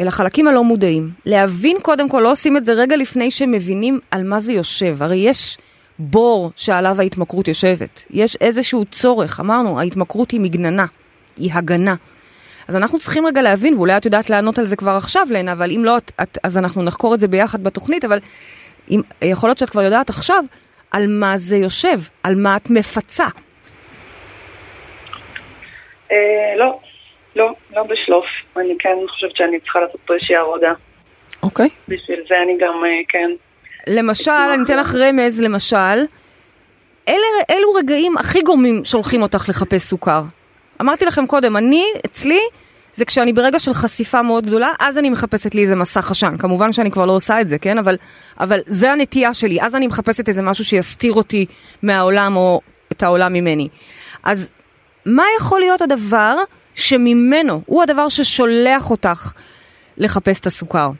אל 0.00 0.08
החלקים 0.08 0.48
הלא 0.48 0.64
מודעים. 0.64 1.10
להבין 1.26 1.76
קודם 1.82 2.08
כל, 2.08 2.20
לא 2.20 2.32
עושים 2.32 2.56
את 2.56 2.64
זה 2.64 2.72
רגע 2.72 2.96
לפני 2.96 3.30
שמבינים 3.30 4.00
על 4.10 4.24
מה 4.24 4.40
זה 4.40 4.52
יושב. 4.52 5.02
הרי 5.02 5.16
יש 5.16 5.58
בור 5.98 6.52
שעליו 6.56 7.00
ההתמכרות 7.00 7.48
יושבת. 7.48 8.04
יש 8.10 8.36
איזשהו 8.40 8.84
צורך, 8.84 9.40
אמרנו, 9.40 9.80
ההתמכרות 9.80 10.30
היא 10.30 10.40
מגננה, 10.40 10.86
היא 11.36 11.52
הגנה. 11.52 11.94
אז 12.68 12.76
אנחנו 12.76 12.98
צריכים 12.98 13.26
רגע 13.26 13.42
להבין, 13.42 13.74
ואולי 13.74 13.96
את 13.96 14.04
יודעת 14.04 14.30
לענות 14.30 14.58
על 14.58 14.66
זה 14.66 14.76
כבר 14.76 14.90
עכשיו, 14.90 15.26
לנה, 15.30 15.52
אבל 15.52 15.70
אם 15.70 15.84
לא, 15.84 15.96
את, 15.96 16.38
אז 16.42 16.58
אנחנו 16.58 16.82
נחקור 16.82 17.14
את 17.14 17.20
זה 17.20 17.28
ביחד 17.28 17.62
בתוכנית, 17.62 18.04
אבל 18.04 18.18
אם, 18.90 19.00
יכול 19.22 19.48
להיות 19.48 19.58
שאת 19.58 19.70
כבר 19.70 19.82
יודעת 19.82 20.10
עכשיו 20.10 20.44
על 20.90 21.06
מה 21.08 21.36
זה 21.36 21.56
יושב, 21.56 21.98
על 22.22 22.34
מה 22.34 22.56
את 22.56 22.70
מפצה. 22.70 23.26
אה, 26.12 26.16
לא, 26.56 26.80
לא, 27.36 27.54
לא 27.70 27.82
בשלוף. 27.82 28.24
אני 28.56 28.74
כן 28.78 28.96
חושבת 29.08 29.36
שאני 29.36 29.60
צריכה 29.60 29.80
לעשות 29.80 30.00
פה 30.06 30.14
איזושהי 30.14 30.36
עבודה. 30.36 30.72
אוקיי. 31.42 31.68
בשביל 31.88 32.20
זה 32.28 32.34
אני 32.42 32.52
גם, 32.60 32.84
אה, 32.84 33.00
כן. 33.08 33.30
למשל, 33.86 34.30
אני 34.30 34.62
אתן 34.64 34.78
לך 34.78 34.94
רמז, 34.94 35.40
למשל, 35.40 35.98
אלה, 37.08 37.26
אלו 37.50 37.72
רגעים 37.72 38.16
הכי 38.18 38.40
גורמים 38.40 38.84
שולחים 38.84 39.22
אותך 39.22 39.48
לחפש 39.48 39.82
סוכר. 39.82 40.22
אמרתי 40.80 41.04
לכם 41.04 41.26
קודם, 41.26 41.56
אני, 41.56 41.84
אצלי, 42.06 42.40
זה 42.92 43.04
כשאני 43.04 43.32
ברגע 43.32 43.58
של 43.58 43.72
חשיפה 43.72 44.22
מאוד 44.22 44.46
גדולה, 44.46 44.72
אז 44.80 44.98
אני 44.98 45.10
מחפשת 45.10 45.54
לי 45.54 45.62
איזה 45.62 45.76
מסך 45.76 46.10
עשן. 46.10 46.36
כמובן 46.38 46.72
שאני 46.72 46.90
כבר 46.90 47.06
לא 47.06 47.12
עושה 47.12 47.40
את 47.40 47.48
זה, 47.48 47.58
כן? 47.58 47.78
אבל, 47.78 47.96
אבל 48.40 48.60
זה 48.66 48.92
הנטייה 48.92 49.34
שלי. 49.34 49.58
אז 49.60 49.76
אני 49.76 49.86
מחפשת 49.86 50.28
איזה 50.28 50.42
משהו 50.42 50.64
שיסתיר 50.64 51.12
אותי 51.12 51.46
מהעולם 51.82 52.36
או 52.36 52.60
את 52.92 53.02
העולם 53.02 53.32
ממני. 53.32 53.68
אז 54.24 54.50
מה 55.06 55.22
יכול 55.38 55.60
להיות 55.60 55.82
הדבר 55.82 56.36
שממנו, 56.74 57.60
הוא 57.66 57.82
הדבר 57.82 58.08
ששולח 58.08 58.90
אותך 58.90 59.32
לחפש 59.96 60.40
את 60.40 60.46
הסוכר? 60.46 60.90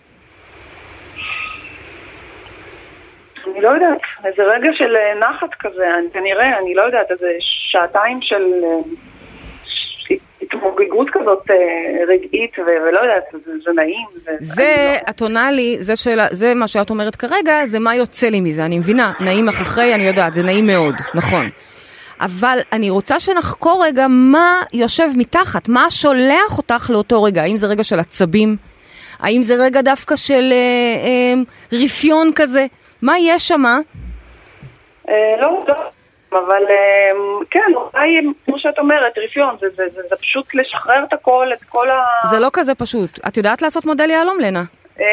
אני 3.46 3.60
לא 3.60 3.68
יודעת, 3.68 4.00
איזה 4.24 4.42
רגע 4.42 4.68
של 4.74 4.96
אה, 4.96 5.14
נחת 5.20 5.54
כזה, 5.60 5.86
כנראה, 6.12 6.58
אני 6.58 6.74
לא 6.74 6.82
יודעת, 6.82 7.10
איזה 7.10 7.26
שעתיים 7.40 8.18
של 8.22 8.42
אה, 8.64 8.68
התמוגגות 10.42 11.08
כזאת 11.12 11.50
אה, 11.50 11.56
רגעית, 12.08 12.58
ולא 12.58 12.98
יודעת, 12.98 13.24
זה, 13.32 13.52
זה 13.64 13.70
נעים. 13.76 14.06
זה, 14.40 14.62
לא- 14.62 15.10
את 15.10 15.20
עונה 15.20 15.50
לי, 15.50 15.76
זה, 15.80 15.96
שאלה, 15.96 16.26
זה 16.30 16.54
מה 16.54 16.68
שאת 16.68 16.90
אומרת 16.90 17.16
כרגע, 17.16 17.66
זה 17.66 17.78
מה 17.78 17.94
יוצא 17.96 18.28
לי 18.28 18.40
מזה. 18.40 18.64
אני 18.64 18.78
מבינה, 18.78 19.12
נעים 19.20 19.46
לך 19.46 19.60
אחרי, 19.60 19.94
אני 19.94 20.02
יודעת, 20.02 20.34
זה 20.34 20.42
נעים 20.42 20.66
מאוד, 20.66 20.94
נכון. 21.14 21.50
אבל 22.20 22.58
אני 22.72 22.90
רוצה 22.90 23.20
שנחקור 23.20 23.84
רגע 23.84 24.06
מה 24.08 24.62
יושב 24.72 25.08
מתחת, 25.16 25.68
מה 25.68 25.90
שולח 25.90 26.58
אותך 26.58 26.90
לאותו 26.90 27.22
רגע. 27.22 27.42
האם 27.42 27.56
זה 27.56 27.66
רגע 27.66 27.84
של 27.84 27.98
עצבים? 28.00 28.56
האם 29.20 29.42
זה 29.42 29.54
רגע 29.64 29.80
דווקא 29.80 30.16
של 30.16 30.52
אה, 30.52 31.04
אה, 31.04 31.34
רפיון 31.84 32.30
כזה? 32.34 32.66
מה 33.02 33.18
יש 33.18 33.48
שמה? 33.48 33.78
אה, 35.08 35.14
לא, 35.40 35.60
לא, 35.68 35.74
אבל 36.32 36.62
אה, 36.70 37.10
כן, 37.50 37.60
אולי, 37.74 38.08
כמו 38.44 38.58
שאת 38.58 38.78
אומרת, 38.78 39.12
רפיון, 39.24 39.56
זה, 39.60 39.66
זה, 39.76 39.82
זה, 39.94 40.00
זה 40.10 40.16
פשוט 40.16 40.54
לשחרר 40.54 41.04
את 41.08 41.12
הכל, 41.12 41.46
את 41.52 41.62
כל 41.68 41.90
ה... 41.90 42.02
זה 42.30 42.38
לא 42.38 42.48
כזה 42.52 42.74
פשוט. 42.74 43.10
את 43.28 43.36
יודעת 43.36 43.62
לעשות 43.62 43.86
מודל 43.86 44.10
יהלום, 44.10 44.38
לנה? 44.40 44.62
אה, 45.00 45.04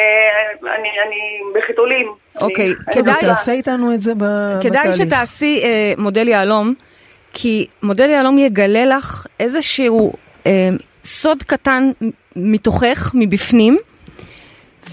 אני, 0.61 0.89
אני 1.07 1.21
בחיתולים. 1.61 2.07
אוקיי, 2.41 2.73
כדאי- 2.93 3.21
תעשה 3.21 3.51
איתנו 3.51 3.93
את 3.93 4.01
זה 4.01 4.13
כדאי. 4.63 4.93
שתעשי 4.93 5.61
אה, 5.63 5.93
מודל 5.97 6.27
יהלום, 6.27 6.73
כי 7.33 7.67
מודל 7.83 8.09
יהלום 8.09 8.37
יגלה 8.37 8.85
לך 8.85 9.25
איזשהו 9.39 10.13
אה, 10.47 10.69
סוד 11.03 11.43
קטן 11.43 11.91
מתוכך, 12.35 13.11
מבפנים, 13.13 13.77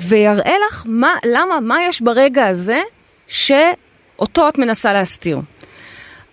ויראה 0.09 0.55
לך 0.69 0.85
מה, 0.89 1.15
למה, 1.25 1.61
מה 1.61 1.77
יש 1.89 2.03
ברגע 2.03 2.47
הזה 2.47 2.79
שאותו 3.27 4.49
את 4.49 4.59
מנסה 4.59 4.93
להסתיר. 4.93 5.39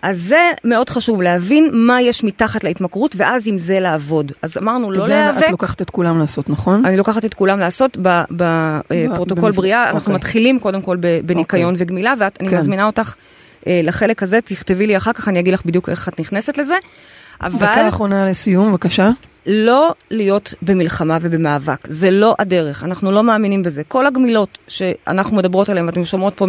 אז 0.02 0.20
זה 0.22 0.40
מאוד 0.64 0.90
חשוב, 0.90 1.22
להבין 1.22 1.70
מה 1.72 2.02
יש 2.02 2.24
מתחת 2.24 2.64
להתמכרות, 2.64 3.14
ואז 3.18 3.48
עם 3.48 3.58
זה 3.58 3.80
לעבוד. 3.80 4.32
אז 4.42 4.58
אמרנו, 4.58 4.90
לא 4.90 5.08
להיאבק. 5.08 5.44
את 5.44 5.50
לוקחת 5.50 5.82
את 5.82 5.90
כולם 5.90 6.18
לעשות, 6.18 6.50
נכון? 6.50 6.84
אני 6.86 6.96
לוקחת 6.96 7.24
את 7.24 7.34
כולם 7.34 7.58
לעשות 7.58 7.96
בפרוטוקול 8.00 9.50
במפ- 9.52 9.56
בריאה, 9.56 9.84
אנחנו 9.84 9.98
אוקיי. 9.98 10.14
מתחילים 10.14 10.58
קודם 10.58 10.82
כל 10.82 10.96
ב- 11.00 11.20
בניקיון 11.26 11.74
וגמילה, 11.78 12.14
ואני 12.18 12.50
כן. 12.50 12.56
מזמינה 12.56 12.86
אותך 12.86 13.14
אה, 13.66 13.80
לחלק 13.84 14.22
הזה, 14.22 14.40
תכתבי 14.44 14.86
לי 14.86 14.96
אחר 14.96 15.12
כך, 15.12 15.28
אני 15.28 15.40
אגיד 15.40 15.54
לך 15.54 15.64
בדיוק 15.66 15.88
איך 15.88 16.08
את 16.08 16.20
נכנסת 16.20 16.58
לזה, 16.58 16.74
דקה 17.42 17.46
אבל 17.46 17.88
אחרונה 17.88 18.30
לסיום, 18.30 18.70
בבקשה. 18.72 19.10
לא 19.46 19.94
להיות 20.10 20.54
במלחמה 20.62 21.18
ובמאבק, 21.20 21.86
זה 21.88 22.10
לא 22.10 22.34
הדרך, 22.38 22.84
אנחנו 22.84 23.12
לא 23.12 23.22
מאמינים 23.22 23.62
בזה. 23.62 23.82
כל 23.88 24.06
הגמילות 24.06 24.58
שאנחנו 24.68 25.36
מדברות 25.36 25.68
עליהן, 25.68 25.86
ואתם 25.86 26.04
שומעות 26.04 26.34
פה 26.36 26.46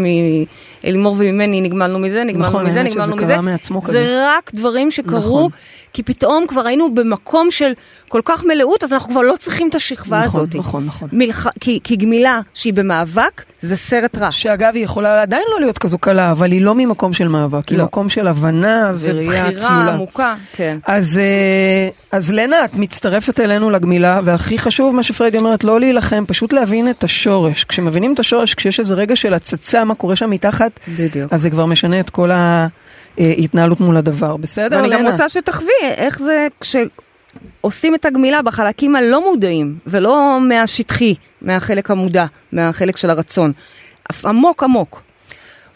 מאלימור 0.84 1.15
וממני, 1.19 1.62
נגמלנו 1.62 1.99
מזה, 1.99 2.23
נגמלנו 2.23 2.49
נכון, 2.49 2.65
מזה, 2.65 2.84
נגמלנו 2.84 3.15
מזה, 3.15 3.41
מעצמו 3.41 3.82
כזה. 3.82 3.93
זה 3.93 4.27
רק 4.38 4.51
דברים 4.54 4.91
שקרו, 4.91 5.19
נכון. 5.19 5.49
כי 5.93 6.04
פתאום 6.04 6.47
כבר 6.47 6.67
היינו 6.67 6.95
במקום 6.95 7.51
של 7.51 7.71
כל 8.10 8.21
כך 8.25 8.45
מלאות, 8.45 8.84
אז 8.84 8.93
אנחנו 8.93 9.10
כבר 9.10 9.21
לא 9.21 9.36
צריכים 9.36 9.69
את 9.69 9.75
השכבה 9.75 10.21
נכון, 10.25 10.41
הזאת. 10.41 10.56
נכון, 10.56 10.86
נכון. 10.86 11.10
מלח... 11.13 11.47
כי, 11.60 11.80
כי 11.84 11.95
גמילה 11.95 12.41
שהיא 12.54 12.73
במאבק, 12.73 13.43
זה 13.60 13.77
סרט 13.77 14.17
רע. 14.17 14.32
שאגב, 14.32 14.71
היא 14.75 14.84
יכולה 14.84 15.21
עדיין 15.21 15.43
לא 15.51 15.60
להיות 15.60 15.77
כזו 15.77 15.97
קלה, 15.97 16.32
אבל 16.32 16.51
היא 16.51 16.62
לא 16.62 16.75
ממקום 16.75 17.13
של 17.13 17.27
מאבק, 17.27 17.69
היא 17.69 17.77
לא. 17.77 17.84
מקום 17.84 18.10
של 18.10 18.27
הבנה 18.27 18.91
וראייה 18.99 19.45
ובחירה 19.47 19.51
צלולה. 19.51 19.93
עמוקה, 19.93 20.36
כן. 20.54 20.77
אז, 20.86 21.19
אה, 21.19 21.89
אז 22.12 22.32
לנה, 22.34 22.65
את 22.65 22.75
מצטרפת 22.81 23.39
אלינו 23.39 23.69
לגמילה, 23.69 24.19
והכי 24.23 24.57
חשוב 24.57 24.95
מה 24.95 25.03
שפריידי 25.03 25.37
אומרת, 25.37 25.63
לא 25.63 25.79
להילחם, 25.79 26.23
פשוט 26.27 26.53
להבין 26.53 26.89
את 26.89 27.03
השורש. 27.03 27.63
כשמבינים 27.63 28.13
את 28.13 28.19
השורש, 28.19 28.53
כשיש 28.53 28.79
איזה 28.79 28.95
רגע 28.95 29.15
של 29.15 29.33
הצצה, 29.33 29.83
מה 29.83 29.95
קורה 29.95 30.15
שם 30.15 30.29
מתחת, 30.29 30.79
בדיוק. 30.97 31.33
אז 31.33 31.41
זה 31.41 31.49
כבר 31.49 31.65
משנה 31.65 31.99
את 31.99 32.09
כל 32.09 32.31
ההתנהלות 33.17 33.79
מול 33.79 33.97
הדבר. 33.97 34.37
בסדר, 34.37 34.77
ואני 34.77 34.89
לנה? 34.89 34.99
גם 34.99 35.07
רוצה 35.11 35.29
שתחווי 35.29 35.71
איך 35.81 36.19
זה 36.19 36.47
כשעושים 36.61 37.95
את 37.95 38.05
הגמילה 38.05 38.41
בחלקים 38.41 38.95
הלא 38.95 39.21
מודעים, 39.21 39.75
ולא 39.87 40.39
מהשטחי, 40.49 41.15
מהחלק 41.41 41.91
המודע, 41.91 42.25
מהחלק 42.51 42.97
של 42.97 43.09
הרצון. 43.09 43.51
עמוק 44.25 44.63
עמוק. 44.63 45.01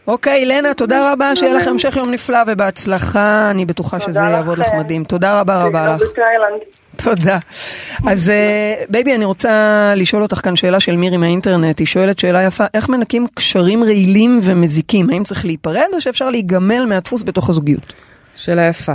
אוקיי, 0.07 0.45
לנה, 0.45 0.73
תודה 0.73 1.11
רבה, 1.11 1.35
שיהיה 1.35 1.53
לכם 1.53 1.69
המשך 1.69 1.95
יום 1.95 2.11
נפלא 2.11 2.39
ובהצלחה, 2.47 3.47
אני 3.51 3.65
בטוחה 3.65 3.99
שזה 3.99 4.19
יעבוד 4.19 4.57
לך. 4.57 4.67
מדהים. 4.77 5.03
תודה 5.03 5.39
רבה 5.39 5.63
רבה 5.63 5.95
לך. 5.95 6.01
תודה. 7.03 7.39
אז 8.07 8.29
אה, 8.29 8.73
baby, 8.89 9.15
אני 9.15 9.25
רוצה 9.25 9.93
לשאול 9.95 10.23
אותך 10.23 10.39
כאן 10.43 10.55
שאלה 10.55 10.79
של 10.79 10.97
מירי 10.97 11.17
מהאינטרנט. 11.17 11.79
היא 11.79 11.87
שואלת 11.87 12.19
שאלה 12.19 12.43
יפה, 12.43 12.63
איך 12.73 12.89
מנקים 12.89 13.27
קשרים 13.33 13.83
רעילים 13.83 14.39
ומזיקים? 14.43 15.09
האם 15.09 15.23
צריך 15.23 15.45
להיפרד 15.45 15.87
או 15.93 16.01
שאפשר 16.01 16.29
להיגמל 16.29 16.85
מהדפוס 16.85 17.23
בתוך 17.23 17.49
הזוגיות? 17.49 17.93
שאלה 18.35 18.67
יפה. 18.67 18.93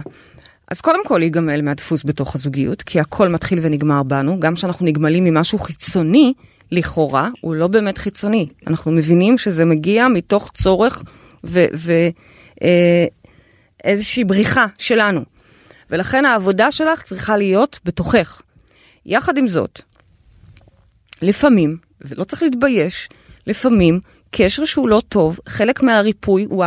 אז 0.70 0.80
קודם 0.80 1.04
כל 1.04 1.18
להיגמל 1.18 1.62
מהדפוס 1.62 2.04
בתוך 2.04 2.34
הזוגיות, 2.34 2.82
כי 2.82 3.00
הכל 3.00 3.28
מתחיל 3.28 3.58
ונגמר 3.62 4.02
בנו, 4.02 4.40
גם 4.40 4.54
כשאנחנו 4.54 4.86
נגמלים 4.86 5.24
ממשהו 5.24 5.58
חיצוני, 5.58 6.32
לכאורה, 6.72 7.28
הוא 7.40 7.54
לא 7.54 7.68
באמת 7.68 7.98
חיצוני. 7.98 8.48
אנחנו 8.66 8.92
מבינים 8.92 9.38
שזה 9.38 9.64
מגיע 9.64 10.08
מתוך 10.08 10.50
צורך 10.54 11.02
ואיזושהי 13.84 14.24
בריחה 14.24 14.66
שלנו. 14.78 15.24
ולכן 15.90 16.24
העבודה 16.24 16.70
שלך 16.70 17.02
צריכה 17.02 17.36
להיות 17.36 17.80
בתוכך. 17.84 18.42
יחד 19.06 19.36
עם 19.36 19.46
זאת, 19.46 19.80
לפעמים, 21.22 21.76
ולא 22.00 22.24
צריך 22.24 22.42
להתבייש, 22.42 23.08
לפעמים 23.46 24.00
קשר 24.30 24.64
שהוא 24.64 24.88
לא 24.88 25.02
טוב, 25.08 25.40
חלק 25.48 25.82
מהריפוי, 25.82 26.46
הוא 26.50 26.64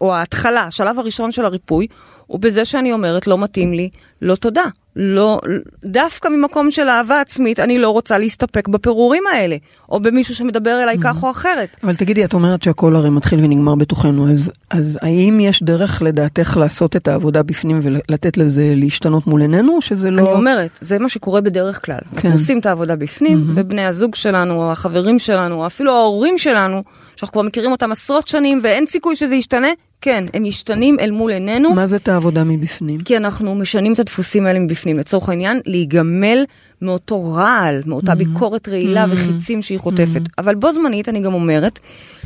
או 0.00 0.14
ההתחלה, 0.14 0.62
השלב 0.62 0.98
הראשון 0.98 1.32
של 1.32 1.44
הריפוי, 1.44 1.86
הוא 2.26 2.40
בזה 2.40 2.64
שאני 2.64 2.92
אומרת 2.92 3.26
לא 3.26 3.38
מתאים 3.38 3.72
לי, 3.72 3.88
לא 4.22 4.34
תודה. 4.34 4.64
לא, 4.96 5.40
דווקא 5.84 6.28
ממקום 6.28 6.70
של 6.70 6.88
אהבה 6.88 7.20
עצמית, 7.20 7.60
אני 7.60 7.78
לא 7.78 7.90
רוצה 7.90 8.18
להסתפק 8.18 8.68
בפירורים 8.68 9.22
האלה, 9.32 9.56
או 9.88 10.00
במישהו 10.00 10.34
שמדבר 10.34 10.82
אליי 10.82 10.96
כך 11.02 11.22
או 11.22 11.30
אחרת. 11.30 11.68
אבל 11.82 11.96
תגידי, 11.96 12.24
את 12.24 12.34
אומרת 12.34 12.62
שהכל 12.62 12.96
הרי 12.96 13.10
מתחיל 13.10 13.38
ונגמר 13.44 13.74
בתוכנו, 13.74 14.30
אז, 14.30 14.52
אז 14.70 14.98
האם 15.02 15.40
יש 15.40 15.62
דרך 15.62 16.02
לדעתך 16.02 16.56
לעשות 16.60 16.96
את 16.96 17.08
העבודה 17.08 17.42
בפנים 17.42 17.80
ולתת 17.82 18.36
לזה 18.36 18.72
להשתנות 18.76 19.26
מול 19.26 19.40
עינינו, 19.40 19.76
או 19.76 19.82
שזה 19.82 20.10
לא... 20.10 20.22
אני 20.22 20.32
אומרת, 20.32 20.78
זה 20.80 20.98
מה 20.98 21.08
שקורה 21.08 21.40
בדרך 21.40 21.86
כלל. 21.86 21.98
כן. 21.98 22.14
אנחנו 22.14 22.32
עושים 22.32 22.58
את 22.58 22.66
העבודה 22.66 22.96
בפנים, 22.96 23.52
ובני 23.54 23.86
הזוג 23.86 24.14
שלנו, 24.14 24.54
או 24.54 24.72
החברים 24.72 25.18
שלנו, 25.18 25.54
או 25.54 25.66
אפילו 25.66 25.92
ההורים 25.92 26.38
שלנו, 26.38 26.82
שאנחנו 27.16 27.32
כבר 27.32 27.42
מכירים 27.42 27.72
אותם 27.72 27.92
עשרות 27.92 28.28
שנים 28.28 28.60
ואין 28.62 28.86
סיכוי 28.86 29.16
שזה 29.16 29.34
ישתנה, 29.34 29.68
כן, 30.04 30.24
הם 30.34 30.42
משתנים 30.42 30.96
אל 31.00 31.10
מול 31.10 31.32
עינינו. 31.32 31.74
מה 31.74 31.86
זה 31.86 31.96
את 31.96 32.08
העבודה 32.08 32.44
מבפנים? 32.44 33.00
כי 33.00 33.16
אנחנו 33.16 33.54
משנים 33.54 33.92
את 33.92 33.98
הדפוסים 33.98 34.46
האלה 34.46 34.58
מבפנים. 34.58 34.98
לצורך 34.98 35.28
העניין, 35.28 35.60
להיגמל 35.66 36.44
מאותו 36.82 37.32
רעל, 37.32 37.82
מאותה 37.86 38.14
ביקורת 38.14 38.68
רעילה 38.68 39.06
וחיצים 39.10 39.62
שהיא 39.62 39.78
חוטפת. 39.78 40.20
אבל 40.38 40.54
בו 40.54 40.72
זמנית 40.72 41.08
אני 41.08 41.20
גם 41.20 41.34
אומרת 41.34 41.78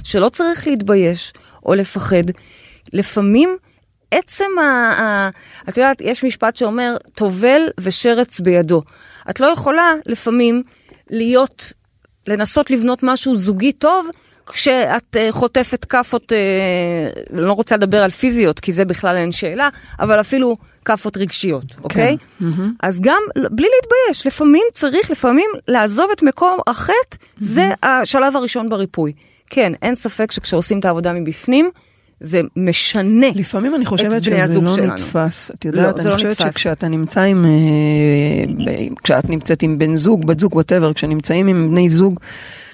שלא 0.04 0.28
צריך 0.28 0.66
להתבייש 0.66 1.32
או 1.66 1.74
לפחד. 1.74 2.22
לפעמים 2.92 3.56
עצם 4.10 4.58
ה... 4.58 4.62
ה 5.02 5.30
את 5.68 5.76
יודעת, 5.76 6.00
יש 6.00 6.24
משפט 6.24 6.56
שאומר, 6.56 6.96
טובל 7.14 7.62
ושרץ 7.80 8.40
בידו. 8.40 8.82
את 9.30 9.40
לא 9.40 9.46
יכולה 9.46 9.94
לפעמים 10.06 10.62
להיות, 11.10 11.72
לנסות 12.28 12.70
לבנות 12.70 12.98
משהו 13.02 13.36
זוגי 13.36 13.72
טוב, 13.72 14.08
כשאת 14.48 15.16
uh, 15.16 15.32
חוטפת 15.32 15.84
כאפות, 15.84 16.32
uh, 16.32 17.30
לא 17.32 17.52
רוצה 17.52 17.76
לדבר 17.76 18.02
על 18.02 18.10
פיזיות, 18.10 18.60
כי 18.60 18.72
זה 18.72 18.84
בכלל 18.84 19.16
אין 19.16 19.32
שאלה, 19.32 19.68
אבל 20.00 20.20
אפילו 20.20 20.56
כאפות 20.84 21.16
רגשיות, 21.16 21.64
אוקיי? 21.84 22.16
כן. 22.18 22.44
מהמם. 22.44 22.72
אז 22.82 23.00
גם 23.00 23.22
בלי 23.34 23.68
להתבייש, 23.76 24.26
לפעמים 24.26 24.62
צריך, 24.72 25.10
לפעמים 25.10 25.50
לעזוב 25.68 26.10
את 26.12 26.22
מקום 26.22 26.58
החטא, 26.66 27.16
זה 27.38 27.70
השלב 27.82 28.36
הראשון 28.36 28.68
בריפוי. 28.68 29.12
כן, 29.50 29.72
אין 29.82 29.94
ספק 29.94 30.32
שכשעושים 30.32 30.78
את 30.78 30.84
העבודה 30.84 31.12
מבפנים, 31.12 31.70
זה 32.20 32.40
משנה. 32.56 33.26
לפעמים 33.34 33.74
אני 33.74 33.86
חושבת 33.86 34.24
שזה 34.24 34.60
לא 34.60 34.76
שלנו. 34.76 34.94
נתפס. 34.94 35.50
את 35.54 35.66
לא, 35.66 35.80
יודעת, 35.80 35.96
זה 35.96 36.02
אני 36.02 36.10
לא 36.10 36.14
חושבת 36.14 36.30
נתפס. 36.30 36.52
שכשאתה 36.52 36.88
נמצא 36.88 37.20
עם... 37.20 37.44
אה, 37.44 38.84
כשאת 39.04 39.28
נמצאת 39.28 39.62
עם 39.62 39.78
בן 39.78 39.96
זוג, 39.96 40.26
בת 40.26 40.40
זוג, 40.40 40.54
וואטאבר, 40.54 40.92
כשנמצאים 40.92 41.46
עם 41.46 41.70
בני 41.70 41.88
זוג, 41.88 42.20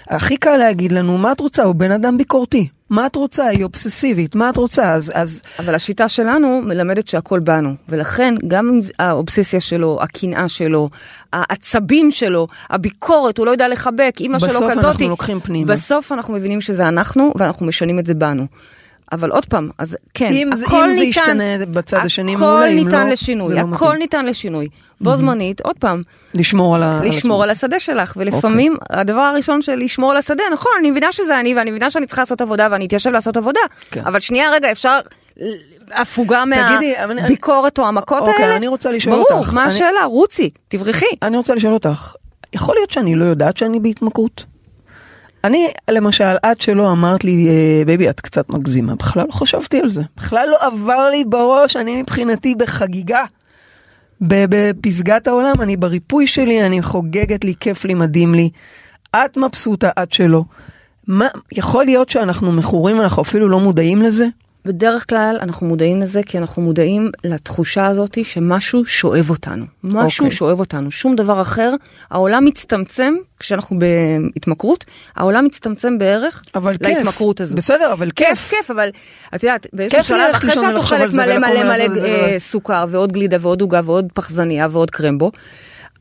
הכי 0.09 0.36
קל 0.36 0.57
להגיד 0.57 0.92
לנו, 0.92 1.18
מה 1.18 1.32
את 1.32 1.40
רוצה? 1.40 1.62
הוא 1.62 1.74
בן 1.74 1.90
אדם 1.90 2.18
ביקורתי. 2.18 2.68
מה 2.90 3.07
את 3.07 3.16
רוצה? 3.16 3.46
היא 3.46 3.64
אובססיבית. 3.64 4.34
מה 4.34 4.50
את 4.50 4.57
רוצה? 4.57 4.92
אז... 4.92 5.12
אז 5.14 5.42
אבל 5.59 5.74
השיטה 5.74 6.09
שלנו 6.09 6.62
מלמדת 6.64 7.09
שהכל 7.09 7.40
בנו, 7.40 7.74
ולכן 7.88 8.34
גם 8.46 8.78
האובססיה 8.98 9.61
שלו, 9.61 9.98
הקנאה 10.02 10.48
שלו, 10.48 10.88
העצבים 11.32 12.11
שלו, 12.11 12.46
הביקורת, 12.70 13.38
הוא 13.38 13.46
לא 13.46 13.50
יודע 13.50 13.68
לחבק, 13.68 14.14
אימא 14.20 14.38
שלו 14.38 14.48
בסוף 14.48 14.70
כזאתי. 14.70 14.86
אנחנו 14.88 15.09
לוקחים 15.09 15.40
פנימה. 15.40 15.72
בסוף 15.72 16.12
אנחנו 16.12 16.34
מבינים 16.34 16.61
שזה 16.61 16.88
אנחנו, 16.88 17.32
ואנחנו 17.36 17.66
משנים 17.66 17.98
את 17.98 18.07
זה 18.07 18.14
בנו. 18.14 18.46
אבל 19.12 19.30
עוד 19.30 19.44
פעם, 19.46 19.70
אז 19.78 19.96
כן, 20.14 20.32
אם 20.32 20.50
זה- 20.55 20.66
הכל 20.66 20.84
אם 20.84 20.94
זה 20.94 21.00
ניתן, 21.00 21.09
ישתנה 21.20 21.66
בצד 21.72 21.98
השני, 22.05 22.36
מעולה, 22.36 22.57
הכל 22.59 22.68
אם 22.68 22.84
ניתן 22.84 23.07
לא, 23.07 23.12
לשינוי, 23.12 23.48
זה 23.48 23.55
לא 23.55 23.61
הכל 23.61 23.70
מתאים. 23.86 23.92
ניתן 23.98 24.26
לשינוי. 24.26 24.68
בו 25.00 25.16
זמנית, 25.16 25.61
עוד 25.61 25.76
פעם, 25.78 26.02
לשמור 26.34 26.74
על 26.74 26.82
ה... 26.82 27.00
לשמור 27.05 27.42
על 27.42 27.50
עצמאות. 27.50 27.72
השדה 27.72 27.94
שלך, 27.94 28.12
ולפעמים 28.16 28.76
הדבר 28.90 29.20
הראשון 29.20 29.62
של 29.62 29.74
לשמור 29.74 30.11
על 30.11 30.16
השדה, 30.16 30.42
נכון, 30.52 30.72
אני 30.80 30.90
מבינה 30.90 31.12
שזה 31.12 31.40
אני, 31.40 31.55
ואני 31.55 31.70
מבינה 31.70 31.90
שאני 31.90 32.07
צריכה 32.07 32.22
לעשות 32.22 32.40
עבודה, 32.40 32.68
ואני 32.70 32.86
אתיישב 32.86 33.11
לעשות 33.11 33.36
עבודה, 33.36 33.61
כן. 33.90 34.00
אבל 34.07 34.20
שנייה 34.20 34.50
רגע, 34.52 34.72
אפשר 34.72 35.00
הפוגה 35.92 36.44
מהביקורת 36.44 37.78
או 37.78 37.86
המכות 37.88 38.20
אוקיי, 38.20 38.34
האלה? 38.44 38.57
אני 38.57 38.68
רוצה 38.68 38.92
לשאול 38.92 39.14
ברור, 39.14 39.26
אותך. 39.38 39.52
מה 39.55 39.64
אני- 39.64 39.72
השאלה? 39.72 40.05
רוצי, 40.05 40.50
תברחי. 40.68 41.07
אני 41.22 41.36
רוצה 41.36 41.55
לשאול 41.55 41.74
אותך, 41.74 42.12
יכול 42.52 42.74
להיות 42.74 42.90
שאני 42.90 43.14
לא 43.14 43.24
יודעת 43.24 43.57
שאני 43.57 43.80
בהתמכרות? 43.80 44.44
אני, 45.45 45.68
למשל, 45.90 46.36
עד 46.42 46.61
שלא 46.61 46.92
אמרת 46.92 47.24
לי, 47.24 47.49
"אה, 47.49 47.84
baby, 47.87 48.11
את 48.11 48.20
קצת 48.20 48.51
מגזימה, 48.51 48.95
בכלל 48.95 49.24
לא 49.26 49.32
חשבתי 49.32 49.80
על 49.80 49.88
זה. 49.90 50.03
בכלל 50.16 50.49
לא 50.51 50.57
עבר 50.66 51.09
לי 51.11 51.24
בראש, 51.24 51.76
אני 51.76 52.03
מבחינתי 52.03 52.55
בחגיגה. 52.55 53.24
בפסגת 54.20 55.28
העולם, 55.28 55.55
אני 55.61 55.76
בריפוי 55.76 56.26
שלי, 56.26 56.66
אני 56.66 56.82
חוגגת 56.82 57.45
לי, 57.45 57.55
כיף 57.61 57.84
לי, 57.84 57.95
מדהים 57.95 58.34
לי. 58.34 58.51
את 59.16 59.36
מבסוטה, 59.36 59.90
את 60.03 60.12
שלא. 60.12 60.45
מה, 61.07 61.26
יכול 61.53 61.84
להיות 61.84 62.09
שאנחנו 62.09 62.53
מכורים, 62.53 63.01
אנחנו 63.01 63.22
אפילו 63.22 63.49
לא 63.49 63.61
מודעים 63.61 64.03
לזה? 64.03 64.26
בדרך 64.67 65.09
כלל 65.09 65.39
אנחנו 65.43 65.67
מודעים 65.67 66.01
לזה 66.01 66.21
כי 66.27 66.39
אנחנו 66.39 66.62
מודעים 66.62 67.11
לתחושה 67.25 67.87
הזאת 67.87 68.19
שמשהו 68.25 68.87
שואב 68.87 69.31
אותנו. 69.31 69.65
משהו 69.85 70.25
אוקיי. 70.25 70.37
שואב 70.37 70.61
אותנו, 70.61 70.91
שום 70.91 71.17
דבר 71.17 71.41
אחר. 71.43 71.75
העולם 72.11 72.45
מצטמצם, 72.45 73.15
כשאנחנו 73.39 73.77
בהתמכרות, 73.79 74.85
העולם 75.17 75.45
מצטמצם 75.45 75.99
בערך 75.99 76.43
אבל 76.55 76.77
כיף. 76.77 76.83
להתמכרות 76.89 77.41
הזאת. 77.41 77.57
בסדר, 77.57 77.93
אבל 77.93 78.11
כיף. 78.11 78.29
כיף, 78.29 78.51
כיף, 78.51 78.71
אבל 78.71 78.89
את 79.35 79.43
יודעת, 79.43 79.67
באיזשהו 79.73 79.99
כיף 79.99 80.07
שלב, 80.09 80.31
אחרי 80.35 80.53
שאת 80.55 80.77
אוכלת 80.77 81.11
זה 81.11 81.23
מלא 81.27 81.39
מלא 81.39 81.65
מלא 81.65 82.01
זה 82.01 82.07
אה. 82.09 82.39
סוכר 82.39 82.85
ועוד 82.89 83.12
גלידה 83.12 83.37
ועוד 83.41 83.61
עוגה 83.61 83.81
ועוד 83.85 84.07
פחזניה 84.15 84.69
ועוד 84.71 84.91
קרמבו, 84.91 85.31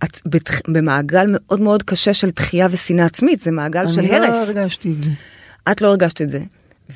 את 0.03 0.21
בתח- 0.25 0.61
במעגל 0.67 1.25
מאוד 1.29 1.61
מאוד 1.61 1.83
קשה 1.83 2.13
של 2.13 2.29
דחייה 2.29 2.67
ושנאה 2.71 3.05
עצמית, 3.05 3.39
זה 3.39 3.51
מעגל 3.51 3.87
של 3.87 3.99
אני 3.99 4.09
לא 4.09 4.15
הרס. 4.15 4.49
הרגשתי 4.49 4.91
את 4.91 5.03
זה. 5.03 5.09
את 5.71 5.81
לא 5.81 5.87
הרגשת 5.87 6.21
את 6.21 6.29
זה. 6.29 6.39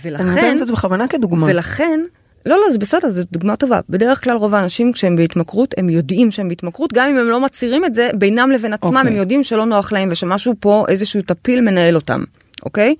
ולכן, 0.03 0.25
נותנת 0.25 0.61
את 0.61 0.67
זה 0.67 0.73
בכוונה 0.73 1.07
כדוגמה. 1.07 1.45
ולכן, 1.45 1.99
לא, 2.45 2.55
לא, 2.55 2.71
זה 2.71 2.77
בסדר, 2.77 3.09
זו 3.09 3.21
דוגמה 3.31 3.55
טובה. 3.55 3.79
בדרך 3.89 4.23
כלל 4.23 4.37
רוב 4.37 4.55
האנשים 4.55 4.93
כשהם 4.93 5.15
בהתמכרות, 5.15 5.73
הם 5.77 5.89
יודעים 5.89 6.31
שהם 6.31 6.49
בהתמכרות, 6.49 6.93
גם 6.93 7.09
אם 7.09 7.17
הם 7.17 7.29
לא 7.29 7.39
מצהירים 7.39 7.85
את 7.85 7.95
זה, 7.95 8.09
בינם 8.15 8.51
לבין 8.51 8.73
עצמם, 8.73 8.97
אוקיי. 8.97 9.11
הם 9.11 9.17
יודעים 9.17 9.43
שלא 9.43 9.65
נוח 9.65 9.91
להם 9.91 10.09
ושמשהו 10.11 10.53
פה, 10.59 10.85
איזשהו 10.87 11.21
טפיל 11.21 11.61
מנהל 11.61 11.95
אותם, 11.95 12.23
אוקיי? 12.65 12.95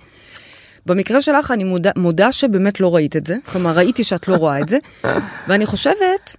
במקרה 0.86 1.22
שלך 1.22 1.50
אני 1.50 1.64
מודה, 1.64 1.90
מודה 1.96 2.32
שבאמת 2.32 2.80
לא 2.80 2.94
ראית 2.94 3.16
את 3.16 3.26
זה, 3.26 3.36
כלומר 3.52 3.70
ראיתי 3.70 4.04
שאת 4.04 4.28
לא 4.28 4.34
רואה 4.34 4.60
את 4.60 4.68
זה, 4.68 4.78
ואני 5.48 5.66
חושבת 5.66 6.36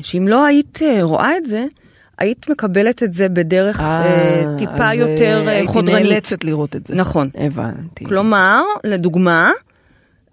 שאם 0.00 0.28
לא 0.28 0.44
היית 0.44 0.78
אה, 0.82 1.02
רואה 1.02 1.36
את 1.36 1.46
זה, 1.46 1.64
היית 2.18 2.50
מקבלת 2.50 3.02
את 3.02 3.12
זה 3.12 3.28
בדרך 3.28 3.80
אה, 3.80 4.44
טיפה 4.58 4.90
אז, 4.90 4.98
יותר 4.98 5.42
אה, 5.46 5.52
הייתי 5.52 5.66
חודרנית. 5.66 6.10
נאלצת 6.10 6.44
לראות 6.44 6.76
את 6.76 6.86
זה. 6.86 6.94
נכון. 6.94 7.28
הבנתי. 7.34 8.04
כלומר, 8.04 8.62
לדוגמה, 8.84 9.50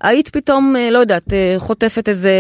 היית 0.02 0.30
פתאום, 0.30 0.76
אה, 0.76 0.90
לא 0.92 1.00
יודעת, 1.00 1.34
אה, 1.34 1.56
חוטפת 1.58 2.10
איזה... 2.10 2.32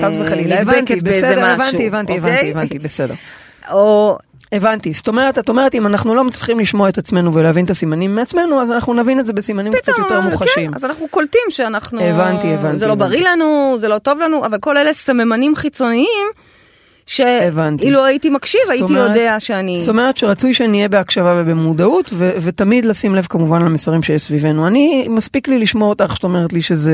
חס 0.00 0.16
וחלילה, 0.20 0.60
הבנתי, 0.60 0.96
בסדר, 0.96 1.30
משהו, 1.30 1.52
הבנתי, 1.52 1.86
הבנתי, 1.86 2.12
אוקיי? 2.12 2.32
הבנתי, 2.32 2.50
הבנתי, 2.50 2.78
בסדר. 2.78 3.14
או... 3.72 4.18
הבנתי, 4.52 4.92
זאת 4.92 5.08
אומרת, 5.08 5.38
את 5.38 5.48
אומרת, 5.48 5.74
אם 5.74 5.86
אנחנו 5.86 6.14
לא 6.14 6.24
מצליחים 6.24 6.60
לשמוע 6.60 6.88
את 6.88 6.98
עצמנו 6.98 7.34
ולהבין 7.34 7.64
את 7.64 7.70
הסימנים 7.70 8.14
מעצמנו, 8.14 8.62
אז 8.62 8.70
אנחנו 8.70 8.94
נבין 8.94 9.20
את 9.20 9.26
זה 9.26 9.32
בסימנים 9.32 9.72
קצת 9.72 9.92
פתאום, 9.92 10.02
יותר 10.02 10.16
אה, 10.16 10.30
מוחשיים. 10.30 10.70
כן, 10.70 10.76
אז 10.76 10.84
אנחנו 10.84 11.08
קולטים 11.08 11.40
שאנחנו... 11.48 12.00
הבנתי, 12.00 12.54
הבנתי, 12.54 12.78
זה 12.78 12.86
לא 12.86 12.92
הבנתי. 12.92 13.08
בריא 13.08 13.28
לנו, 13.28 13.76
זה 13.78 13.88
לא 13.88 13.98
טוב 13.98 14.18
לנו, 14.18 14.46
אבל 14.46 14.58
כל 14.58 14.76
אלה 14.76 14.92
סממנים 14.92 15.54
חיצוניים, 15.54 16.26
הבנתי. 16.34 16.49
שאילו 17.10 18.04
הייתי 18.04 18.30
מקשיב, 18.30 18.60
הייתי 18.70 18.84
אומרת- 18.84 19.16
יודע 19.16 19.40
שאני... 19.40 19.80
זאת 19.80 19.88
אומרת 19.88 20.16
שרצוי 20.16 20.54
שנהיה 20.54 20.88
בהקשבה 20.88 21.42
ובמודעות, 21.42 22.10
ו- 22.12 22.30
ותמיד 22.40 22.84
לשים 22.84 23.14
לב 23.14 23.26
כמובן 23.30 23.62
למסרים 23.62 24.02
שיש 24.02 24.22
סביבנו. 24.22 24.66
אני, 24.66 25.06
מספיק 25.08 25.48
לי 25.48 25.58
לשמוע 25.58 25.88
אותך 25.88 26.16
שאת 26.16 26.24
אומרת 26.24 26.52
לי 26.52 26.62
שזה, 26.62 26.92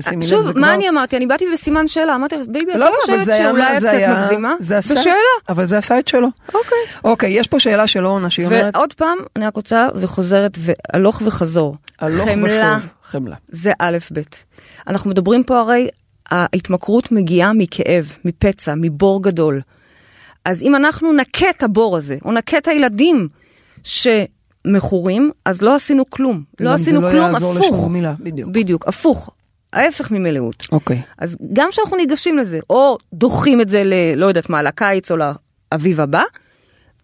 שימי 0.00 0.16
לב, 0.16 0.22
זה 0.22 0.28
שוב, 0.28 0.50
כבר... 0.50 0.60
מה 0.60 0.74
אני 0.74 0.88
אמרתי? 0.88 1.16
אני 1.16 1.26
באתי 1.26 1.44
בסימן 1.52 1.88
שאלה, 1.88 2.14
אמרתי, 2.14 2.36
baby, 2.48 2.72
את 2.72 2.76
לא, 2.76 2.86
לא 2.86 2.96
חושבת 3.00 3.24
זה 3.24 3.38
שאולי 3.38 3.76
את 3.76 3.80
זה 3.80 3.88
קצת 3.88 4.22
מגזימה? 4.22 4.54
זה 4.58 4.78
עשה, 4.78 4.94
זו 4.94 5.02
שאלה. 5.02 5.14
אבל 5.48 5.64
זה 5.64 5.78
עשה 5.78 5.98
את 5.98 6.08
שלו. 6.08 6.28
אוקיי. 6.54 6.78
אוקיי, 7.04 7.30
יש 7.30 7.46
פה 7.46 7.60
שאלה 7.60 7.86
של 7.86 8.06
אורנה 8.06 8.30
שהיא 8.30 8.46
אומרת, 8.46 8.76
ועוד 8.76 8.92
פעם, 8.94 9.18
אני 9.36 9.46
רק 9.46 9.56
רוצה 9.56 9.88
וחוזרת 9.94 10.58
והלוך 10.58 11.22
וחזור. 11.24 11.76
הלוך 12.00 12.28
חמלה 12.28 12.76
ושוב, 12.78 12.90
חמלה. 13.10 13.36
זה 13.48 13.72
א' 13.78 13.98
ב'. 14.12 14.20
אנחנו 14.88 15.10
מדברים 15.10 15.44
פה 15.44 15.58
הרי, 15.58 15.88
ההתמכרות 16.30 17.12
מגיעה 17.12 17.52
מכאב, 17.52 18.12
מפצע, 18.24 18.74
מבור 18.76 19.22
גדול. 19.22 19.60
אז 20.44 20.62
אם 20.62 20.76
אנחנו 20.76 21.12
נכה 21.12 21.50
את 21.50 21.62
הבור 21.62 21.96
הזה, 21.96 22.16
או 22.24 22.32
נכה 22.32 22.58
את 22.58 22.68
הילדים 22.68 23.28
שמכורים, 23.82 25.30
אז 25.44 25.62
לא 25.62 25.74
עשינו 25.74 26.10
כלום. 26.10 26.42
לא 26.60 26.70
עשינו 26.70 27.00
לא 27.00 27.10
כלום, 27.10 27.34
הפוך. 27.34 27.90
מילה, 27.90 28.14
בדיוק. 28.20 28.50
בדיוק, 28.50 28.88
הפוך. 28.88 29.30
ההפך 29.72 30.10
ממלאות. 30.10 30.66
אוקיי. 30.72 31.02
אז 31.18 31.36
גם 31.52 31.68
כשאנחנו 31.70 31.96
ניגשים 31.96 32.38
לזה, 32.38 32.58
או 32.70 32.96
דוחים 33.12 33.60
את 33.60 33.68
זה 33.68 33.84
ל... 33.84 33.94
לא 34.16 34.26
יודעת 34.26 34.50
מה, 34.50 34.62
לקיץ 34.62 35.10
או 35.10 35.16
לאביב 35.16 36.00
הבא, 36.00 36.22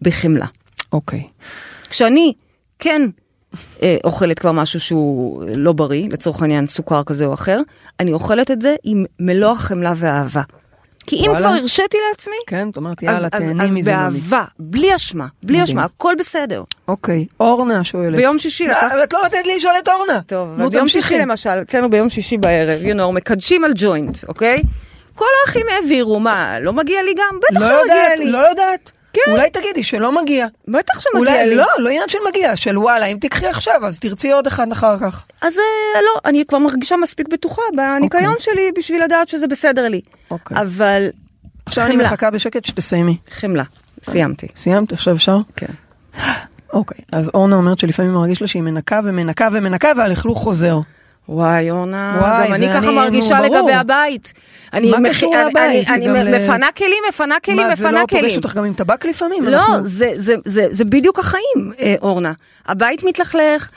בחמלה. 0.01 0.45
אוקיי. 0.93 1.23
כשאני 1.89 2.33
כן 2.79 3.01
אוכלת 4.03 4.39
כבר 4.39 4.51
משהו 4.51 4.79
שהוא 4.79 5.43
לא 5.55 5.73
בריא, 5.73 6.09
לצורך 6.09 6.41
העניין 6.41 6.67
סוכר 6.67 7.03
כזה 7.03 7.25
או 7.25 7.33
אחר, 7.33 7.59
אני 7.99 8.13
אוכלת 8.13 8.51
את 8.51 8.61
זה 8.61 8.75
עם 8.83 9.05
מלוא 9.19 9.51
החמלה 9.51 9.93
והאהבה. 9.95 10.41
כי 11.07 11.15
אם. 11.15 11.37
כבר 11.37 11.47
הרשיתי 11.47 11.97
לעצמי, 12.09 12.35
כן, 12.47 12.67
זאת 12.67 12.77
אומרת, 12.77 13.03
אז, 13.03 13.03
יאללה, 13.03 13.27
אז, 13.31 13.41
תהני 13.41 13.63
אז 13.63 13.71
מזה. 13.71 13.71
ממי. 13.71 13.81
באהבה, 13.81 14.43
בלי 14.59 14.95
אשמה, 14.95 15.27
בלי. 15.43 15.63
אשמה, 15.63 15.83
הכל 15.83 16.13
בסדר. 16.19 16.63
אוקיי, 16.87 17.25
אורנה 17.39 17.83
שואלת. 17.83 18.15
ביום 18.15 18.39
שישי 18.39 18.67
לא, 18.67 18.71
לקח... 18.71 18.83
אבל 18.91 19.03
את 19.03 19.13
לא 19.13 19.19
נותנת 19.23 19.47
לי 19.47 19.55
לשאול 19.57 19.73
את 19.83 19.87
אורנה. 19.87 20.21
טוב, 20.27 20.69
ביום. 20.69 20.87
שישי 20.87 21.17
למשל, 21.17 21.49
אצלנו 21.49 21.89
ביום 21.89 22.09
שישי 22.09 22.37
בערב, 22.37 22.81
you 22.83 22.95
know, 22.95 23.11
מקדשים 23.11 23.63
על 23.63 23.71
ג'וינט, 23.75 24.17
אוקיי? 24.27 24.63
כל 25.15 25.25
האחים 25.45 25.65
העבירו, 25.69 26.19
מה, 26.19 26.59
לא 26.59 26.73
מגיע 26.73 27.03
לי 27.03 27.13
גם? 27.13 27.39
בטח 27.39 27.61
לא 27.61 27.69
לא 27.69 27.81
מגיע 27.83 27.95
יודעת, 27.95 28.19
לי. 28.19 28.31
לא 28.31 28.37
יודעת. 28.37 28.91
כן. 29.13 29.31
אולי 29.31 29.49
תגידי 29.49 29.83
שלא 29.83 30.21
מגיע. 30.21 30.47
בטח 30.67 30.99
שמגיע 30.99 31.33
אולי, 31.33 31.49
לי. 31.49 31.55
לא, 31.55 31.65
לא 31.79 31.89
עניין 31.89 32.09
של 32.09 32.17
מגיע, 32.29 32.55
של 32.55 32.77
וואלה, 32.77 33.05
אם 33.05 33.17
תקחי 33.21 33.47
עכשיו, 33.47 33.85
אז 33.85 33.99
תרצי 33.99 34.31
עוד 34.31 34.47
אחד 34.47 34.71
אחר 34.71 34.97
כך. 34.99 35.25
אז 35.41 35.57
אה, 35.57 36.01
לא, 36.01 36.19
אני 36.25 36.45
כבר 36.45 36.57
מרגישה 36.57 36.97
מספיק 36.97 37.27
בטוחה 37.27 37.61
בניקיון 37.75 38.35
שלי 38.39 38.71
בשביל 38.77 39.03
לדעת 39.03 39.29
שזה 39.29 39.47
בסדר 39.47 39.87
לי. 39.87 40.01
אוקיי. 40.31 40.61
אבל 40.61 41.07
עכשיו 41.65 41.85
אני 41.85 41.93
חמלה. 41.93 42.07
מחכה 42.07 42.31
בשקט 42.31 42.65
שתסיימי. 42.65 43.17
חמלה, 43.31 43.63
סיימתי. 44.03 44.47
סיימת? 44.55 44.93
עכשיו 44.93 45.15
אפשר? 45.15 45.37
כן. 45.55 45.73
אוקיי. 46.73 47.01
אז 47.11 47.31
אורנה 47.33 47.55
אומרת 47.55 47.79
שלפעמים 47.79 48.13
מרגיש 48.13 48.41
לה 48.41 48.47
שהיא 48.47 48.61
מנקה 48.63 48.99
ומנקה 49.03 49.47
ומנקה 49.51 49.91
והלכלוך 49.97 50.39
חוזר. 50.39 50.79
וואי, 51.29 51.71
אורנה, 51.71 52.17
וואי, 52.21 52.47
גם 52.47 52.53
אני 52.53 52.59
זה 52.67 52.73
ככה 52.73 52.77
אני- 52.87 52.95
מרגישה 52.95 53.37
נו, 53.39 53.43
ברור. 53.43 53.57
לגבי 53.59 53.73
הבית. 53.73 54.33
אני 54.73 54.91
מה 54.91 55.09
קשור 55.09 55.33
אני-? 55.57 55.85
אני 55.87 56.07
ל- 56.07 56.35
מפנה 56.37 56.67
כלים, 56.77 57.03
מפנה 57.09 57.39
כלים, 57.39 57.57
מה, 57.67 57.75
זה 57.75 57.87
מפנה 57.87 58.01
לא 58.01 58.05
כלים. 58.07 58.21
פוגש 58.23 58.37
אותך 58.37 58.55
גם 58.55 58.63
עם 58.65 58.73
טבק 58.73 59.05
לפעמים? 59.05 59.43
לא, 59.43 59.57
אנחנו- 59.57 59.87
זה, 59.87 60.11
זה, 60.15 60.35
זה, 60.45 60.67
זה 60.71 60.85
בדיוק 60.85 61.19
החיים, 61.19 61.71
אה, 61.79 61.95
אורנה. 62.01 62.33
הבית 62.67 63.03
מתלכלך, 63.03 63.69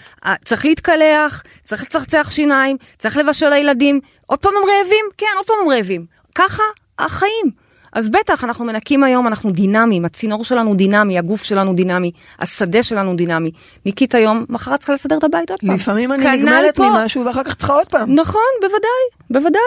צריך 0.45 0.65
להתקלח, 0.65 1.43
צריך 1.65 1.83
לצחצח 1.83 2.31
שיניים, 2.31 2.77
צריך 2.99 3.17
לבשל 3.17 3.49
לילדים. 3.49 4.01
עוד 4.27 4.39
פעם 4.39 4.53
הם 4.57 4.63
רעבים? 4.69 5.05
כן, 5.19 5.27
עוד 5.37 5.47
פעם 5.47 5.57
הם 5.63 5.69
רעבים. 5.69 6.05
ככה 6.35 6.63
החיים. 6.99 7.66
אז 7.97 8.09
בטח, 8.09 8.45
אנחנו 8.45 8.65
מנקים 8.65 9.05
היום, 9.05 9.27
אנחנו 9.27 9.51
דינמיים, 9.51 10.05
הצינור 10.05 10.45
שלנו 10.45 10.75
דינמי, 10.75 11.19
הגוף 11.19 11.43
שלנו 11.43 11.75
דינמי, 11.75 12.11
השדה 12.41 12.83
שלנו 12.83 13.17
דינמי. 13.17 13.51
ניקית 13.87 14.15
היום, 14.15 14.45
מחר 14.49 14.75
את 14.75 14.79
צריכה 14.79 14.93
לסדר 14.93 15.19
את 15.19 15.25
הבית 15.25 15.51
עוד 15.51 15.61
פעם. 15.61 15.75
לפעמים 15.75 16.13
אני 16.13 16.23
כנ"ל 16.23 16.37
נגמלת 16.37 16.77
פה. 16.77 16.89
ממשהו 16.91 17.25
ואחר 17.25 17.45
כך 17.45 17.55
צריכה 17.55 17.73
עוד 17.73 17.87
פעם. 17.89 18.15
נכון, 18.15 18.41
בוודאי, 18.61 19.07
בוודאי. 19.31 19.61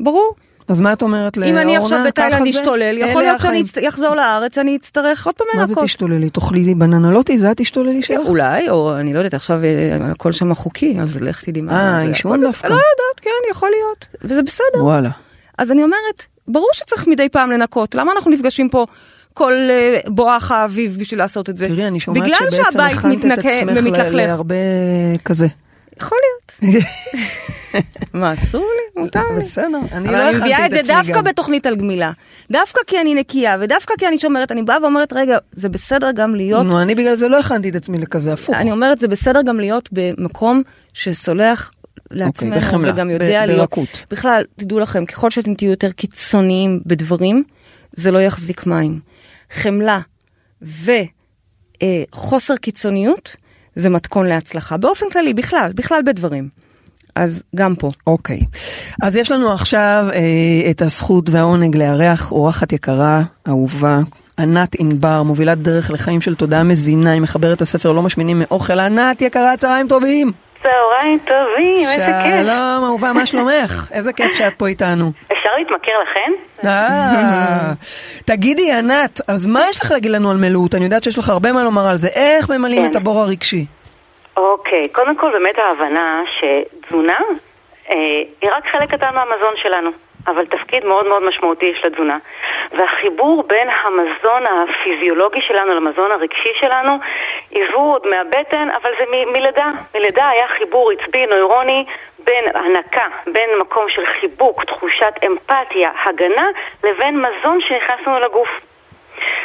ברור. 0.00 0.34
אז 0.68 0.80
מה 0.80 0.92
את 0.92 1.02
אומרת 1.02 1.36
לאורנה? 1.36 1.62
אם 1.62 1.66
אני 1.68 1.76
עכשיו 1.76 1.98
בתאילנד? 2.06 2.46
אשתולל, 2.46 2.98
יכול 2.98 3.22
להיות 3.22 3.40
שאני 3.40 3.60
החיים. 3.60 3.64
אצט- 3.64 3.88
אחזור 3.88 4.14
לארץ, 4.14 4.58
אני 4.58 4.76
אצטרך 4.76 5.26
עוד 5.26 5.34
פעם 5.34 5.46
מה 5.54 5.66
זה 5.66 5.72
לנקות. 5.72 5.84
תשתוללי? 5.84 6.30
תאכלי 6.30 6.62
לי 6.64 6.74
בננה 6.74 7.10
לוטי? 7.10 7.38
זה 7.38 7.50
התשתוללי 7.50 8.02
שלך? 8.02 8.26
אולי, 8.26 8.68
או 8.70 8.96
אני 8.96 9.14
לא 9.14 9.18
יודעת, 9.18 9.34
עכשיו 9.34 9.60
אה, 9.64 10.10
הכל 10.10 10.32
שם 10.32 10.54
חוקי, 10.54 10.96
אז 11.00 11.20
לך 11.22 11.44
תדעי 11.44 11.62
מה 11.62 11.72
אה, 11.94 12.00
זה. 12.02 12.08
עישון 12.08 12.32
הכל 12.32 12.46
דווקא. 12.46 12.66
לא 12.66 12.72
יודעת, 12.74 13.20
כן, 13.22 13.50
יכול 13.50 13.68
להיות, 13.70 14.06
וזה 14.24 14.42
בסדר. 14.42 14.84
וואלה. 14.84 15.10
אז 15.58 15.70
אני 15.70 15.82
אומרת, 15.82 16.24
ברור 16.50 16.68
שצריך 16.72 17.06
מדי 17.06 17.28
פעם 17.28 17.50
לנקות, 17.50 17.94
למה 17.94 18.12
אנחנו 18.12 18.30
נפגשים 18.30 18.68
פה 18.68 18.86
כל 19.34 19.52
אה, 19.70 19.98
בואך 20.06 20.50
האביב 20.50 20.96
בשביל 21.00 21.20
לעשות 21.20 21.50
את 21.50 21.58
זה? 21.58 21.68
תראי, 21.68 21.86
אני 21.86 22.00
שומעת 22.00 22.22
בגלל 22.22 22.50
שבעצם 22.50 22.80
הכנת 22.80 23.24
את 23.24 23.38
עצמך. 23.38 24.12
להרבה 24.12 24.54
כזה. 25.24 25.46
יכול 26.00 26.18
להיות. 26.22 26.84
מה, 28.14 28.32
אסור 28.32 28.60
לי? 28.60 29.02
מותר 29.02 29.20
לי. 29.30 29.36
בסדר, 29.36 29.78
אני 29.92 30.08
אבל 30.08 30.18
לא 30.18 30.28
אני 30.28 30.36
מביאה 30.36 30.58
הכנתי 30.58 30.74
את 30.74 30.80
את 30.80 30.84
זה 30.84 30.92
עצמי 30.92 31.06
דווקא 31.06 31.18
גם. 31.18 31.24
בתוכנית 31.24 31.66
על 31.66 31.76
גמילה. 31.76 32.10
דווקא 32.50 32.80
כי 32.86 33.00
אני 33.00 33.14
נקייה, 33.14 33.56
ודווקא 33.60 33.94
כי 33.98 34.08
אני 34.08 34.18
שומרת, 34.18 34.52
אני 34.52 34.62
באה 34.62 34.82
ואומרת, 34.82 35.12
רגע, 35.12 35.38
זה 35.52 35.68
בסדר 35.68 36.10
גם 36.10 36.34
להיות 36.34 36.66
נו, 36.66 36.82
אני 36.82 36.94
בגלל 36.94 37.14
זה 37.14 37.28
לא 37.28 37.38
הכנתי 37.38 37.68
את 37.68 37.74
עצמי 37.74 37.98
לכזה 37.98 38.32
הפוך. 38.32 38.56
אני 38.56 38.72
אומרת, 38.72 38.98
זה 39.00 39.08
בסדר 39.08 39.42
גם 39.42 39.60
להיות 39.60 39.88
במקום 39.92 40.62
שסולח 40.92 41.72
לעצמנו, 42.10 42.54
אוקיי, 42.54 42.68
בחמלה, 42.68 42.92
וגם 42.92 43.08
ב- 43.08 43.10
יודע 43.10 43.46
להיות. 43.46 43.60
ברכות. 43.60 44.04
בכלל, 44.10 44.42
תדעו 44.56 44.78
לכם, 44.80 45.06
ככל 45.06 45.30
שאתם 45.30 45.54
תהיו 45.54 45.70
יותר 45.70 45.90
קיצוניים 45.90 46.80
בדברים, 46.86 47.44
זה 47.92 48.10
לא 48.10 48.18
יחזיק 48.18 48.66
מים. 48.66 49.00
חמלה 49.50 50.00
וחוסר 50.62 52.56
קיצוניות 52.56 53.36
זה 53.76 53.88
מתכון 53.88 54.26
להצלחה. 54.26 54.76
באופן 54.76 55.06
כללי, 55.12 55.34
בכלל, 55.34 55.70
בכלל 55.74 56.00
בדברים. 56.06 56.48
אז 57.14 57.42
גם 57.56 57.74
פה. 57.74 57.90
אוקיי. 58.06 58.40
אז 59.02 59.16
יש 59.16 59.30
לנו 59.30 59.52
עכשיו 59.52 60.06
אה, 60.12 60.70
את 60.70 60.82
הזכות 60.82 61.30
והעונג 61.30 61.76
לארח 61.76 62.32
אורחת 62.32 62.72
יקרה, 62.72 63.22
אהובה, 63.48 64.00
ענת 64.38 64.76
ענבר, 64.78 65.22
מובילת 65.22 65.58
דרך 65.58 65.90
לחיים 65.90 66.20
של 66.20 66.34
תודעה 66.34 66.62
מזינה, 66.62 67.12
היא 67.12 67.20
מחברת 67.20 67.62
הספר 67.62 67.92
לא 67.92 68.02
משמינים 68.02 68.38
מאוכל. 68.38 68.80
ענת 68.80 69.22
יקרה, 69.22 69.56
צהריים 69.56 69.88
טובים. 69.88 70.32
צהריים 70.62 71.18
טובים, 71.18 71.76
איזה 71.76 72.12
כיף. 72.24 72.46
שלום 72.46 72.84
אהובה, 72.84 73.12
מה 73.12 73.26
שלומך? 73.26 73.86
איזה 73.96 74.12
כיף 74.12 74.32
שאת 74.34 74.52
פה 74.58 74.66
איתנו. 74.66 75.12
אפשר 75.32 75.50
להתמכר 75.58 75.92
לכם? 76.02 76.32
אה, 76.68 77.72
תגידי 78.34 78.72
ענת, 78.72 79.20
אז 79.28 79.46
מה 79.46 79.60
יש 79.70 79.80
לך 79.80 79.90
להגיד 79.90 80.10
לנו 80.10 80.30
על 80.30 80.36
מלאות? 80.36 80.74
אני 80.74 80.84
יודעת 80.84 81.02
שיש 81.02 81.18
לך 81.18 81.28
הרבה 81.28 81.52
מה 81.52 81.62
לומר 81.64 81.86
על 81.86 81.96
זה. 81.96 82.08
איך 82.08 82.50
ממלאים 82.50 82.82
כן. 82.82 82.90
את 82.90 82.96
הבור 82.96 83.20
הרגשי? 83.20 83.66
אוקיי, 84.36 84.88
קודם 84.88 85.16
כל 85.16 85.30
באמת 85.32 85.58
ההבנה 85.58 86.22
שתזונה 86.38 87.18
אה, 87.90 87.96
היא 88.42 88.50
רק 88.50 88.64
חלק 88.72 88.90
קטן 88.94 89.14
מהמזון 89.14 89.54
שלנו, 89.56 89.90
אבל 90.26 90.46
תפקיד 90.46 90.84
מאוד 90.84 91.06
מאוד 91.06 91.22
משמעותי 91.22 91.66
יש 91.66 91.84
לתזונה. 91.84 92.16
והחיבור 92.72 93.42
בין 93.42 93.68
המזון 93.82 94.42
הפיזיולוגי 94.46 95.40
שלנו 95.40 95.74
למזון 95.74 96.12
הרגשי 96.12 96.52
שלנו, 96.60 96.92
עזבו 97.54 97.92
עוד 97.92 98.06
מהבטן, 98.06 98.68
אבל 98.70 98.90
זה 98.98 99.04
מ- 99.10 99.32
מלידה. 99.32 99.70
מלידה 99.94 100.28
היה 100.28 100.48
חיבור 100.48 100.90
עצבי 100.90 101.26
נוירוני 101.26 101.84
בין 102.24 102.44
הנקה, 102.54 103.06
בין 103.26 103.50
מקום 103.60 103.88
של 103.88 104.06
חיבוק, 104.06 104.64
תחושת 104.64 105.14
אמפתיה, 105.26 105.90
הגנה, 106.04 106.48
לבין 106.84 107.22
מזון 107.22 107.60
שנכנס 107.60 108.06
לנו 108.06 108.20
לגוף. 108.20 108.48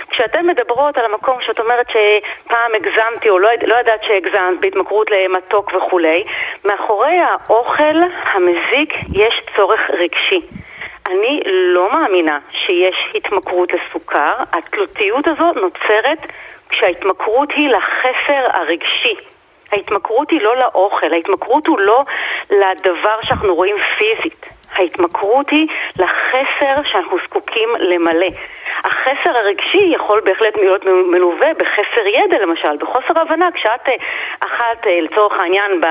כשאתן 0.09 0.47
מדברות 0.47 0.97
על 0.97 1.05
המקום 1.05 1.37
שאת 1.41 1.59
אומרת 1.59 1.87
שפעם 1.89 2.71
הגזמתי 2.75 3.29
או 3.29 3.39
לא, 3.39 3.49
לא 3.65 3.75
ידעת 3.75 4.03
שהגזמת 4.03 4.59
בהתמכרות 4.59 5.11
למתוק 5.11 5.73
וכולי, 5.73 6.23
מאחורי 6.65 7.19
האוכל 7.19 7.97
המזיק 8.33 8.93
יש 9.13 9.41
צורך 9.55 9.89
רגשי. 9.89 10.41
אני 11.09 11.41
לא 11.45 11.91
מאמינה 11.93 12.39
שיש 12.51 12.95
התמכרות 13.15 13.69
לסוכר, 13.73 14.33
התלותיות 14.53 15.27
הזאת 15.27 15.55
נוצרת 15.55 16.19
כשההתמכרות 16.69 17.51
היא 17.51 17.69
לחסר 17.69 18.47
הרגשי. 18.53 19.15
ההתמכרות 19.71 20.31
היא 20.31 20.41
לא 20.41 20.55
לאוכל, 20.57 21.13
ההתמכרות 21.13 21.67
הוא 21.67 21.79
לא 21.79 22.03
לדבר 22.49 23.17
שאנחנו 23.21 23.55
רואים 23.55 23.75
פיזית. 23.97 24.45
ההתמכרות 24.79 25.49
היא 25.49 25.67
לחסר 25.95 26.83
שאנחנו 26.83 27.17
זקוקים 27.25 27.69
למלא. 27.79 28.27
החסר 28.83 29.31
הרגשי 29.39 29.91
יכול 29.95 30.21
בהחלט 30.25 30.57
להיות 30.57 30.85
מלווה 30.85 31.53
בחסר 31.53 32.07
ידע 32.07 32.37
למשל, 32.39 32.77
בחוסר 32.77 33.19
הבנה, 33.21 33.49
כשאת 33.53 33.89
אה, 33.89 33.95
אכלת 34.39 34.87
אה, 34.87 35.01
לצורך 35.01 35.39
העניין 35.39 35.81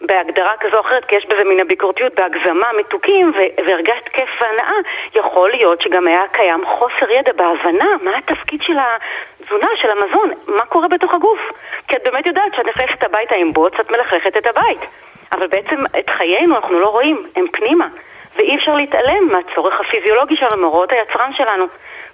בהגדרה 0.00 0.52
כזו 0.60 0.76
או 0.76 0.80
אחרת, 0.80 1.04
כי 1.04 1.16
יש 1.16 1.26
בזה 1.26 1.44
מן 1.44 1.60
הביקורתיות, 1.60 2.14
בהגזמה 2.14 2.66
מתוקים 2.78 3.32
והרגשת 3.66 4.08
כיף 4.12 4.30
והנאה, 4.40 4.74
יכול 5.14 5.50
להיות 5.50 5.82
שגם 5.82 6.06
היה 6.06 6.22
קיים 6.32 6.64
חוסר 6.66 7.10
ידע 7.10 7.32
בהבנה 7.32 7.86
מה 8.02 8.10
התפקיד 8.16 8.62
של 8.62 8.76
התזונה, 8.78 9.68
של 9.76 9.90
המזון, 9.90 10.30
מה 10.46 10.64
קורה 10.66 10.88
בתוך 10.88 11.14
הגוף. 11.14 11.40
כי 11.88 11.96
את 11.96 12.02
באמת 12.04 12.26
יודעת 12.26 12.54
שאת 12.56 12.66
נכנסת 12.66 13.04
הביתה 13.04 13.34
עם 13.34 13.52
בוץ, 13.52 13.72
את 13.80 13.90
מלכלכת 13.90 14.36
את 14.36 14.46
הבית. 14.46 14.80
אבל 15.32 15.46
בעצם 15.46 15.76
את 15.98 16.10
חיינו 16.18 16.56
אנחנו 16.56 16.78
לא 16.80 16.86
רואים, 16.88 17.26
הם 17.36 17.44
פנימה. 17.52 17.86
ואי 18.36 18.56
אפשר 18.56 18.74
להתעלם 18.74 19.28
מהצורך 19.32 19.74
הפיזיולוגי 19.80 20.34
שלנו, 20.36 20.62
מהוראות 20.62 20.90
היצרן 20.92 21.30
שלנו. 21.36 21.64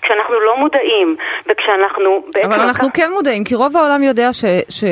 כשאנחנו 0.03 0.41
לא 0.41 0.57
מודעים, 0.57 1.17
וכשאנחנו 1.47 2.25
בעצם... 2.35 2.53
אבל 2.53 2.61
אנחנו 2.61 2.89
לקח- 2.89 2.97
כן 2.97 3.11
מודעים, 3.13 3.45
כי 3.45 3.55
רוב 3.55 3.77
העולם 3.77 4.03
יודע 4.03 4.33
ש, 4.33 4.45
ש, 4.69 4.85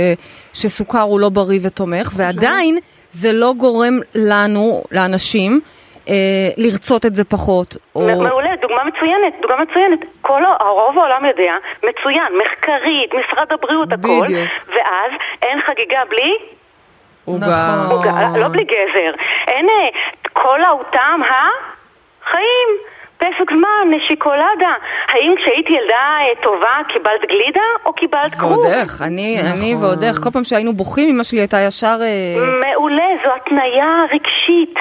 שסוכר 0.55 1.01
הוא 1.01 1.21
לא 1.21 1.29
בריא 1.29 1.59
ותומך, 1.67 2.09
ועדיין 2.17 2.79
זה 3.11 3.29
לא 3.33 3.53
גורם 3.57 3.95
לנו, 4.15 4.83
לאנשים, 4.93 5.61
אה, 6.09 6.15
לרצות 6.57 7.07
את 7.07 7.15
זה 7.15 7.25
פחות. 7.25 7.77
או... 7.95 8.01
מעולה, 8.01 8.51
דוגמה 8.63 8.85
מצוינת, 8.85 9.35
דוגמה 9.43 9.57
מצוינת. 9.63 9.99
כל 10.21 10.45
ה- 10.45 10.69
רוב 10.69 10.99
העולם 10.99 11.25
יודע, 11.25 11.53
מצוין, 11.79 12.31
מחקרית, 12.45 13.11
משרד 13.15 13.53
הבריאות, 13.53 13.89
הכל. 13.93 14.09
בדיוק. 14.25 14.49
ואז 14.69 15.11
אין 15.43 15.59
חגיגה 15.67 16.01
בלי 16.09 16.33
עוגה. 17.27 17.47
נכון. 17.47 17.97
עוגה, 17.97 18.39
לא 18.39 18.49
בלי 18.49 18.65
גזר. 18.65 19.13
אין 19.47 19.69
אה, 19.69 19.89
כל 20.33 20.65
האותם 20.65 21.21
החיים. 21.25 22.69
פסק 23.19 23.51
זמן, 23.51 23.99
שוקולדה. 24.09 24.75
האם 25.09 25.35
כשהייתי 25.37 25.73
ילדה 25.73 26.07
אה, 26.21 26.43
טובה 26.43 26.75
קיבלת 26.89 27.25
גלידה 27.29 27.69
או 27.85 27.93
קיבלת 27.93 28.35
כרוב? 28.35 28.53
ועוד 28.53 28.67
איך, 28.67 29.03
אני, 29.03 29.41
אני 29.41 29.75
נכון. 29.75 29.85
ועוד 29.85 30.03
איך, 30.03 30.17
כל 30.23 30.31
פעם 30.31 30.45
שהיינו 30.45 30.73
בוכים, 30.73 31.09
אמא 31.09 31.23
שלי 31.25 31.39
הייתה 31.39 31.61
ישר... 31.61 31.99
אה, 32.03 32.71
מעולה, 32.71 33.09
זו 33.25 33.31
התניה 33.35 34.05
רגשית. 34.13 34.79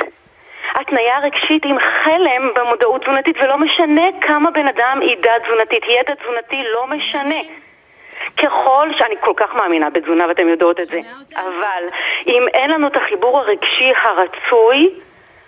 התניה 0.75 1.19
רגשית 1.23 1.65
עם 1.65 1.77
חלם 1.79 2.43
במודעות 2.55 3.01
תזונתית, 3.01 3.37
ולא 3.43 3.57
משנה 3.57 4.01
כמה 4.21 4.51
בן 4.51 4.67
אדם 4.67 4.99
ידע 5.01 5.31
תזונתית, 5.45 5.83
ידע 5.83 6.13
תזונתי 6.15 6.63
לא 6.73 6.87
משנה. 6.87 7.41
ככל 8.37 8.89
שאני 8.97 9.15
כל 9.19 9.33
כך 9.37 9.55
מאמינה 9.55 9.89
בתזונה 9.89 10.27
ואתם 10.27 10.47
יודעות 10.47 10.79
את 10.79 10.87
זה, 10.87 10.99
אבל 11.35 11.83
אם 12.27 12.47
אין 12.53 12.69
לנו 12.69 12.87
את 12.87 12.97
החיבור 12.97 13.39
הרגשי 13.39 13.91
הרצוי, 14.03 14.89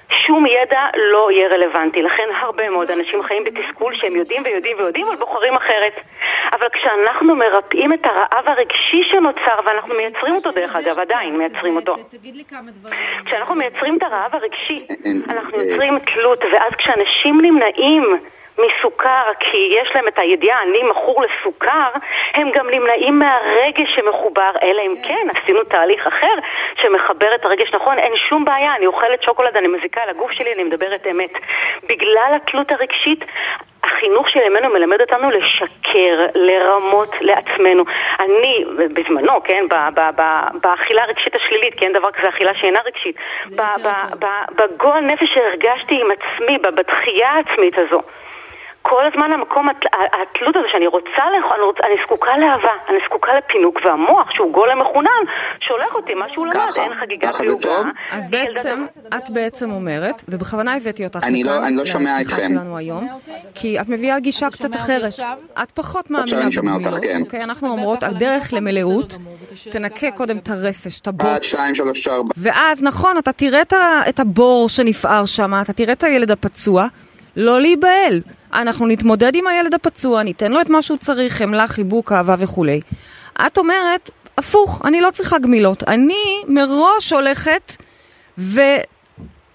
שום 0.10 0.46
ידע 0.46 0.82
לא 1.12 1.32
יהיה 1.32 1.48
רלוונטי. 1.48 2.02
לכן 2.02 2.24
הרבה 2.40 2.70
מאוד 2.70 2.92
אנשים 2.92 3.24
חיים 3.24 3.44
בתסכול 3.44 3.96
שהם 3.96 4.16
יודעים 4.16 4.44
ויודעים 4.46 4.78
ויודעים, 4.78 5.08
אבל 5.08 5.16
בוחרים 5.16 5.56
אחרת. 5.56 5.94
אבל 6.54 6.68
כשאנחנו 6.74 7.36
מרפאים 7.36 7.94
את 7.94 8.06
הרעב 8.06 8.48
הרגשי 8.48 9.04
שנוצר, 9.04 9.60
ואנחנו 9.66 9.96
מייצרים 9.96 10.36
אותו 10.36 10.52
דרך 10.52 10.76
אגב, 10.76 11.00
עדיין 11.00 11.38
מייצרים 11.38 11.76
אותו. 11.76 11.96
תגיד 12.10 12.36
לי 12.36 12.44
כמה 12.44 12.72
דברים. 12.72 13.00
כשאנחנו 13.26 13.56
מייצרים 13.56 13.98
את 13.98 14.04
הרעב 14.04 14.36
הרגשי, 14.36 14.88
אנחנו 15.30 15.62
יוצרים 15.62 16.00
תלות, 16.00 16.40
ואז 16.54 16.72
כשאנשים 16.78 17.42
נמנעים 17.42 18.18
מסוכר, 18.58 19.24
כי 19.40 19.58
יש 19.82 19.96
להם 19.96 20.08
את 20.08 20.20
הידיעה, 20.20 20.62
אני 20.62 20.84
מכור 20.84 21.24
לסוכר, 21.24 21.90
הם 22.34 22.52
גם 22.52 22.70
נמנעים 22.70 23.20
מהרגש 23.20 23.96
שמחובר, 23.96 24.52
אלא 24.64 24.82
אם 24.82 24.94
כן 25.08 25.28
עשינו 25.36 25.64
תהליך 25.64 26.08
אחר 26.08 26.34
שמחבר 26.82 27.36
את 27.36 27.46
הרגש 27.46 27.74
נכון, 27.74 28.00
אין 28.00 28.16
שום 28.16 28.46
בעיה, 28.46 28.76
אני 28.76 28.86
אוכלת 28.86 29.24
שוקולד, 29.24 29.58
אני 29.58 29.68
מזיקה 29.68 30.02
על 30.02 30.10
הגוף 30.10 30.32
שלי, 30.32 30.54
אני 30.54 30.64
מדברת 30.64 31.08
אמת. 31.12 31.32
בגלל 31.90 32.32
התלות 32.36 32.72
הרגשית, 32.72 33.26
החינוך 33.84 34.30
של 34.30 34.40
ימינו 34.40 34.70
מלמד 34.70 35.02
אותנו 35.02 35.32
לשקר, 35.32 36.26
לרמות 36.36 37.16
לעצמנו. 37.22 37.84
אני, 38.20 38.66
בזמנו, 38.94 39.44
כן, 39.44 39.66
באכילה 40.62 41.04
הרגשית 41.04 41.36
השלילית, 41.36 41.74
כי 41.80 41.86
אין 41.86 41.94
דבר 41.94 42.12
כזה 42.12 42.30
אכילה 42.30 42.56
שאינה 42.56 42.80
רגשית, 42.86 43.16
בגועל 44.56 45.04
נפש 45.04 45.34
שהרגשתי 45.34 46.02
עם 46.02 46.08
עצמי, 46.12 46.58
ב- 46.58 46.76
בתחייה 46.76 47.30
העצמית 47.30 47.78
הזו. 47.78 48.02
כל 48.90 49.04
הזמן 49.12 49.32
המקום, 49.32 49.70
הת- 49.70 49.86
התלות 50.22 50.56
הזו 50.56 50.68
שאני 50.72 50.88
רוצה, 50.88 51.22
אני, 51.30 51.38
רוצ, 51.66 51.76
אני 51.84 51.96
זקוקה 52.06 52.38
לאהבה, 52.38 52.70
אני 52.90 52.98
זקוקה 53.10 53.32
לפינוק, 53.38 53.80
והמוח, 53.86 54.32
שהוא 54.32 54.54
גולם 54.54 54.80
מחונן, 54.82 55.24
שולח 55.60 55.96
אותי, 55.96 56.14
מה 56.14 56.26
שהוא 56.30 56.46
למד, 56.46 56.56
ככה, 56.56 56.82
אין 56.84 56.92
חגיגה. 57.02 57.32
טוב? 57.62 57.86
אז 58.12 58.30
בעצם, 58.30 58.86
את 59.18 59.30
בעצם 59.30 59.72
אומרת, 59.72 60.24
ובכוונה 60.28 60.76
הבאתי 60.76 61.06
אותך 61.06 61.20
אני 61.24 61.44
לא- 61.44 61.52
לכאן, 61.52 61.64
אני 61.64 61.76
לא 61.76 61.86
שומע 61.86 62.18
לשיחה. 62.20 62.42
שלנו 62.42 62.78
היום, 62.78 63.08
כי 63.56 63.80
את 63.82 63.90
מביאה 63.90 64.20
גישה 64.20 64.50
קצת 64.50 64.76
אחרת. 64.76 65.14
את 65.64 65.72
פחות 65.72 66.12
מאמינה 66.12 66.42
אני 66.42 66.52
שומע 66.52 66.72
אותך, 66.74 66.84
בגמילות, 66.86 67.04
כן. 67.06 67.22
אוקיי? 67.22 67.44
אנחנו 67.44 67.70
אומרות, 67.70 68.04
הדרך 68.04 68.54
למלאות, 68.54 69.18
תנקה 69.72 70.12
קודם 70.12 70.38
את 70.38 70.50
הרפש, 70.50 71.00
את 71.00 71.08
הבוץ. 71.08 71.56
ואז 72.38 72.84
נכון, 72.84 73.18
אתה 73.18 73.32
תראה 73.32 73.62
את 74.10 74.20
הבור 74.20 74.70
שנפער 74.70 75.26
שם, 75.26 75.52
אתה 75.62 75.74
תראה 75.74 75.94
את 75.94 76.04
הילד 76.04 76.32
הפצוע, 76.32 76.86
לא 77.38 77.62
להיבהל. 77.62 78.22
אנחנו 78.54 78.88
נתמודד 78.88 79.36
עם 79.36 79.48
הילד 79.48 79.74
הפצוע, 79.74 80.24
ניתן 80.24 80.52
לו 80.52 80.62
את 80.62 80.70
מה 80.70 80.82
שהוא 80.82 80.98
צריך, 80.98 81.34
חמלה, 81.34 81.68
חיבוק, 81.68 82.12
אהבה 82.12 82.36
וכולי. 82.40 82.80
את 83.48 83.58
אומרת, 83.58 84.10
הפוך, 84.38 84.82
אני 84.86 85.02
לא 85.02 85.12
צריכה 85.12 85.40
גמילות. 85.40 85.84
אני 85.88 86.44
מראש 86.48 87.14
הולכת 87.14 87.76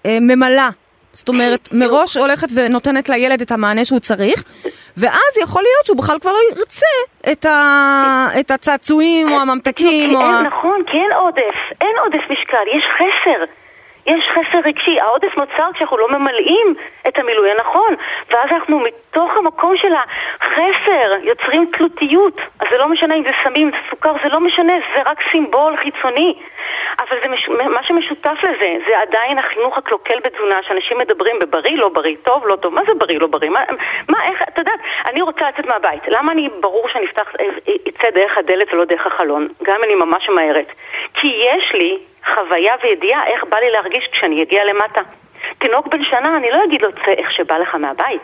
וממלאה. 0.05 0.69
זאת 1.13 1.29
אומרת, 1.29 1.69
מראש 1.71 2.17
הולכת 2.17 2.47
ונותנת 2.55 3.09
לילד 3.09 3.41
את 3.41 3.51
המענה 3.51 3.85
שהוא 3.85 3.99
צריך, 3.99 4.43
ואז 4.97 5.37
יכול 5.41 5.63
להיות 5.63 5.85
שהוא 5.85 5.97
בכלל 5.97 6.19
כבר 6.19 6.31
לא 6.31 6.39
ירצה 6.51 6.95
את, 7.31 7.45
ה... 7.45 8.27
את 8.39 8.51
הצעצועים 8.51 9.31
או 9.31 9.39
הממתקים 9.39 10.15
או 10.15 10.21
ה... 10.21 10.37
אין, 10.37 10.47
נכון, 10.47 10.83
כי 10.91 10.97
אין 10.97 11.13
עודף, 11.13 11.55
אין 11.81 11.95
עודף 12.03 12.23
משקל, 12.31 12.77
יש 12.77 12.83
חסר. 12.95 13.62
יש 14.05 14.29
חסר 14.29 14.59
רגשי, 14.65 14.99
העודף 14.99 15.37
נוצר 15.37 15.69
כשאנחנו 15.73 15.97
לא 15.97 16.07
ממלאים 16.09 16.75
את 17.07 17.19
המילוי 17.19 17.51
הנכון 17.51 17.95
ואז 18.29 18.49
אנחנו 18.51 18.79
מתוך 18.79 19.37
המקום 19.37 19.77
של 19.77 19.93
החסר 20.41 21.13
יוצרים 21.21 21.69
תלותיות. 21.73 22.37
אז 22.59 22.67
זה 22.71 22.77
לא 22.77 22.87
משנה 22.87 23.15
אם 23.15 23.23
זה 23.23 23.31
סמים, 23.43 23.71
זה 23.71 23.77
סוכר, 23.89 24.13
זה 24.23 24.29
לא 24.29 24.39
משנה, 24.39 24.73
זה 24.95 25.01
רק 25.05 25.19
סימבול 25.31 25.77
חיצוני. 25.77 26.35
אבל 26.99 27.17
זה 27.23 27.29
מש... 27.29 27.49
מה 27.49 27.83
שמשותף 27.83 28.37
לזה 28.43 28.75
זה 28.87 28.99
עדיין 28.99 29.39
החינוך 29.39 29.77
הקלוקל 29.77 30.19
בתזונה 30.23 30.63
שאנשים 30.67 30.97
מדברים 30.97 31.39
בבריא, 31.39 31.77
לא 31.77 31.89
בריא, 31.89 32.15
טוב, 32.23 32.47
לא 32.47 32.55
טוב, 32.55 32.73
מה 32.73 32.81
זה 32.87 32.93
בריא, 32.93 33.19
לא 33.19 33.27
בריא? 33.27 33.49
מה, 33.49 33.59
מה 34.09 34.27
איך, 34.27 34.41
אתה 34.49 34.61
יודע, 34.61 34.71
אני 35.05 35.21
רוצה 35.21 35.49
לצאת 35.49 35.65
מהבית, 35.65 36.03
למה 36.07 36.31
אני, 36.31 36.49
ברור 36.59 36.89
שאני 36.89 37.05
אפתח, 37.05 37.33
אצא 37.89 38.09
דרך 38.09 38.37
הדלת 38.37 38.73
ולא 38.73 38.85
דרך 38.85 39.07
החלון, 39.07 39.47
גם 39.63 39.75
אם 39.75 39.83
אני 39.83 39.95
ממש 39.95 40.29
ממהרת. 40.29 40.67
כי 41.13 41.27
יש 41.27 41.71
לי 41.73 41.97
חוויה 42.33 42.75
וידיעה 42.83 43.27
איך 43.27 43.43
בא 43.43 43.57
לי 43.57 43.71
להרגיש 43.71 44.07
כשאני 44.11 44.43
אגיע 44.43 44.65
למטה. 44.65 45.01
תינוק 45.57 45.87
בן 45.87 46.03
שנה, 46.03 46.37
אני 46.37 46.51
לא 46.51 46.63
אגיד 46.63 46.81
לו 46.81 46.91
צא 46.91 47.11
איך 47.17 47.31
שבא 47.31 47.57
לך 47.57 47.75
מהבית. 47.75 48.23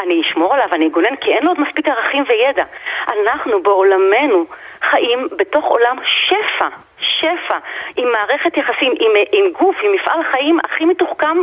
אני 0.00 0.20
אשמור 0.20 0.54
עליו, 0.54 0.68
אני 0.72 0.86
אגונן, 0.86 1.16
כי 1.16 1.30
אין 1.32 1.42
לו 1.42 1.50
עוד 1.50 1.60
מספיק 1.60 1.88
ערכים 1.88 2.24
וידע. 2.28 2.64
אנחנו 3.08 3.62
בעולמנו 3.62 4.44
חיים 4.90 5.28
בתוך 5.36 5.64
עולם 5.64 5.96
שפע, 6.04 6.68
שפע, 7.00 7.56
עם 7.96 8.08
מערכת 8.12 8.56
יחסים, 8.56 8.92
עם, 9.00 9.10
עם 9.32 9.52
גוף, 9.52 9.76
עם 9.82 9.92
מפעל 9.92 10.20
חיים 10.32 10.58
הכי 10.64 10.84
מתוחכם 10.84 11.36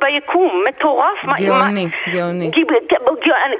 ביקום, 0.00 0.64
מטורף. 0.68 1.24
גאוני, 1.24 1.86
מה, 1.86 2.12
גאוני. 2.12 2.50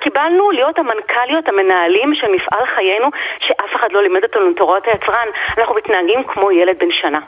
קיבלנו 0.01 0.51
להיות 0.51 0.79
המנכ"ליות, 0.79 1.49
המנהלים 1.49 2.15
של 2.15 2.27
מפעל 2.29 2.67
חיינו, 2.67 3.09
שאף 3.39 3.77
אחד 3.77 3.93
לא 3.93 4.03
לימד 4.03 4.23
אותנו 4.23 4.53
תורת 4.53 4.87
היצרן. 4.87 5.29
אנחנו 5.59 5.75
מתנהגים 5.75 6.25
כמו 6.25 6.51
ילד 6.51 6.79
בן 6.79 6.91
שנה. 6.91 7.21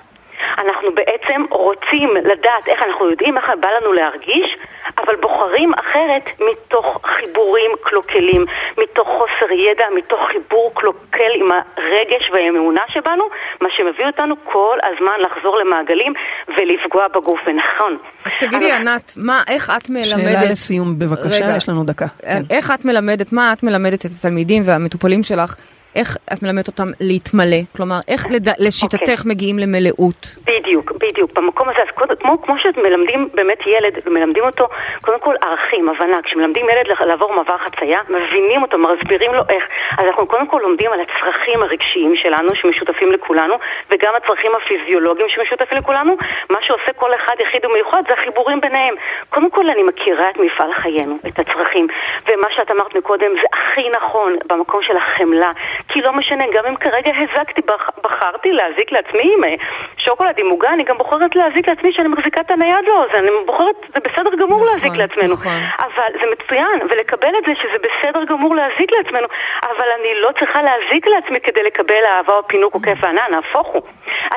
אנחנו 0.58 0.88
בעצם 0.94 1.40
רוצים 1.50 2.08
לדעת 2.16 2.68
איך 2.68 2.82
אנחנו 2.82 3.10
יודעים 3.10 3.36
איך 3.36 3.44
בא 3.60 3.68
לנו 3.80 3.92
להרגיש, 3.92 4.56
אבל 4.98 5.16
בוחרים 5.16 5.72
אחרת 5.74 6.30
מתוך 6.48 6.86
חיבורים 7.06 7.70
קלוקלים, 7.82 8.44
מתוך 8.78 9.08
חוסר 9.08 9.52
ידע, 9.52 9.84
מתוך 9.96 10.20
חיבור 10.32 10.72
קלוקל 10.74 11.32
עם 11.40 11.50
הרגש 11.52 12.30
והאמונה 12.32 12.80
שבנו, 12.88 13.24
מה 13.60 13.68
שמביא 13.76 14.06
אותנו 14.06 14.34
כל 14.44 14.78
הזמן 14.82 15.16
לחזור 15.20 15.58
למעגלים 15.58 16.12
ולפגוע 16.48 17.08
בגוף, 17.14 17.40
ונכון. 17.46 17.96
אז 18.24 18.36
תגידי, 18.36 18.72
אבל... 18.72 18.88
ענת, 18.88 19.12
מה, 19.16 19.42
איך 19.48 19.70
את 19.76 19.90
מלמדת... 19.90 20.40
שאלה 20.40 20.50
לסיום, 20.52 20.98
בבקשה, 20.98 21.44
רגע, 21.44 21.56
יש 21.56 21.68
לנו 21.68 21.84
דקה. 21.84 22.06
כן. 22.22 22.42
איך 22.50 22.70
את 22.74 22.84
מלמדת, 22.84 23.32
מה 23.32 23.52
את 23.52 23.62
מלמדת 23.62 24.06
את 24.06 24.10
התלמידים 24.18 24.62
והמטופלים 24.66 25.22
שלך 25.22 25.56
איך 25.96 26.16
את 26.32 26.42
מלמדת 26.42 26.68
אותם 26.68 26.88
להתמלא? 27.00 27.60
כלומר, 27.76 27.98
איך 28.08 28.26
לד... 28.30 28.48
לשיטתך 28.58 29.20
okay. 29.20 29.28
מגיעים 29.28 29.58
למלאות? 29.58 30.36
בדיוק, 30.44 30.92
בדיוק. 30.92 31.32
במקום 31.32 31.68
הזה, 31.68 31.78
אז 31.82 31.90
קודם, 31.94 32.16
כמו, 32.16 32.42
כמו 32.42 32.54
שמלמדים 32.58 33.28
באמת 33.34 33.58
ילד, 33.66 33.94
מלמדים 34.06 34.44
אותו, 34.44 34.68
קודם 35.02 35.20
כל 35.20 35.34
ערכים, 35.42 35.88
הבנה. 35.88 36.22
כשמלמדים 36.22 36.66
ילד 36.68 36.86
לעבור 37.06 37.32
מעבר 37.32 37.58
חצייה, 37.58 38.00
מבינים 38.08 38.62
אותו, 38.62 38.78
מסבירים 38.78 39.34
לו 39.34 39.42
איך. 39.48 39.64
אז 39.98 40.04
אנחנו 40.06 40.26
קודם 40.26 40.46
כל 40.46 40.60
לומדים 40.62 40.92
על 40.92 41.00
הצרכים 41.00 41.62
הרגשיים 41.62 42.16
שלנו, 42.16 42.48
שמשותפים 42.54 43.12
לכולנו, 43.12 43.54
וגם 43.90 44.12
הצרכים 44.16 44.52
הפיזיולוגיים 44.54 45.28
שמשותפים 45.28 45.78
לכולנו. 45.78 46.16
מה 46.50 46.58
שעושה 46.62 46.92
כל 46.96 47.14
אחד 47.14 47.34
יחיד 47.40 47.64
ומיוחד 47.64 48.02
זה 48.08 48.14
החיבורים 48.14 48.60
ביניהם. 48.60 48.94
קודם 49.30 49.50
כל 49.50 49.70
אני 49.70 49.82
מכירה 49.82 50.30
את 50.30 50.36
מפעל 50.38 50.72
חיינו, 50.74 51.18
את 51.28 51.38
הצרכים. 51.38 51.86
ומה 52.28 52.48
שאת 52.56 52.70
אמרת 52.70 52.94
מקודם 52.96 53.30
זה 53.40 53.46
הכי 53.52 53.88
נכון 53.90 54.36
במקום 54.46 54.82
של 54.82 54.96
החמלה. 54.96 55.50
כי 55.88 56.00
לא 56.00 56.12
משנה, 56.12 56.44
גם 56.54 56.66
אם 56.66 56.76
כרגע 56.76 57.12
הזקתי, 57.16 57.62
בחרתי 58.02 58.52
להזיק 58.52 58.92
לעצמי 58.92 59.34
עם 59.36 59.56
שוקולד 59.98 60.38
עם 60.38 60.50
עוגה, 60.50 60.68
אני 60.68 60.82
גם 60.84 60.98
בוחרת 60.98 61.36
להזיק 61.36 61.68
לעצמי 61.68 61.92
שאני 61.92 62.08
מחזיקה 62.08 62.40
את 62.40 62.50
הנייד 62.50 62.84
לאוזן, 62.88 63.18
אני 63.18 63.30
בוחרת, 63.46 63.76
זה 63.94 64.00
בסדר 64.00 64.30
גמור 64.36 64.60
נכון, 64.60 64.68
להזיק 64.72 64.92
לעצמנו. 64.92 65.34
נכון. 65.34 65.60
אבל 65.78 66.10
זה 66.20 66.26
מצוין, 66.32 66.80
ולקבל 66.90 67.32
את 67.38 67.44
זה 67.46 67.52
שזה 67.62 67.78
בסדר 67.78 68.24
גמור 68.24 68.54
להזיק 68.56 68.92
לעצמנו, 68.92 69.26
אבל 69.64 69.88
אני 70.00 70.20
לא 70.20 70.30
צריכה 70.38 70.62
להזיק 70.62 71.06
לעצמי 71.06 71.40
כדי 71.40 71.62
לקבל 71.62 72.04
אהבה 72.04 72.34
או 72.36 72.46
פינוק 72.46 72.74
או 72.74 72.80
כיף 72.82 72.98
והנאה, 73.02 73.28
נהפוך 73.30 73.66
הוא. 73.66 73.82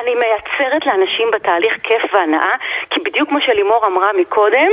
אני 0.00 0.14
מייצרת 0.14 0.86
לאנשים 0.86 1.30
בתהליך 1.30 1.74
כיף 1.82 2.14
והנאה, 2.14 2.54
כי 2.90 3.00
בדיוק 3.00 3.28
כמו 3.28 3.40
שלימור 3.40 3.86
אמרה 3.86 4.12
מקודם, 4.12 4.68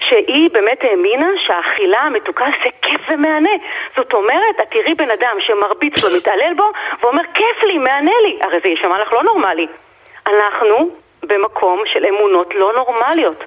שהיא 0.00 0.50
באמת 0.52 0.84
האמינה 0.84 1.28
שהאכילה 1.46 2.00
המתוקה 2.00 2.44
זה 2.64 2.70
כיף 2.82 3.00
ומהנה. 3.08 3.50
זאת 3.96 4.12
אומרת, 4.12 4.60
את 4.62 4.70
תראי 4.70 4.94
בן 4.94 5.10
אדם 5.10 5.36
שמרביץ 5.40 6.02
לו, 6.02 6.15
מתעלל 6.16 6.54
בו, 6.56 6.64
ואומר, 7.02 7.22
כיף 7.34 7.62
לי, 7.62 7.78
מהנה 7.78 8.16
לי. 8.26 8.38
הרי 8.42 8.58
זה 8.62 8.68
יישמע 8.68 8.98
לך 9.02 9.12
לא 9.12 9.22
נורמלי. 9.24 9.66
אנחנו 10.26 10.90
במקום 11.22 11.82
של 11.86 12.04
אמונות 12.06 12.48
לא 12.54 12.72
נורמליות. 12.76 13.44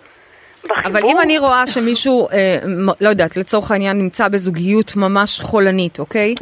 בחיבור... 0.64 1.00
אבל 1.00 1.10
אם 1.10 1.20
אני 1.20 1.38
רואה 1.38 1.68
שמישהו, 1.68 2.28
אה, 2.30 2.58
לא 3.02 3.10
יודעת, 3.10 3.38
לצורך 3.38 3.72
העניין 3.72 3.98
נמצא 3.98 4.28
בזוגיות 4.28 4.96
ממש 4.96 5.40
חולנית, 5.40 6.00
אוקיי? 6.00 6.36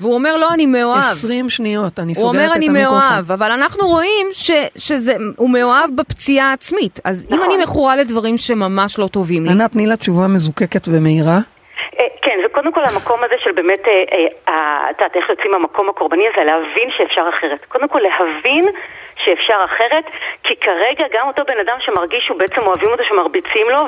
והוא 0.00 0.14
אומר 0.14 0.36
לא, 0.36 0.50
אני 0.54 0.66
מאוהב. 0.66 0.98
20 0.98 1.50
שניות, 1.50 2.00
אני 2.00 2.14
סוגרת 2.14 2.34
את 2.34 2.38
המיקרופון. 2.38 2.40
הוא 2.40 2.44
אומר 2.44 2.56
אני 2.56 2.84
מאוהב, 2.84 3.32
אבל 3.32 3.50
אנחנו 3.50 3.88
רואים 3.88 4.26
ש, 4.32 4.50
שזה, 4.76 5.16
הוא 5.36 5.50
מאוהב 5.50 5.90
בפציעה 5.96 6.50
העצמית. 6.50 7.00
אז 7.04 7.26
נכון. 7.26 7.38
אם 7.38 7.44
אני 7.44 7.62
מכורה 7.62 7.96
לדברים 7.96 8.38
שממש 8.38 8.98
לא 8.98 9.06
טובים 9.06 9.44
לי... 9.44 9.50
ענת, 9.50 9.72
תני 9.72 9.86
לה 9.86 9.96
תשובה 9.96 10.26
מזוקקת 10.26 10.88
ומהירה. 10.88 11.40
כן, 12.22 12.38
זה 12.42 12.48
קודם 12.48 12.72
כל 12.72 12.80
המקום 12.84 13.24
הזה 13.24 13.34
של 13.38 13.52
באמת, 13.52 13.80
את 14.90 15.00
יודעת, 15.00 15.16
איך 15.16 15.28
יוצאים 15.28 15.52
מהמקום 15.52 15.88
הקורבני 15.88 16.24
הזה, 16.28 16.44
להבין 16.44 16.90
שאפשר 16.90 17.28
אחרת. 17.28 17.64
קודם 17.64 17.88
כל 17.88 17.98
להבין 18.00 18.64
שאפשר 19.16 19.58
אחרת, 19.64 20.04
כי 20.42 20.54
כרגע 20.60 21.04
גם 21.14 21.26
אותו 21.28 21.42
בן 21.48 21.58
אדם 21.64 21.76
שמרגיש 21.80 22.24
שהוא 22.26 22.38
בעצם 22.38 22.66
אוהבים 22.66 22.90
אותו, 22.92 23.04
שמרביצים 23.08 23.66
לו, 23.70 23.78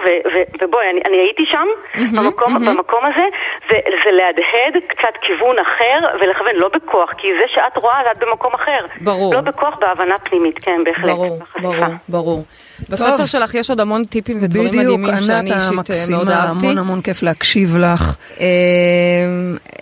ובואי, 0.60 0.90
אני, 0.92 1.00
אני 1.08 1.16
הייתי 1.16 1.44
שם, 1.46 1.66
mm-hmm, 1.66 2.16
במקום, 2.16 2.56
mm-hmm. 2.56 2.68
במקום 2.70 3.00
הזה, 3.04 3.26
זה 3.70 4.10
להדהד 4.18 4.82
קצת 4.88 5.14
כיוון 5.20 5.56
אחר, 5.58 5.98
ולכוון 6.20 6.54
לא 6.54 6.68
בכוח, 6.74 7.10
כי 7.18 7.28
זה 7.40 7.46
שאת 7.54 7.82
רואה, 7.82 8.00
את 8.12 8.18
במקום 8.18 8.54
אחר. 8.54 8.86
ברור. 9.00 9.34
לא 9.34 9.40
בכוח, 9.40 9.74
בהבנה 9.80 10.18
פנימית, 10.18 10.58
כן, 10.58 10.84
בהחלט. 10.84 11.04
ברור, 11.04 11.38
ברור, 11.62 11.84
ברור. 12.08 12.44
בספר 12.90 13.26
שלך 13.26 13.54
יש 13.54 13.70
עוד 13.70 13.80
המון 13.80 14.04
טיפים 14.04 14.38
ודברים 14.42 14.68
בדיוק, 14.68 15.00
מדהימים 15.00 15.20
שאני 15.20 15.52
אישית 15.52 16.10
מאוד 16.10 16.30
אהבתי. 16.30 16.58
בדיוק, 16.58 16.64
ענת 16.68 16.68
המקסימה, 16.68 16.70
המון 16.70 16.78
המון 16.78 17.00
כיף 17.02 17.22
להקשיב 17.22 17.76
לך. 17.76 18.16
אה, 18.40 18.46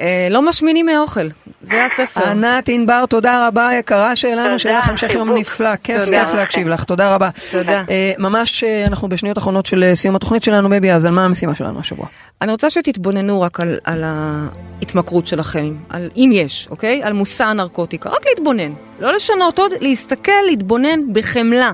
אה, 0.01 0.29
לא 0.31 0.43
משמינים 0.49 0.87
מאוכל, 0.87 1.27
זה 1.61 1.85
הספר. 1.85 2.25
ענת 2.31 2.69
ענבר, 2.69 3.07
תודה 3.07 3.49
רבה 3.49 3.71
יקרה 3.79 4.17
שלנו, 4.17 4.59
שיהיה 4.59 4.79
לך 4.79 4.89
המשך 4.89 5.15
יום 5.15 5.34
נפלא, 5.35 5.77
כיף 5.77 6.05
כיף 6.05 6.33
להקשיב 6.33 6.69
לך, 6.69 6.85
תודה 6.85 7.15
רבה. 7.15 7.31
תודה. 7.51 7.85
ממש 8.19 8.65
אנחנו 8.65 9.09
בשניות 9.09 9.39
אחרונות 9.39 9.67
של 9.67 9.91
סיום 9.95 10.17
התוכנית 10.17 10.43
שלנו, 10.43 10.69
בבי, 10.69 10.93
אז 10.93 11.07
על 11.07 11.13
מה 11.13 11.25
המשימה 11.25 11.55
שלנו 11.55 11.81
השבוע? 11.81 12.07
אני 12.43 12.53
רוצה 12.53 12.71
שתתבוננו 12.71 13.41
רק 13.41 13.61
על, 13.61 13.79
על 13.85 14.05
ההתמכרות 14.05 15.27
שלכם, 15.27 15.75
על 15.89 16.11
אם 16.17 16.31
יש, 16.33 16.69
אוקיי? 16.71 17.03
על 17.03 17.13
מושא 17.13 17.45
הנרקוטיקה, 17.45 18.11
רק 18.11 18.27
להתבונן. 18.27 18.73
לא 19.01 19.13
לשנות 19.13 19.59
עוד, 19.59 19.73
להסתכל, 19.81 20.33
להתבונן 20.47 21.01
בחמלה. 21.13 21.73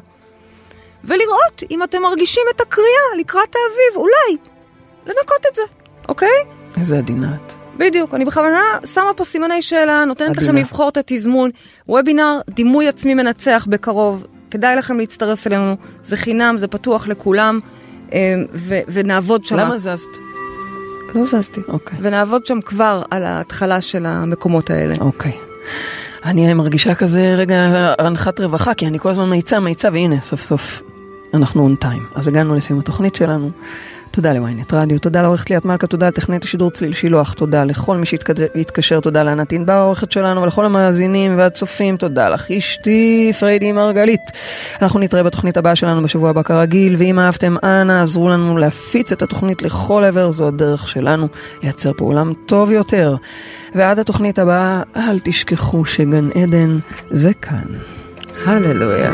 ולראות 1.05 1.63
אם 1.71 1.83
אתם 1.83 2.03
מרגישים 2.03 2.43
את 2.57 2.61
הקריאה 2.61 3.21
לקראת 3.21 3.55
האביב, 3.55 3.97
אולי 3.97 4.37
לנקות 5.07 5.47
את 5.51 5.55
זה, 5.55 5.63
אוקיי? 6.09 6.29
איזה 6.79 6.99
עדינה 6.99 7.29
את. 7.35 7.60
בדיוק, 7.81 8.15
אני 8.15 8.25
בכוונה 8.25 8.61
שמה 8.87 9.15
פה 9.17 9.25
סימני 9.25 9.63
שאלה, 9.63 10.05
נותנת 10.05 10.37
לכם. 10.39 10.57
לבחור 10.57 10.89
את 10.89 10.97
התזמון. 10.97 11.51
וובינר, 11.89 12.41
דימוי 12.51 12.89
עצמי 12.89 13.15
מנצח 13.15 13.67
בקרוב, 13.71 14.27
כדאי 14.51 14.77
לכם 14.77 14.99
להצטרף 14.99 15.47
אלינו, 15.47 15.77
זה 16.05 16.17
חינם, 16.17 16.59
זה 16.59 16.69
פתוח 16.69 17.09
לכולם, 17.09 17.61
ו- 18.55 18.81
ונעבוד 18.89 19.45
שם. 19.45 19.57
למה 19.57 19.79
זזת? 19.79 20.07
לא 21.15 21.25
זזתי. 21.25 21.61
אוקיי. 21.69 21.99
ונעבוד 22.03 22.47
שם 22.47 22.61
כבר 22.61 23.03
על 23.11 23.25
ההתחלה 23.25 23.81
של 23.81 24.07
המקומות 24.07 24.71
האלה. 24.71 24.95
אוקיי. 25.01 25.33
אני 26.25 26.55
מרגישה 26.55 26.95
כזה 26.95 27.35
רגע 27.37 27.95
אנחת 28.01 28.41
רווחה, 28.41 28.75
כי 28.75 28.87
אני 28.87 28.99
כל 28.99 29.11
הזמן 29.11 29.31
מאיצה, 29.31 29.61
מאיצה, 29.61 29.89
והנה, 29.93 30.21
סוף 30.21 30.43
סוף 30.43 30.83
אנחנו 31.35 31.63
און 31.63 31.75
טיים. 31.75 32.07
אז 32.15 32.29
הגענו 32.29 32.55
לסיום 32.55 32.79
התוכנית 32.81 33.15
שלנו. 33.15 33.51
תודה 34.13 34.33
לוויינט 34.33 34.75
רדיו, 34.75 34.99
תודה 34.99 35.23
לעורכת 35.23 35.51
ליאת 35.51 35.65
מלכה, 35.65 35.87
תודה 35.87 36.09
לטכנית 36.09 36.45
השידור 36.45 36.71
צליל 36.71 36.93
שילוח, 36.93 37.33
תודה 37.33 37.65
לכל 37.65 37.97
מי 37.97 38.07
שהתקשר, 38.07 39.01
תודה 39.01 39.23
לענת 39.23 39.53
ענבר 39.53 39.73
העורכת 39.73 40.13
שלנו 40.13 40.43
ולכל 40.43 40.65
המאזינים 40.65 41.39
והצופים, 41.39 41.97
תודה 41.97 42.29
לך 42.29 42.51
אשתי 42.51 43.33
פריידי 43.41 43.73
מרגלית. 43.73 44.21
אנחנו 44.83 45.01
נתראה 45.01 45.23
בתוכנית 45.23 45.57
הבאה 45.57 45.77
שלנו 45.77 46.03
בשבוע 46.03 46.31
הבא 46.31 46.43
כרגיל, 46.43 46.97
ואם 46.99 47.19
אהבתם 47.19 47.57
אנא 47.63 48.03
עזרו 48.03 48.29
לנו 48.29 48.59
להפיץ 48.59 49.13
את 49.13 49.23
התוכנית 49.23 49.63
לכל 49.63 50.05
עבר, 50.05 50.31
זו 50.31 50.49
הדרך 50.49 50.89
שלנו 50.89 51.29
לייצר 51.63 51.93
פה 51.97 52.05
עולם 52.05 52.33
טוב 52.47 52.71
יותר. 52.71 53.17
ועד 53.75 53.99
התוכנית 53.99 54.39
הבאה, 54.39 54.83
אל 54.97 55.19
תשכחו 55.25 55.85
שגן 55.85 56.29
עדן 56.35 56.79
זה 57.11 57.35
כאן. 57.35 57.65
הללויה. 58.47 59.11